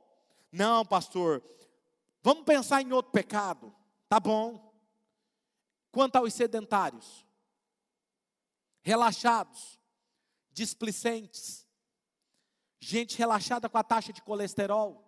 não, 0.51 0.85
pastor, 0.85 1.43
vamos 2.21 2.43
pensar 2.43 2.81
em 2.81 2.91
outro 2.91 3.11
pecado. 3.11 3.75
Tá 4.07 4.19
bom. 4.19 4.73
Quanto 5.91 6.15
aos 6.15 6.33
sedentários, 6.33 7.25
relaxados, 8.81 9.79
displicentes, 10.51 11.67
gente 12.79 13.17
relaxada 13.17 13.67
com 13.67 13.77
a 13.77 13.83
taxa 13.83 14.13
de 14.13 14.21
colesterol, 14.21 15.03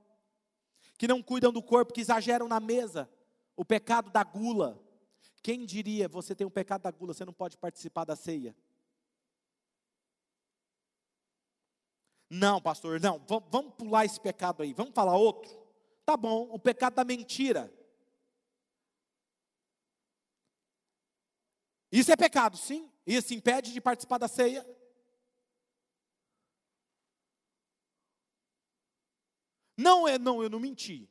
que 0.98 1.08
não 1.08 1.24
cuidam 1.24 1.52
do 1.52 1.64
corpo, 1.64 1.94
que 1.94 2.02
exageram 2.02 2.48
na 2.48 2.60
mesa, 2.60 3.10
o 3.56 3.64
pecado 3.64 4.10
da 4.10 4.24
gula. 4.24 4.82
Quem 5.42 5.66
diria, 5.66 6.08
você 6.08 6.36
tem 6.36 6.46
o 6.46 6.52
pecado 6.52 6.82
da 6.82 6.92
gula, 6.92 7.14
você 7.14 7.24
não 7.24 7.34
pode 7.34 7.58
participar 7.58 8.04
da 8.04 8.16
ceia? 8.16 8.56
Não, 12.30 12.62
pastor, 12.62 13.00
não, 13.00 13.20
vamos 13.50 13.74
pular 13.74 14.06
esse 14.06 14.20
pecado 14.20 14.62
aí, 14.62 14.74
vamos 14.74 14.94
falar 14.94 15.16
outro. 15.18 15.50
Tá 16.06 16.16
bom, 16.16 16.48
o 16.52 16.60
pecado 16.60 16.96
da 16.96 17.04
mentira. 17.04 17.74
Isso 21.92 22.12
é 22.12 22.16
pecado, 22.16 22.56
sim. 22.56 22.92
Isso 23.06 23.34
impede 23.34 23.74
de 23.74 23.82
participar 23.82 24.20
da 24.20 24.28
ceia. 24.28 24.66
Não, 29.76 30.08
é, 30.08 30.20
não, 30.20 30.44
eu 30.44 30.50
não 30.50 30.60
menti. 30.60 31.10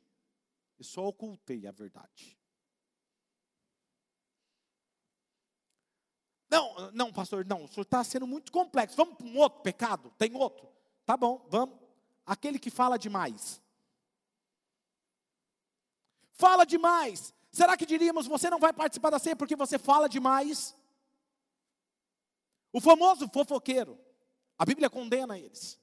Eu 0.77 0.85
só 0.85 1.05
ocultei 1.07 1.67
a 1.67 1.71
verdade. 1.71 2.37
Não, 6.49 6.91
não, 6.91 7.11
pastor, 7.11 7.45
não, 7.45 7.65
o 7.65 7.67
senhor 7.67 7.83
está 7.83 8.03
sendo 8.03 8.25
muito 8.25 8.51
complexo. 8.51 8.95
Vamos 8.95 9.15
para 9.17 9.27
um 9.27 9.37
outro 9.37 9.61
pecado? 9.61 10.13
Tem 10.17 10.33
outro? 10.35 10.78
Tá 11.09 11.17
bom, 11.17 11.43
vamos. 11.49 11.75
Aquele 12.23 12.59
que 12.59 12.69
fala 12.69 12.95
demais. 12.95 13.59
Fala 16.33 16.65
demais. 16.67 17.33
Será 17.51 17.75
que 17.75 17.83
diríamos, 17.83 18.27
você 18.27 18.47
não 18.47 18.59
vai 18.59 18.71
participar 18.71 19.09
da 19.09 19.17
ceia 19.17 19.35
porque 19.35 19.55
você 19.55 19.79
fala 19.79 20.07
demais? 20.07 20.77
O 22.71 22.79
famoso 22.79 23.27
fofoqueiro. 23.27 23.97
A 24.55 24.63
Bíblia 24.63 24.87
condena 24.87 25.35
eles. 25.35 25.79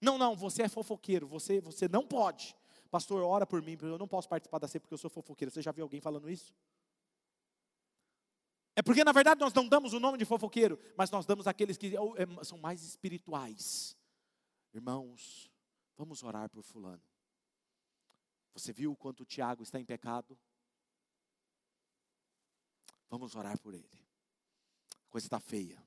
Não, 0.00 0.18
não, 0.18 0.34
você 0.34 0.64
é 0.64 0.68
fofoqueiro, 0.68 1.28
você, 1.28 1.60
você 1.60 1.86
não 1.86 2.04
pode. 2.04 2.56
Pastor, 2.90 3.22
ora 3.22 3.46
por 3.46 3.62
mim, 3.62 3.78
eu 3.80 3.96
não 3.96 4.08
posso 4.08 4.28
participar 4.28 4.58
da 4.58 4.66
ceia 4.66 4.80
porque 4.80 4.94
eu 4.94 4.98
sou 4.98 5.08
fofoqueiro. 5.08 5.52
Você 5.52 5.62
já 5.62 5.70
viu 5.70 5.84
alguém 5.84 6.00
falando 6.00 6.28
isso? 6.28 6.52
É 8.74 8.82
porque, 8.82 9.04
na 9.04 9.12
verdade, 9.12 9.40
nós 9.40 9.54
não 9.54 9.68
damos 9.68 9.92
o 9.92 10.00
nome 10.00 10.18
de 10.18 10.24
fofoqueiro, 10.24 10.76
mas 10.96 11.12
nós 11.12 11.26
damos 11.26 11.46
aqueles 11.46 11.76
que 11.76 11.94
é, 11.96 12.44
são 12.44 12.58
mais 12.58 12.82
espirituais. 12.82 13.95
Irmãos, 14.76 15.50
vamos 15.96 16.22
orar 16.22 16.50
por 16.50 16.62
Fulano. 16.62 17.02
Você 18.52 18.74
viu 18.74 18.92
o 18.92 18.96
quanto 18.96 19.22
o 19.22 19.24
Tiago 19.24 19.62
está 19.62 19.80
em 19.80 19.86
pecado? 19.86 20.38
Vamos 23.08 23.34
orar 23.34 23.58
por 23.58 23.72
ele. 23.72 23.88
A 25.00 25.08
coisa 25.08 25.26
está 25.26 25.40
feia. 25.40 25.82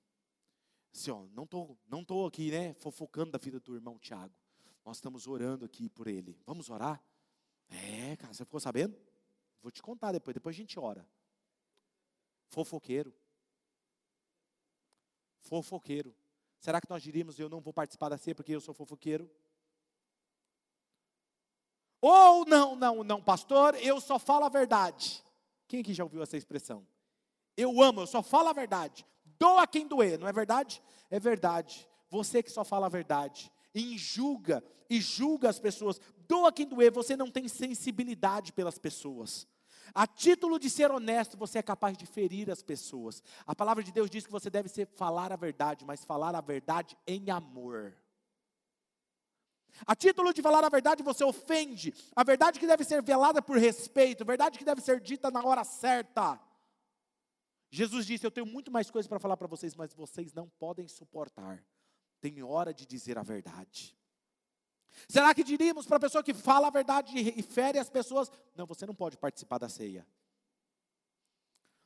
Assim, 0.92 1.12
ó, 1.12 1.28
não 1.28 1.46
tô, 1.46 1.78
não 1.86 2.04
tô 2.04 2.26
aqui, 2.26 2.50
né, 2.50 2.74
fofocando 2.74 3.30
da 3.30 3.38
vida 3.38 3.60
do 3.60 3.76
irmão 3.76 4.00
Tiago. 4.00 4.34
Nós 4.84 4.98
estamos 4.98 5.28
orando 5.28 5.66
aqui 5.66 5.88
por 5.88 6.08
ele. 6.08 6.42
Vamos 6.44 6.72
orar? 6.72 7.00
É, 7.70 8.18
cara, 8.18 8.34
você 8.34 8.44
ficou 8.44 8.60
sabendo? 8.60 9.00
Vou 9.62 9.72
te 9.72 9.84
contar 9.84 10.14
depois, 10.14 10.34
depois 10.34 10.56
a 10.56 10.58
gente 10.58 10.80
ora. 10.80 11.08
Fofoqueiro. 12.48 13.14
Fofoqueiro. 15.42 16.16
Será 16.60 16.82
que 16.82 16.90
nós 16.90 17.02
diríamos 17.02 17.40
eu 17.40 17.50
não 17.50 17.62
vou 17.62 17.74
participar 17.74 18.10
da 18.10 18.18
ceia 18.18 18.36
porque 18.36 18.54
eu 18.54 18.62
sou 18.62 18.74
fofoqueiro? 18.74 19.30
Ou 22.02 22.46
não, 22.46 22.76
não, 22.76 23.04
não, 23.04 23.22
pastor, 23.22 23.76
eu 23.76 24.00
só 24.00 24.18
falo 24.18 24.46
a 24.46 24.50
verdade. 24.50 25.24
Quem 25.68 25.82
aqui 25.82 25.94
já 25.94 26.04
ouviu 26.04 26.22
essa 26.22 26.38
expressão? 26.38 26.86
Eu 27.56 27.82
amo, 27.82 28.02
eu 28.02 28.08
só 28.08 28.24
falo 28.24 28.50
a 28.50 28.54
verdade. 28.54 29.06
Doa 29.38 29.68
quem 29.68 29.88
doer, 29.88 30.18
não 30.18 30.28
é 30.28 30.34
verdade? 30.34 30.82
É 31.10 31.20
verdade. 31.20 31.88
Você 32.10 32.42
que 32.42 32.52
só 32.52 32.64
fala 32.64 32.88
a 32.88 32.90
verdade, 32.90 33.52
injulga 33.74 34.64
e 34.90 35.00
julga 35.00 35.50
as 35.50 35.60
pessoas. 35.60 36.00
Doa 36.28 36.52
quem 36.52 36.66
doer, 36.66 36.92
você 36.92 37.16
não 37.16 37.30
tem 37.30 37.48
sensibilidade 37.48 38.52
pelas 38.52 38.78
pessoas. 38.78 39.48
A 39.94 40.06
título 40.08 40.60
de 40.60 40.70
ser 40.70 40.92
honesto, 40.92 41.38
você 41.38 41.60
é 41.60 41.64
capaz 41.64 41.98
de 41.98 42.06
ferir 42.06 42.50
as 42.50 42.62
pessoas. 42.62 43.24
A 43.46 43.56
palavra 43.56 43.84
de 43.84 43.92
Deus 43.92 44.10
diz 44.10 44.26
que 44.26 44.32
você 44.32 44.50
deve 44.50 44.70
ser 44.70 44.88
falar 44.88 45.32
a 45.32 45.36
verdade, 45.36 45.86
mas 45.86 46.06
falar 46.06 46.36
a 46.36 46.42
verdade 46.42 46.98
em 47.08 47.30
amor. 47.30 47.96
A 49.86 49.96
título 49.96 50.34
de 50.34 50.42
falar 50.42 50.64
a 50.64 50.70
verdade, 50.70 51.04
você 51.04 51.24
ofende. 51.24 51.94
A 52.16 52.24
verdade 52.24 52.60
que 52.60 52.68
deve 52.68 52.84
ser 52.84 53.02
velada 53.02 53.42
por 53.42 53.58
respeito, 53.58 54.24
a 54.24 54.26
verdade 54.26 54.58
que 54.58 54.66
deve 54.66 54.82
ser 54.82 55.00
dita 55.00 55.32
na 55.32 55.44
hora 55.44 55.64
certa. 55.64 56.40
Jesus 57.70 58.06
disse: 58.06 58.26
Eu 58.26 58.32
tenho 58.32 58.46
muito 58.48 58.72
mais 58.72 58.90
coisas 58.90 59.08
para 59.08 59.20
falar 59.20 59.38
para 59.38 59.48
vocês, 59.48 59.76
mas 59.76 59.94
vocês 59.94 60.34
não 60.34 60.50
podem 60.50 60.88
suportar. 60.88 61.64
Tem 62.20 62.42
hora 62.44 62.74
de 62.74 62.86
dizer 62.86 63.18
a 63.18 63.24
verdade. 63.24 63.99
Será 65.08 65.34
que 65.34 65.44
diríamos 65.44 65.86
para 65.86 65.98
a 65.98 66.00
pessoa 66.00 66.24
que 66.24 66.34
fala 66.34 66.68
a 66.68 66.72
verdade 66.72 67.18
e 67.18 67.42
fere 67.42 67.80
as 67.80 67.90
pessoas: 67.90 68.32
Não, 68.56 68.66
você 68.66 68.86
não 68.86 68.96
pode 68.96 69.18
participar 69.18 69.58
da 69.58 69.70
ceia. 69.70 70.06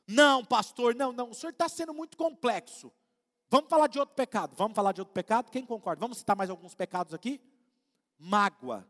Não, 0.06 0.44
pastor, 0.44 0.94
não, 0.94 1.12
não, 1.12 1.30
o 1.30 1.34
senhor 1.34 1.52
está 1.52 1.68
sendo 1.68 1.94
muito 1.94 2.16
complexo. 2.16 2.92
Vamos 3.48 3.70
falar 3.70 3.86
de 3.86 3.98
outro 3.98 4.14
pecado. 4.14 4.54
Vamos 4.56 4.74
falar 4.74 4.92
de 4.92 5.00
outro 5.00 5.14
pecado? 5.14 5.50
Quem 5.50 5.64
concorda? 5.64 6.00
Vamos 6.00 6.18
citar 6.18 6.36
mais 6.36 6.50
alguns 6.50 6.74
pecados 6.74 7.14
aqui? 7.14 7.40
Mágoa. 8.18 8.86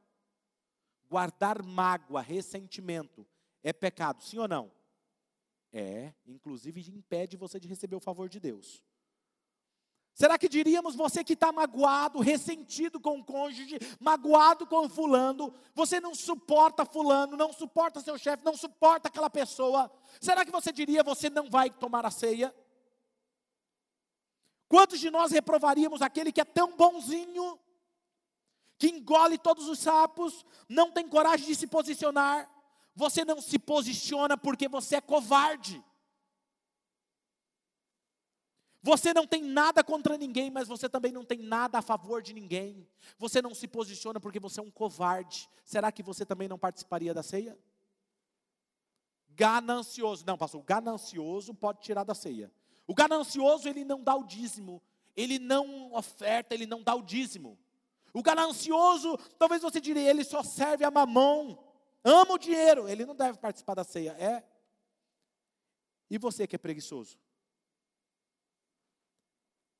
Guardar 1.08 1.62
mágoa, 1.62 2.20
ressentimento. 2.20 3.26
É 3.62 3.72
pecado, 3.72 4.22
sim 4.22 4.38
ou 4.38 4.48
não? 4.48 4.72
É, 5.72 6.12
inclusive 6.26 6.80
impede 6.90 7.36
você 7.36 7.58
de 7.58 7.68
receber 7.68 7.96
o 7.96 8.00
favor 8.00 8.28
de 8.28 8.40
Deus. 8.40 8.82
Será 10.14 10.38
que 10.38 10.48
diríamos 10.48 10.94
você 10.94 11.24
que 11.24 11.32
está 11.32 11.50
magoado, 11.50 12.20
ressentido 12.20 13.00
com 13.00 13.18
o 13.18 13.24
cônjuge, 13.24 13.78
magoado 13.98 14.64
com 14.64 14.88
fulano, 14.88 15.52
você 15.74 15.98
não 15.98 16.14
suporta 16.14 16.86
fulano, 16.86 17.36
não 17.36 17.52
suporta 17.52 18.00
seu 18.00 18.16
chefe, 18.16 18.44
não 18.44 18.56
suporta 18.56 19.08
aquela 19.08 19.28
pessoa? 19.28 19.90
Será 20.20 20.44
que 20.44 20.52
você 20.52 20.72
diria 20.72 21.02
você 21.02 21.28
não 21.28 21.50
vai 21.50 21.68
tomar 21.68 22.06
a 22.06 22.12
ceia? 22.12 22.54
Quantos 24.68 25.00
de 25.00 25.10
nós 25.10 25.32
reprovaríamos 25.32 26.00
aquele 26.00 26.30
que 26.30 26.40
é 26.40 26.44
tão 26.44 26.76
bonzinho, 26.76 27.58
que 28.78 28.86
engole 28.88 29.36
todos 29.36 29.68
os 29.68 29.80
sapos, 29.80 30.46
não 30.68 30.92
tem 30.92 31.08
coragem 31.08 31.46
de 31.46 31.56
se 31.56 31.66
posicionar? 31.66 32.48
Você 32.94 33.24
não 33.24 33.40
se 33.40 33.58
posiciona 33.58 34.36
porque 34.36 34.68
você 34.68 34.96
é 34.96 35.00
covarde. 35.00 35.82
Você 38.84 39.14
não 39.14 39.26
tem 39.26 39.42
nada 39.42 39.82
contra 39.82 40.18
ninguém, 40.18 40.50
mas 40.50 40.68
você 40.68 40.90
também 40.90 41.10
não 41.10 41.24
tem 41.24 41.38
nada 41.38 41.78
a 41.78 41.82
favor 41.82 42.20
de 42.20 42.34
ninguém. 42.34 42.86
Você 43.16 43.40
não 43.40 43.54
se 43.54 43.66
posiciona 43.66 44.20
porque 44.20 44.38
você 44.38 44.60
é 44.60 44.62
um 44.62 44.70
covarde. 44.70 45.48
Será 45.64 45.90
que 45.90 46.02
você 46.02 46.26
também 46.26 46.48
não 46.48 46.58
participaria 46.58 47.14
da 47.14 47.22
ceia? 47.22 47.58
Ganancioso. 49.30 50.22
Não, 50.26 50.36
pastor, 50.36 50.60
o 50.60 50.64
ganancioso 50.64 51.54
pode 51.54 51.80
tirar 51.80 52.04
da 52.04 52.14
ceia. 52.14 52.52
O 52.86 52.94
ganancioso, 52.94 53.66
ele 53.66 53.86
não 53.86 54.02
dá 54.02 54.14
o 54.14 54.22
dízimo. 54.22 54.82
Ele 55.16 55.38
não 55.38 55.94
oferta, 55.94 56.52
ele 56.52 56.66
não 56.66 56.82
dá 56.82 56.94
o 56.94 57.00
dízimo. 57.00 57.58
O 58.12 58.22
ganancioso, 58.22 59.16
talvez 59.38 59.62
você 59.62 59.80
diria, 59.80 60.10
ele 60.10 60.24
só 60.24 60.42
serve 60.42 60.84
a 60.84 60.90
mamão. 60.90 61.58
Ama 62.04 62.34
o 62.34 62.38
dinheiro, 62.38 62.86
ele 62.86 63.06
não 63.06 63.16
deve 63.16 63.38
participar 63.38 63.76
da 63.76 63.82
ceia. 63.82 64.14
É. 64.18 64.44
E 66.10 66.18
você 66.18 66.46
que 66.46 66.54
é 66.54 66.58
preguiçoso? 66.58 67.16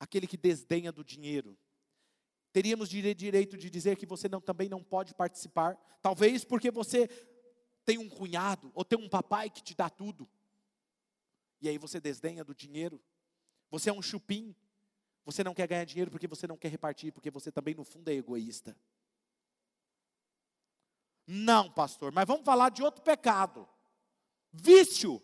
Aquele 0.05 0.27
que 0.27 0.37
desdenha 0.37 0.91
do 0.91 1.03
dinheiro. 1.03 1.57
Teríamos 2.53 2.89
direito 2.89 3.57
de 3.57 3.71
dizer 3.71 3.97
que 3.97 4.05
você 4.05 4.29
não, 4.29 4.39
também 4.39 4.69
não 4.69 4.83
pode 4.83 5.15
participar. 5.15 5.75
Talvez 5.99 6.45
porque 6.45 6.69
você 6.69 7.07
tem 7.83 7.97
um 7.97 8.07
cunhado 8.07 8.71
ou 8.75 8.85
tem 8.85 8.99
um 8.99 9.09
papai 9.09 9.49
que 9.49 9.63
te 9.63 9.73
dá 9.73 9.89
tudo. 9.89 10.29
E 11.59 11.67
aí 11.67 11.79
você 11.79 11.99
desdenha 11.99 12.43
do 12.43 12.53
dinheiro. 12.53 13.01
Você 13.71 13.89
é 13.89 13.93
um 13.93 14.01
chupim. 14.01 14.55
Você 15.25 15.43
não 15.43 15.55
quer 15.55 15.67
ganhar 15.67 15.85
dinheiro 15.85 16.11
porque 16.11 16.27
você 16.27 16.45
não 16.45 16.55
quer 16.55 16.69
repartir, 16.69 17.11
porque 17.11 17.31
você 17.31 17.51
também 17.51 17.73
no 17.73 17.83
fundo 17.83 18.07
é 18.09 18.13
egoísta. 18.13 18.77
Não, 21.25 21.71
pastor, 21.71 22.11
mas 22.11 22.27
vamos 22.27 22.45
falar 22.45 22.69
de 22.69 22.83
outro 22.83 23.01
pecado. 23.01 23.67
Vício. 24.53 25.19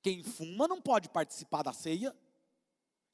Quem 0.00 0.22
fuma 0.22 0.66
não 0.66 0.80
pode 0.80 1.10
participar 1.10 1.62
da 1.62 1.74
ceia. 1.74 2.16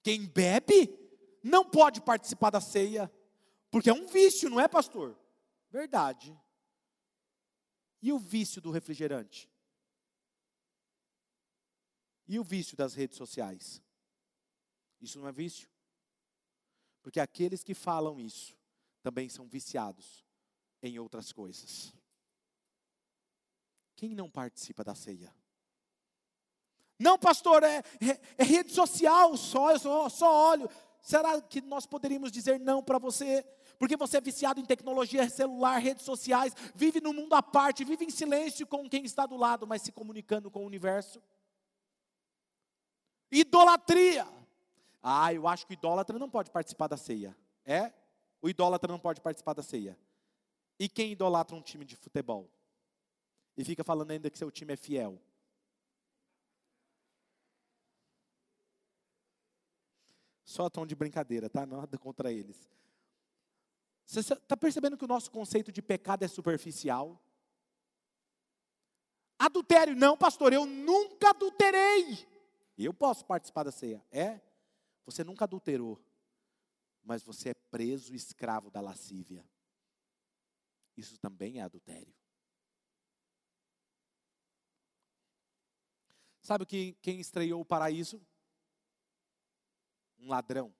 Quem 0.06 0.24
bebe 0.24 0.96
não 1.42 1.68
pode 1.68 2.00
participar 2.00 2.50
da 2.50 2.60
ceia, 2.60 3.12
porque 3.72 3.90
é 3.90 3.92
um 3.92 4.06
vício, 4.06 4.48
não 4.48 4.60
é, 4.60 4.68
pastor? 4.68 5.18
Verdade. 5.68 6.40
E 8.00 8.12
o 8.12 8.18
vício 8.20 8.62
do 8.62 8.70
refrigerante? 8.70 9.50
E 12.28 12.38
o 12.38 12.44
vício 12.44 12.76
das 12.76 12.94
redes 12.94 13.16
sociais? 13.16 13.82
Isso 15.00 15.18
não 15.18 15.26
é 15.26 15.32
vício? 15.32 15.68
Porque 17.02 17.18
aqueles 17.18 17.64
que 17.64 17.74
falam 17.74 18.20
isso 18.20 18.56
também 19.02 19.28
são 19.28 19.48
viciados 19.48 20.24
em 20.80 21.00
outras 21.00 21.32
coisas. 21.32 21.92
Quem 23.96 24.14
não 24.14 24.30
participa 24.30 24.84
da 24.84 24.94
ceia? 24.94 25.34
Não, 26.98 27.18
pastor, 27.18 27.62
é, 27.62 27.82
é, 28.00 28.20
é 28.38 28.44
rede 28.44 28.72
social 28.72 29.36
só, 29.36 29.72
eu 29.72 29.78
só, 29.78 30.08
só 30.08 30.50
olho. 30.50 30.68
Será 31.02 31.40
que 31.40 31.60
nós 31.60 31.86
poderíamos 31.86 32.32
dizer 32.32 32.58
não 32.58 32.82
para 32.82 32.98
você? 32.98 33.44
Porque 33.78 33.96
você 33.96 34.16
é 34.16 34.20
viciado 34.20 34.58
em 34.58 34.64
tecnologia 34.64 35.28
celular, 35.28 35.78
redes 35.78 36.04
sociais, 36.04 36.54
vive 36.74 37.00
no 37.00 37.12
mundo 37.12 37.34
à 37.34 37.42
parte, 37.42 37.84
vive 37.84 38.04
em 38.04 38.10
silêncio 38.10 38.66
com 38.66 38.88
quem 38.88 39.04
está 39.04 39.26
do 39.26 39.36
lado, 39.36 39.66
mas 39.66 39.82
se 39.82 39.92
comunicando 39.92 40.50
com 40.50 40.64
o 40.64 40.66
universo. 40.66 41.22
Idolatria. 43.30 44.26
Ah, 45.02 45.32
eu 45.32 45.46
acho 45.46 45.66
que 45.66 45.72
o 45.72 45.74
idólatra 45.74 46.18
não 46.18 46.30
pode 46.30 46.50
participar 46.50 46.88
da 46.88 46.96
ceia. 46.96 47.36
É? 47.64 47.92
O 48.40 48.48
idólatra 48.48 48.90
não 48.90 48.98
pode 48.98 49.20
participar 49.20 49.52
da 49.52 49.62
ceia. 49.62 49.98
E 50.78 50.88
quem 50.88 51.12
idolatra 51.12 51.56
um 51.56 51.62
time 51.62 51.84
de 51.84 51.96
futebol? 51.96 52.50
E 53.56 53.64
fica 53.64 53.84
falando 53.84 54.10
ainda 54.10 54.30
que 54.30 54.38
seu 54.38 54.50
time 54.50 54.72
é 54.72 54.76
fiel. 54.76 55.20
Só 60.56 60.70
tom 60.70 60.86
de 60.86 60.94
brincadeira, 60.94 61.50
tá? 61.50 61.66
Nada 61.66 61.98
contra 61.98 62.32
eles. 62.32 62.66
Você 64.06 64.20
está 64.20 64.56
percebendo 64.56 64.96
que 64.96 65.04
o 65.04 65.08
nosso 65.08 65.30
conceito 65.30 65.70
de 65.70 65.82
pecado 65.82 66.22
é 66.22 66.28
superficial? 66.28 67.22
Adultério, 69.38 69.94
não, 69.94 70.16
pastor, 70.16 70.54
eu 70.54 70.64
nunca 70.64 71.28
adulterei. 71.28 72.26
Eu 72.78 72.94
posso 72.94 73.22
participar 73.26 73.64
da 73.64 73.70
ceia. 73.70 74.02
É? 74.10 74.40
Você 75.04 75.22
nunca 75.22 75.44
adulterou, 75.44 76.02
mas 77.04 77.22
você 77.22 77.50
é 77.50 77.54
preso 77.54 78.14
escravo 78.14 78.70
da 78.70 78.80
lascívia. 78.80 79.46
Isso 80.96 81.18
também 81.18 81.58
é 81.58 81.64
adultério. 81.64 82.14
Sabe 86.40 86.64
que 86.64 86.94
quem 87.02 87.20
estreou 87.20 87.60
o 87.60 87.64
paraíso? 87.64 88.24
Um 90.18 90.28
ladrão. 90.28 90.74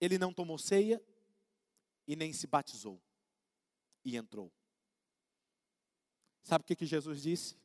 Ele 0.00 0.18
não 0.18 0.32
tomou 0.32 0.58
ceia 0.58 1.02
e 2.06 2.16
nem 2.16 2.32
se 2.32 2.46
batizou 2.46 3.00
e 4.04 4.16
entrou. 4.16 4.52
Sabe 6.42 6.62
o 6.62 6.66
que, 6.66 6.76
que 6.76 6.86
Jesus 6.86 7.22
disse? 7.22 7.58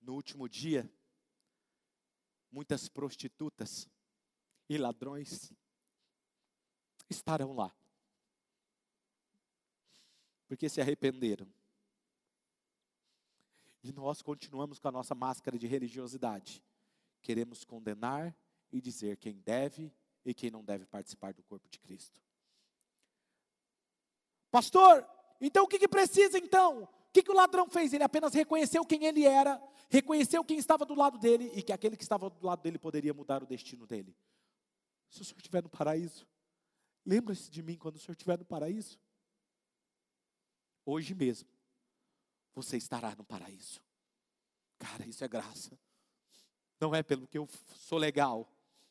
No 0.00 0.14
último 0.14 0.48
dia, 0.48 0.90
muitas 2.50 2.88
prostitutas 2.88 3.88
e 4.68 4.76
ladrões 4.76 5.52
estarão 7.08 7.52
lá, 7.52 7.74
porque 10.46 10.68
se 10.68 10.80
arrependeram. 10.80 11.52
E 13.82 13.92
nós 13.92 14.20
continuamos 14.20 14.78
com 14.78 14.88
a 14.88 14.92
nossa 14.92 15.14
máscara 15.14 15.58
de 15.58 15.66
religiosidade 15.66 16.62
queremos 17.20 17.64
condenar 17.64 18.34
e 18.72 18.80
dizer 18.80 19.16
quem 19.16 19.38
deve 19.38 19.92
e 20.24 20.34
quem 20.34 20.50
não 20.50 20.64
deve 20.64 20.86
participar 20.86 21.32
do 21.32 21.42
corpo 21.42 21.68
de 21.68 21.78
Cristo. 21.78 22.20
Pastor, 24.50 25.06
então 25.40 25.64
o 25.64 25.68
que, 25.68 25.78
que 25.78 25.88
precisa 25.88 26.38
então? 26.38 26.84
O 26.84 27.12
que, 27.12 27.22
que 27.22 27.30
o 27.30 27.34
ladrão 27.34 27.68
fez? 27.68 27.92
Ele 27.92 28.04
apenas 28.04 28.34
reconheceu 28.34 28.84
quem 28.84 29.04
ele 29.04 29.24
era, 29.24 29.60
reconheceu 29.88 30.44
quem 30.44 30.58
estava 30.58 30.84
do 30.84 30.94
lado 30.94 31.18
dele 31.18 31.50
e 31.54 31.62
que 31.62 31.72
aquele 31.72 31.96
que 31.96 32.02
estava 32.02 32.30
do 32.30 32.46
lado 32.46 32.62
dele 32.62 32.78
poderia 32.78 33.14
mudar 33.14 33.42
o 33.42 33.46
destino 33.46 33.86
dele. 33.86 34.14
Se 35.08 35.22
o 35.22 35.24
senhor 35.24 35.38
estiver 35.38 35.62
no 35.62 35.68
paraíso, 35.68 36.26
lembra-se 37.04 37.50
de 37.50 37.62
mim 37.62 37.76
quando 37.76 37.96
o 37.96 37.98
senhor 37.98 38.12
estiver 38.12 38.38
no 38.38 38.44
paraíso. 38.44 38.98
Hoje 40.84 41.14
mesmo, 41.14 41.48
você 42.54 42.76
estará 42.76 43.14
no 43.16 43.24
paraíso. 43.24 43.80
Cara, 44.78 45.06
isso 45.06 45.24
é 45.24 45.28
graça. 45.28 45.78
Não 46.80 46.94
é 46.94 47.02
pelo 47.02 47.26
que 47.26 47.36
eu 47.36 47.48
sou 47.76 47.98
legal. 47.98 48.50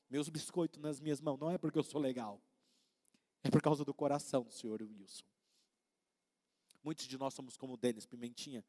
Meus 0.09 0.29
biscoitos 0.29 0.79
nas 0.79 0.99
minhas 0.99 1.19
mãos, 1.19 1.39
não 1.39 1.51
é 1.51 1.57
porque 1.57 1.77
eu 1.77 1.83
sou 1.83 1.99
legal. 1.99 2.41
É 3.43 3.49
por 3.49 3.61
causa 3.61 3.83
do 3.83 3.93
coração 3.93 4.43
do 4.43 4.51
senhor 4.51 4.81
Wilson. 4.81 5.23
Muitos 6.83 7.07
de 7.07 7.17
nós 7.17 7.33
somos 7.33 7.57
como 7.57 7.77
Denis 7.77 8.05
Pimentinha. 8.05 8.63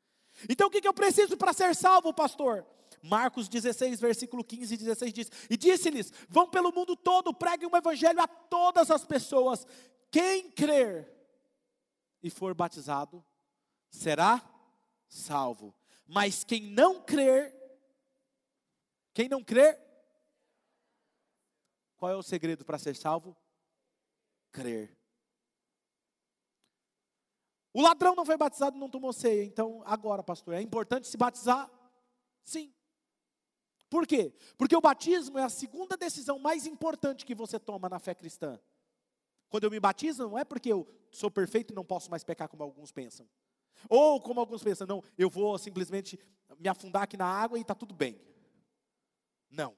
Então 0.48 0.68
o 0.68 0.70
que, 0.70 0.80
que 0.80 0.88
eu 0.88 0.94
preciso 0.94 1.36
para 1.36 1.52
ser 1.52 1.74
salvo, 1.74 2.12
pastor? 2.14 2.66
Marcos 3.02 3.48
16, 3.48 4.00
versículo 4.00 4.44
15 4.44 4.74
e 4.74 4.76
16 4.76 5.12
diz: 5.12 5.30
E 5.48 5.56
disse-lhes: 5.56 6.12
Vão 6.28 6.48
pelo 6.48 6.72
mundo 6.72 6.96
todo, 6.96 7.34
preguem 7.34 7.68
o 7.70 7.76
evangelho 7.76 8.20
a 8.20 8.28
todas 8.28 8.90
as 8.90 9.04
pessoas. 9.04 9.66
Quem 10.10 10.50
crer 10.50 11.10
e 12.22 12.30
for 12.30 12.54
batizado 12.54 13.24
será 13.90 14.42
salvo. 15.08 15.74
Mas 16.06 16.44
quem 16.44 16.62
não 16.62 17.00
crer 17.00 17.59
quem 19.12 19.28
não 19.28 19.42
crê, 19.42 19.78
qual 21.96 22.10
é 22.10 22.16
o 22.16 22.22
segredo 22.22 22.64
para 22.64 22.78
ser 22.78 22.96
salvo? 22.96 23.36
Crer. 24.50 24.96
O 27.72 27.82
ladrão 27.82 28.14
não 28.14 28.24
foi 28.24 28.36
batizado, 28.36 28.78
não 28.78 28.90
tomou 28.90 29.12
ceia. 29.12 29.44
Então, 29.44 29.82
agora, 29.84 30.22
pastor, 30.22 30.54
é 30.54 30.60
importante 30.60 31.06
se 31.06 31.16
batizar? 31.16 31.70
Sim. 32.42 32.72
Por 33.88 34.06
quê? 34.06 34.32
Porque 34.56 34.76
o 34.76 34.80
batismo 34.80 35.38
é 35.38 35.42
a 35.42 35.48
segunda 35.48 35.96
decisão 35.96 36.38
mais 36.38 36.66
importante 36.66 37.26
que 37.26 37.34
você 37.34 37.58
toma 37.58 37.88
na 37.88 37.98
fé 37.98 38.14
cristã. 38.14 38.58
Quando 39.48 39.64
eu 39.64 39.70
me 39.70 39.80
batizo, 39.80 40.28
não 40.28 40.38
é 40.38 40.44
porque 40.44 40.72
eu 40.72 40.88
sou 41.10 41.30
perfeito 41.30 41.72
e 41.72 41.76
não 41.76 41.84
posso 41.84 42.10
mais 42.10 42.22
pecar, 42.22 42.48
como 42.48 42.62
alguns 42.62 42.92
pensam. 42.92 43.28
Ou 43.88 44.20
como 44.20 44.38
alguns 44.38 44.62
pensam, 44.62 44.86
não, 44.86 45.02
eu 45.18 45.28
vou 45.28 45.58
simplesmente 45.58 46.18
me 46.58 46.68
afundar 46.68 47.02
aqui 47.02 47.16
na 47.16 47.26
água 47.26 47.58
e 47.58 47.62
está 47.62 47.74
tudo 47.74 47.94
bem. 47.94 48.20
Não. 49.50 49.76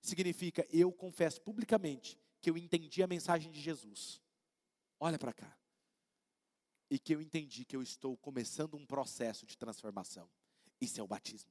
Significa 0.00 0.66
eu 0.70 0.90
confesso 0.92 1.40
publicamente 1.42 2.18
que 2.40 2.50
eu 2.50 2.56
entendi 2.56 3.02
a 3.02 3.06
mensagem 3.06 3.52
de 3.52 3.60
Jesus. 3.60 4.20
Olha 4.98 5.18
para 5.18 5.32
cá. 5.32 5.56
E 6.90 6.98
que 6.98 7.14
eu 7.14 7.22
entendi 7.22 7.64
que 7.64 7.76
eu 7.76 7.82
estou 7.82 8.16
começando 8.16 8.74
um 8.74 8.84
processo 8.84 9.46
de 9.46 9.56
transformação. 9.56 10.28
Isso 10.80 11.00
é 11.00 11.02
o 11.02 11.06
batismo. 11.06 11.50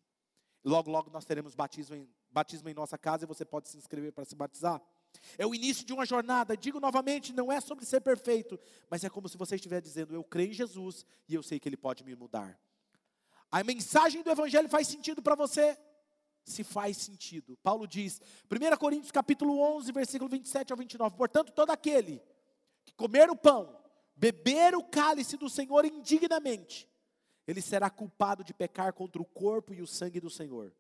Logo, 0.64 0.92
logo 0.92 1.10
nós 1.10 1.26
teremos 1.26 1.56
batismo 1.56 1.96
em, 1.96 2.08
batismo 2.30 2.70
em 2.70 2.74
nossa 2.74 2.98
casa 2.98 3.24
e 3.24 3.28
você 3.28 3.44
pode 3.44 3.70
se 3.70 3.78
inscrever 3.78 4.12
para 4.12 4.26
se 4.26 4.36
batizar. 4.36 4.82
É 5.38 5.46
o 5.46 5.56
início 5.56 5.86
de 5.86 5.94
uma 5.94 6.06
jornada. 6.06 6.56
Digo 6.56 6.80
novamente, 6.80 7.34
não 7.34 7.52
é 7.52 7.60
sobre 7.60 7.86
ser 7.86 8.02
perfeito, 8.02 8.60
mas 8.90 9.04
é 9.04 9.10
como 9.10 9.28
se 9.28 9.38
você 9.38 9.56
estivesse 9.56 9.84
dizendo: 9.84 10.14
Eu 10.14 10.24
creio 10.24 10.52
em 10.52 10.54
Jesus 10.54 11.06
e 11.28 11.34
eu 11.34 11.42
sei 11.42 11.60
que 11.60 11.68
Ele 11.68 11.78
pode 11.78 12.04
me 12.04 12.16
mudar. 12.16 12.60
A 13.50 13.64
mensagem 13.64 14.24
do 14.24 14.30
Evangelho 14.30 14.70
faz 14.70 14.88
sentido 14.88 15.22
para 15.22 15.36
você? 15.36 15.78
Se 16.44 16.64
faz 16.64 16.98
sentido. 16.98 17.58
Paulo 17.64 17.88
diz, 17.88 18.22
1 18.52 18.78
Coríntios 18.78 19.12
capítulo 19.12 19.60
11, 19.60 19.92
versículo 19.92 20.30
27 20.30 20.72
ao 20.72 20.78
29, 20.78 21.16
portanto, 21.16 21.52
todo 21.52 21.70
aquele 21.70 22.22
que 22.84 22.94
comer 22.94 23.30
o 23.30 23.36
pão, 23.36 23.78
beber 24.16 24.76
o 24.76 24.84
cálice 24.84 25.38
do 25.38 25.50
Senhor 25.50 25.86
indignamente, 25.86 26.90
ele 27.48 27.62
será 27.62 27.90
culpado 27.90 28.44
de 28.44 28.54
pecar 28.54 28.94
contra 28.94 29.22
o 29.22 29.26
corpo 29.26 29.74
e 29.74 29.82
o 29.82 29.88
sangue 29.88 30.20
do 30.20 30.30
Senhor. 30.30 30.74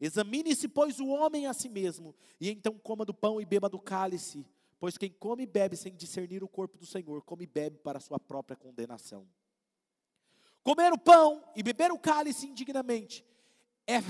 Examine-se, 0.00 0.68
pois, 0.68 1.00
o 1.00 1.08
homem 1.08 1.46
a 1.46 1.52
si 1.52 1.68
mesmo, 1.68 2.14
e 2.40 2.50
então 2.50 2.78
coma 2.78 3.04
do 3.04 3.12
pão 3.12 3.40
e 3.40 3.44
beba 3.44 3.68
do 3.68 3.80
cálice, 3.80 4.46
pois 4.78 4.96
quem 4.96 5.10
come 5.10 5.42
e 5.42 5.46
bebe 5.46 5.76
sem 5.76 5.94
discernir 5.94 6.44
o 6.44 6.48
corpo 6.48 6.78
do 6.78 6.86
Senhor, 6.86 7.22
come 7.22 7.44
e 7.44 7.48
bebe 7.48 7.78
para 7.78 7.98
a 7.98 8.00
sua 8.00 8.18
própria 8.20 8.56
condenação. 8.56 9.28
Comer 10.62 10.92
o 10.92 10.98
pão 10.98 11.42
e 11.56 11.62
beber 11.62 11.90
o 11.90 11.98
cálice 11.98 12.46
indignamente 12.46 13.24
é 13.86 14.00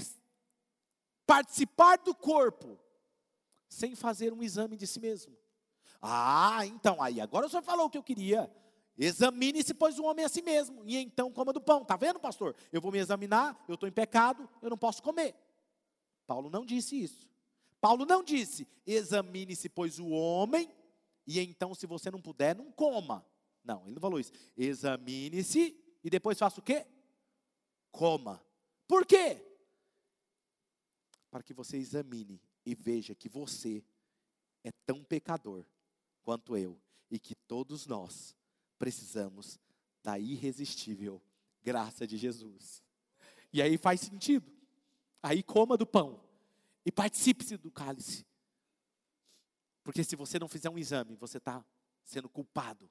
participar 1.29 1.99
do 1.99 2.15
corpo 2.15 2.81
sem 3.69 3.95
fazer 3.95 4.33
um 4.33 4.43
exame 4.43 4.79
de 4.79 4.87
si 4.87 4.99
mesmo. 4.99 5.37
Ah, 6.01 6.65
então, 6.65 7.03
aí, 7.03 7.21
agora 7.21 7.45
o 7.45 7.51
senhor 7.51 7.63
falou 7.63 7.85
o 7.85 7.91
que 7.91 7.99
eu 7.99 8.03
queria. 8.03 8.51
Examine-se, 8.97 9.75
pois, 9.75 9.99
o 9.99 10.05
homem 10.05 10.25
a 10.25 10.29
si 10.29 10.41
mesmo, 10.41 10.83
e 10.87 10.97
então 10.97 11.31
coma 11.31 11.53
do 11.53 11.61
pão. 11.61 11.83
Está 11.83 11.97
vendo, 11.97 12.19
pastor? 12.19 12.57
Eu 12.73 12.81
vou 12.81 12.91
me 12.91 12.99
examinar, 12.99 13.63
eu 13.69 13.75
estou 13.75 13.87
em 13.87 13.93
pecado, 13.93 14.49
eu 14.63 14.71
não 14.71 14.79
posso 14.79 15.03
comer. 15.03 15.35
Paulo 16.27 16.49
não 16.49 16.65
disse 16.65 17.01
isso. 17.01 17.29
Paulo 17.79 18.07
não 18.07 18.25
disse, 18.25 18.67
examine-se, 18.87 19.69
pois, 19.69 19.99
o 19.99 20.09
homem, 20.09 20.73
e 21.27 21.39
então, 21.41 21.75
se 21.75 21.87
você 21.87 22.11
não 22.11 22.23
puder, 22.23 22.57
não 22.57 22.73
coma. 22.73 23.25
Não, 23.63 23.83
ele 23.85 23.93
não 23.93 24.01
falou 24.01 24.19
isso. 24.19 24.33
Examine-se, 24.57 25.77
e 26.03 26.09
depois 26.09 26.39
faça 26.39 26.59
o 26.59 26.63
quê? 26.63 26.87
Coma. 27.93 28.43
Por 28.89 29.05
quê? 29.05 29.45
Para 31.31 31.43
que 31.43 31.53
você 31.53 31.77
examine 31.77 32.41
e 32.65 32.75
veja 32.75 33.15
que 33.15 33.29
você 33.29 33.85
é 34.65 34.73
tão 34.87 35.03
pecador 35.05 35.65
quanto 36.23 36.57
eu 36.57 36.81
e 37.11 37.19
que 37.19 37.35
todos 37.35 37.87
nós 37.87 38.37
precisamos 38.79 39.59
da 40.03 40.19
irresistível 40.19 41.23
graça 41.63 42.07
de 42.07 42.17
Jesus. 42.17 42.83
E 43.53 43.61
aí 43.61 43.77
faz 43.77 44.01
sentido. 44.01 44.51
Aí 45.23 45.43
coma 45.43 45.77
do 45.77 45.87
pão 45.87 46.23
e 46.85 46.93
participe 46.93 47.57
do 47.57 47.71
cálice. 47.71 48.27
Porque 49.83 50.05
se 50.05 50.17
você 50.17 50.39
não 50.39 50.49
fizer 50.49 50.71
um 50.71 50.79
exame, 50.79 51.17
você 51.17 51.39
está 51.39 51.65
sendo 52.05 52.29
culpado. 52.29 52.91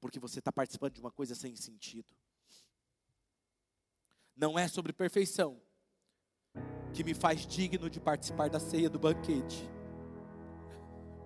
Porque 0.00 0.18
você 0.18 0.38
está 0.38 0.52
participando 0.52 0.94
de 0.94 1.00
uma 1.00 1.10
coisa 1.10 1.34
sem 1.34 1.56
sentido. 1.56 2.14
Não 4.36 4.58
é 4.58 4.68
sobre 4.68 4.92
perfeição 4.92 5.60
que 6.96 7.04
me 7.04 7.12
faz 7.12 7.46
digno 7.46 7.90
de 7.90 8.00
participar 8.00 8.48
da 8.48 8.58
ceia 8.58 8.88
do 8.88 8.98
banquete. 8.98 9.70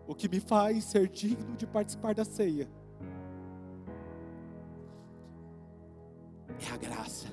O 0.05 0.17
que 0.17 0.29
me 0.29 0.41
faz 0.41 0.83
ser 0.83 1.09
digno 1.09 1.57
de 1.57 1.65
participar 1.65 2.13
da 2.13 2.25
ceia 2.25 2.69
é 6.69 6.75
a 6.75 6.77
graça. 6.77 7.29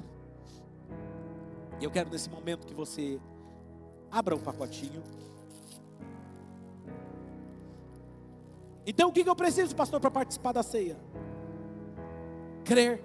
E 1.82 1.84
eu 1.84 1.90
quero 1.90 2.12
nesse 2.12 2.30
momento 2.30 2.68
que 2.68 2.76
você 2.76 3.20
abra 4.12 4.36
o 4.36 4.38
um 4.38 4.42
pacotinho. 4.42 5.02
Então 8.86 9.10
o 9.10 9.12
que 9.12 9.28
eu 9.28 9.36
preciso, 9.36 9.76
pastor, 9.76 10.00
para 10.00 10.12
participar 10.12 10.52
da 10.52 10.62
ceia? 10.62 10.96
Crer. 12.64 13.04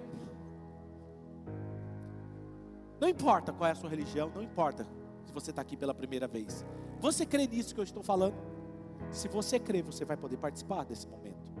Não 3.01 3.09
importa 3.09 3.51
qual 3.51 3.67
é 3.67 3.71
a 3.71 3.75
sua 3.75 3.89
religião, 3.89 4.31
não 4.33 4.43
importa 4.43 4.85
se 5.33 5.41
você 5.45 5.49
está 5.49 5.61
aqui 5.61 5.75
pela 5.75 5.93
primeira 5.93 6.27
vez. 6.27 6.65
Você 6.99 7.25
crê 7.25 7.47
nisso 7.47 7.73
que 7.73 7.79
eu 7.79 7.83
estou 7.83 8.03
falando? 8.03 8.35
Se 9.11 9.27
você 9.27 9.59
crê, 9.59 9.81
você 9.81 10.05
vai 10.05 10.15
poder 10.15 10.37
participar 10.37 10.85
desse 10.85 11.07
momento. 11.07 11.51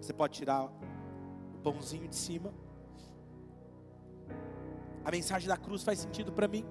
Você 0.00 0.12
pode 0.12 0.34
tirar 0.34 0.64
o 0.64 1.58
pãozinho 1.62 2.08
de 2.08 2.16
cima 2.16 2.52
a 5.06 5.10
mensagem 5.12 5.48
da 5.48 5.56
cruz 5.56 5.84
faz 5.84 6.00
sentido 6.00 6.32
para 6.32 6.48
mim. 6.48 6.64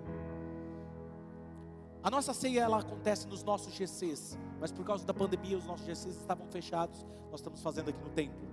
A 2.04 2.12
nossa 2.12 2.34
ceia 2.34 2.64
ela 2.64 2.80
acontece 2.80 3.26
nos 3.30 3.46
nossos 3.46 3.74
GCs, 3.74 4.38
mas 4.60 4.74
por 4.74 4.84
causa 4.84 5.06
da 5.06 5.14
pandemia 5.14 5.58
os 5.58 5.66
nossos 5.66 5.86
GCs 5.86 6.18
estavam 6.18 6.46
fechados. 6.48 7.06
Nós 7.32 7.40
estamos 7.40 7.62
fazendo 7.62 7.92
aqui 7.92 8.04
no 8.04 8.10
templo. 8.10 8.46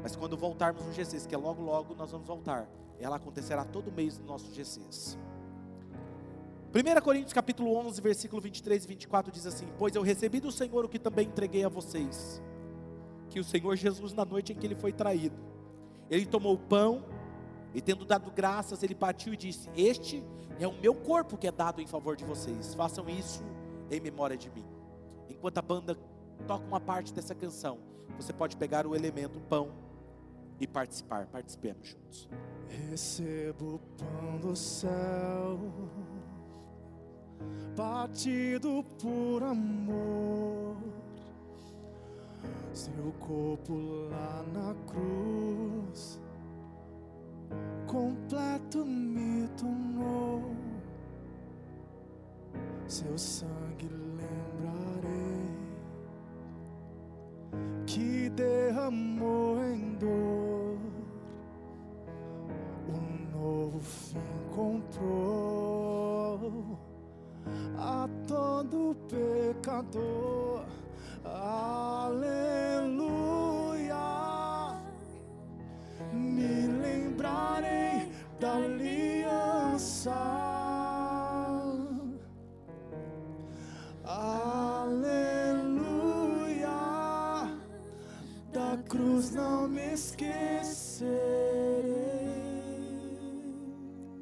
Mas 0.00 0.14
quando 0.14 0.36
voltarmos 0.36 0.86
no 0.86 0.92
GCs, 0.92 1.26
que 1.26 1.34
é 1.34 1.38
logo 1.38 1.62
logo 1.62 1.96
nós 1.96 2.12
vamos 2.12 2.28
voltar, 2.28 2.68
ela 3.00 3.16
acontecerá 3.16 3.64
todo 3.64 3.90
mês 3.90 4.18
nos 4.18 4.28
nossos 4.28 4.54
GCs. 4.54 5.18
1 6.74 7.00
Coríntios 7.00 7.32
capítulo 7.32 7.74
11, 7.76 8.00
versículo 8.00 8.40
23 8.42 8.84
e 8.84 8.88
24 8.88 9.32
diz 9.32 9.46
assim: 9.46 9.66
Pois 9.78 9.94
eu 9.94 10.02
recebi 10.02 10.40
do 10.40 10.52
Senhor 10.52 10.84
o 10.84 10.88
que 10.88 10.98
também 10.98 11.26
entreguei 11.26 11.64
a 11.64 11.68
vocês, 11.68 12.42
que 13.30 13.40
o 13.40 13.44
Senhor 13.44 13.76
Jesus 13.76 14.12
na 14.12 14.24
noite 14.24 14.52
em 14.52 14.56
que 14.56 14.66
ele 14.66 14.74
foi 14.74 14.92
traído, 14.92 15.36
ele 16.10 16.26
tomou 16.26 16.54
o 16.54 16.58
pão 16.58 17.04
e 17.74 17.80
tendo 17.80 18.04
dado 18.04 18.30
graças, 18.30 18.82
ele 18.82 18.94
partiu 18.94 19.32
e 19.32 19.36
disse: 19.36 19.70
Este 19.76 20.22
é 20.58 20.66
o 20.66 20.72
meu 20.72 20.94
corpo 20.94 21.36
que 21.36 21.46
é 21.46 21.52
dado 21.52 21.80
em 21.80 21.86
favor 21.86 22.16
de 22.16 22.24
vocês. 22.24 22.74
Façam 22.74 23.08
isso 23.08 23.42
em 23.90 24.00
memória 24.00 24.36
de 24.36 24.50
mim. 24.50 24.64
Enquanto 25.28 25.58
a 25.58 25.62
banda 25.62 25.96
toca 26.46 26.64
uma 26.66 26.80
parte 26.80 27.12
dessa 27.12 27.34
canção, 27.34 27.78
você 28.16 28.32
pode 28.32 28.56
pegar 28.56 28.86
o 28.86 28.94
elemento 28.94 29.40
pão 29.40 29.72
e 30.60 30.66
participar. 30.66 31.26
Participemos 31.26 31.88
juntos. 31.88 32.28
Recebo 32.90 33.74
o 33.74 33.78
pão 33.78 34.38
do 34.38 34.56
céu, 34.56 35.58
batido 37.76 38.82
por 39.00 39.42
amor. 39.42 40.76
Seu 42.72 43.12
corpo 43.20 43.74
lá 44.10 44.44
na 44.52 44.74
cruz 44.90 46.18
completo 47.86 48.84
me 48.84 49.46
tornou. 49.48 50.56
Seu 52.88 53.18
sangue 53.18 53.88
lembrarei 53.88 55.50
que 57.86 58.30
derramou 58.30 59.62
em 59.64 59.94
dor. 59.96 60.78
Um 62.88 63.38
novo 63.38 63.80
fim 63.80 64.36
encontrou 64.56 65.66
a 67.78 68.08
todo 68.26 68.96
pecador. 69.08 70.64
Aleluia. 71.24 72.46
Me 76.12 76.66
lembrarei 76.66 78.10
da 78.38 78.54
aliança. 78.56 80.14
Aleluia, 84.96 85.88
da 88.52 88.78
cruz 88.88 89.32
não 89.32 89.66
me 89.68 89.92
esquecerei. 89.92 91.16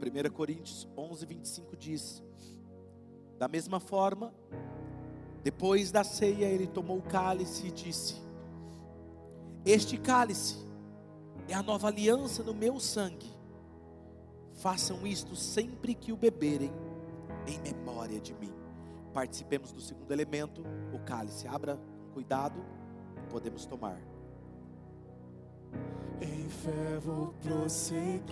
1 0.00 0.30
Coríntios 0.32 0.88
11, 0.96 1.26
25 1.26 1.76
diz: 1.76 2.22
Da 3.44 3.48
mesma 3.48 3.78
forma, 3.78 4.32
depois 5.42 5.90
da 5.90 6.02
ceia, 6.02 6.46
ele 6.46 6.66
tomou 6.66 6.96
o 6.96 7.02
cálice 7.02 7.66
e 7.66 7.70
disse: 7.70 8.14
Este 9.66 9.98
cálice 9.98 10.66
é 11.46 11.52
a 11.52 11.62
nova 11.62 11.88
aliança 11.88 12.42
no 12.42 12.54
meu 12.54 12.80
sangue. 12.80 13.30
Façam 14.54 15.06
isto 15.06 15.36
sempre 15.36 15.94
que 15.94 16.10
o 16.10 16.16
beberem, 16.16 16.72
em 17.46 17.60
memória 17.60 18.18
de 18.18 18.32
mim. 18.32 18.54
Participemos 19.12 19.72
do 19.72 19.80
segundo 19.82 20.10
elemento, 20.10 20.64
o 20.94 20.98
cálice. 21.00 21.46
Abra, 21.46 21.78
cuidado, 22.14 22.64
podemos 23.28 23.66
tomar. 23.66 24.00
Em 26.18 26.48
fé 26.48 26.98
vou 26.98 27.34
prosseguir, 27.42 28.22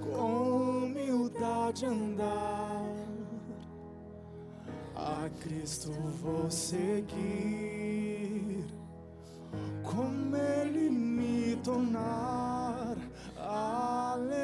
com 0.00 0.84
humildade 0.84 1.86
andar. 1.86 2.82
A 4.94 5.28
Cristo 5.40 5.90
vou 6.22 6.50
seguir 6.50 7.72
como 9.82 10.36
Ele 10.36 10.90
me 10.90 11.56
tornar. 11.56 12.96
Aleluia. 13.36 14.42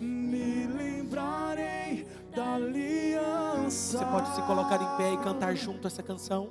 Me 0.00 0.66
lembrarei 0.66 2.06
da 2.34 2.54
aliança. 2.54 3.98
Você 3.98 4.04
pode 4.04 4.34
se 4.34 4.42
colocar 4.42 4.82
em 4.82 4.96
pé 4.96 5.12
e 5.12 5.18
cantar 5.18 5.54
junto 5.56 5.86
essa 5.86 6.02
canção. 6.02 6.48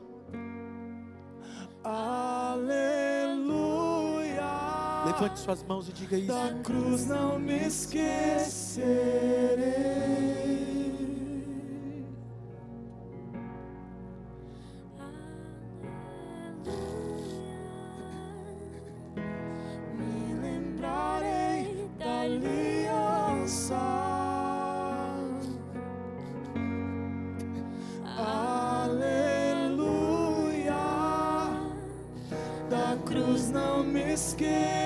Aleluia. 1.84 3.07
Levante 5.08 5.40
suas 5.40 5.64
mãos 5.64 5.88
e 5.88 5.94
diga 5.94 6.18
isso. 6.18 6.28
Da 6.28 6.54
cruz 6.64 7.08
não 7.08 7.40
me 7.40 7.66
esquecerei. 7.66 8.86
Me 19.96 20.34
lembrarei 20.42 21.90
da 21.98 22.22
aliança. 22.22 23.78
Aleluia. 28.84 29.86
Da 32.70 32.98
cruz 33.06 33.50
não 33.52 33.84
me 33.86 34.14
esquecerei. 34.14 34.77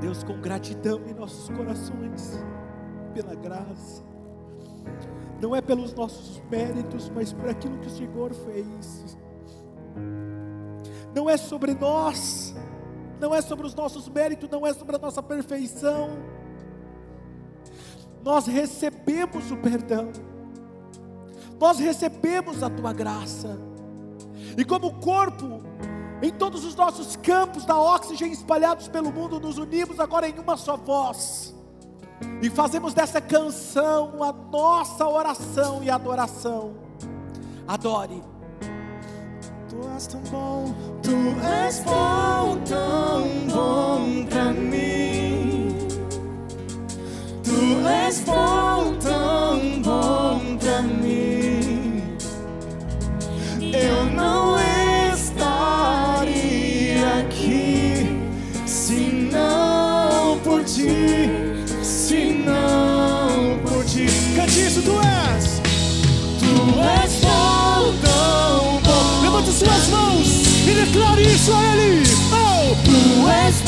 Deus, 0.00 0.24
com 0.24 0.40
gratidão 0.40 1.00
em 1.06 1.12
nossos 1.12 1.48
corações, 1.54 2.42
pela 3.12 3.34
graça, 3.34 4.02
não 5.40 5.54
é 5.54 5.60
pelos 5.60 5.92
nossos 5.92 6.42
méritos, 6.50 7.10
mas 7.14 7.32
por 7.32 7.48
aquilo 7.48 7.78
que 7.78 7.86
o 7.86 7.90
Senhor 7.90 8.32
fez. 8.32 9.16
Não 11.14 11.28
é 11.28 11.36
sobre 11.36 11.74
nós, 11.74 12.54
não 13.20 13.34
é 13.34 13.42
sobre 13.42 13.66
os 13.66 13.74
nossos 13.74 14.08
méritos, 14.08 14.48
não 14.48 14.66
é 14.66 14.72
sobre 14.72 14.96
a 14.96 14.98
nossa 14.98 15.22
perfeição. 15.22 16.10
Nós 18.22 18.46
recebemos 18.46 19.50
o 19.50 19.56
perdão, 19.56 20.10
nós 21.58 21.78
recebemos 21.78 22.62
a 22.62 22.70
tua 22.70 22.92
graça, 22.92 23.58
e 24.56 24.64
como 24.64 24.94
corpo, 25.00 25.60
em 26.22 26.30
todos 26.30 26.64
os 26.64 26.74
nossos 26.74 27.16
campos 27.16 27.64
da 27.64 27.78
oxigênio 27.78 28.34
espalhados 28.34 28.88
pelo 28.88 29.12
mundo, 29.12 29.38
nos 29.40 29.56
unimos 29.58 30.00
agora 30.00 30.28
em 30.28 30.38
uma 30.38 30.56
só 30.56 30.76
voz 30.76 31.54
e 32.42 32.50
fazemos 32.50 32.94
dessa 32.94 33.20
canção 33.20 34.22
a 34.22 34.32
nossa 34.32 35.06
oração 35.06 35.82
e 35.82 35.90
adoração. 35.90 36.74
Adore. 37.66 38.22
Tu 39.70 39.76
és 39.94 40.06
tão 40.08 40.20
bom, 40.32 40.74
tu 41.00 41.16
és 41.46 41.78
tão 41.84 42.58
bom 43.54 44.26
pra 44.28 44.52
mim. 44.52 45.76
Tu 47.44 47.88
és 47.88 48.20
bom, 48.26 48.96
tão 48.98 49.80
bom 49.80 50.56
pra 50.58 50.82
mim. 50.82 52.02
Eu 53.60 54.06
não 54.06 54.49
declare 71.40 71.40
isso 71.40 71.52
a 71.54 71.64
Ele. 71.72 72.02
Oh, 72.32 72.76
tu 72.84 73.28
és 73.28 73.60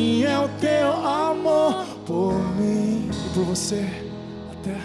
Assim 0.00 0.24
é 0.24 0.38
o 0.38 0.48
teu 0.58 0.92
amor 1.06 1.84
por 2.06 2.32
mim 2.56 3.10
e 3.12 3.34
por 3.34 3.44
você 3.44 3.84
até. 4.50 4.76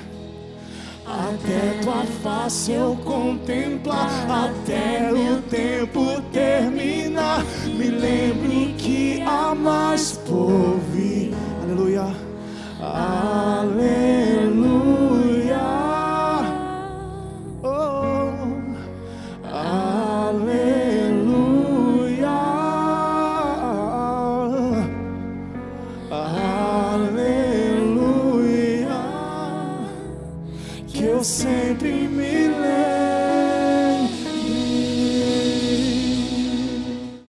Até 1.05 1.80
tua 1.82 2.03
face 2.22 2.74
eu 2.74 2.97
contemplar, 2.97 4.09
até 4.30 5.13
o 5.13 5.41
tempo 5.43 6.22
terminar. 6.34 7.45
Me 7.66 7.88
lembro 7.88 8.74
que 8.78 9.22
há 9.22 9.55
mais 9.55 10.18
por 10.28 10.82
vir. 10.91 11.34
Aleluia. 11.63 12.13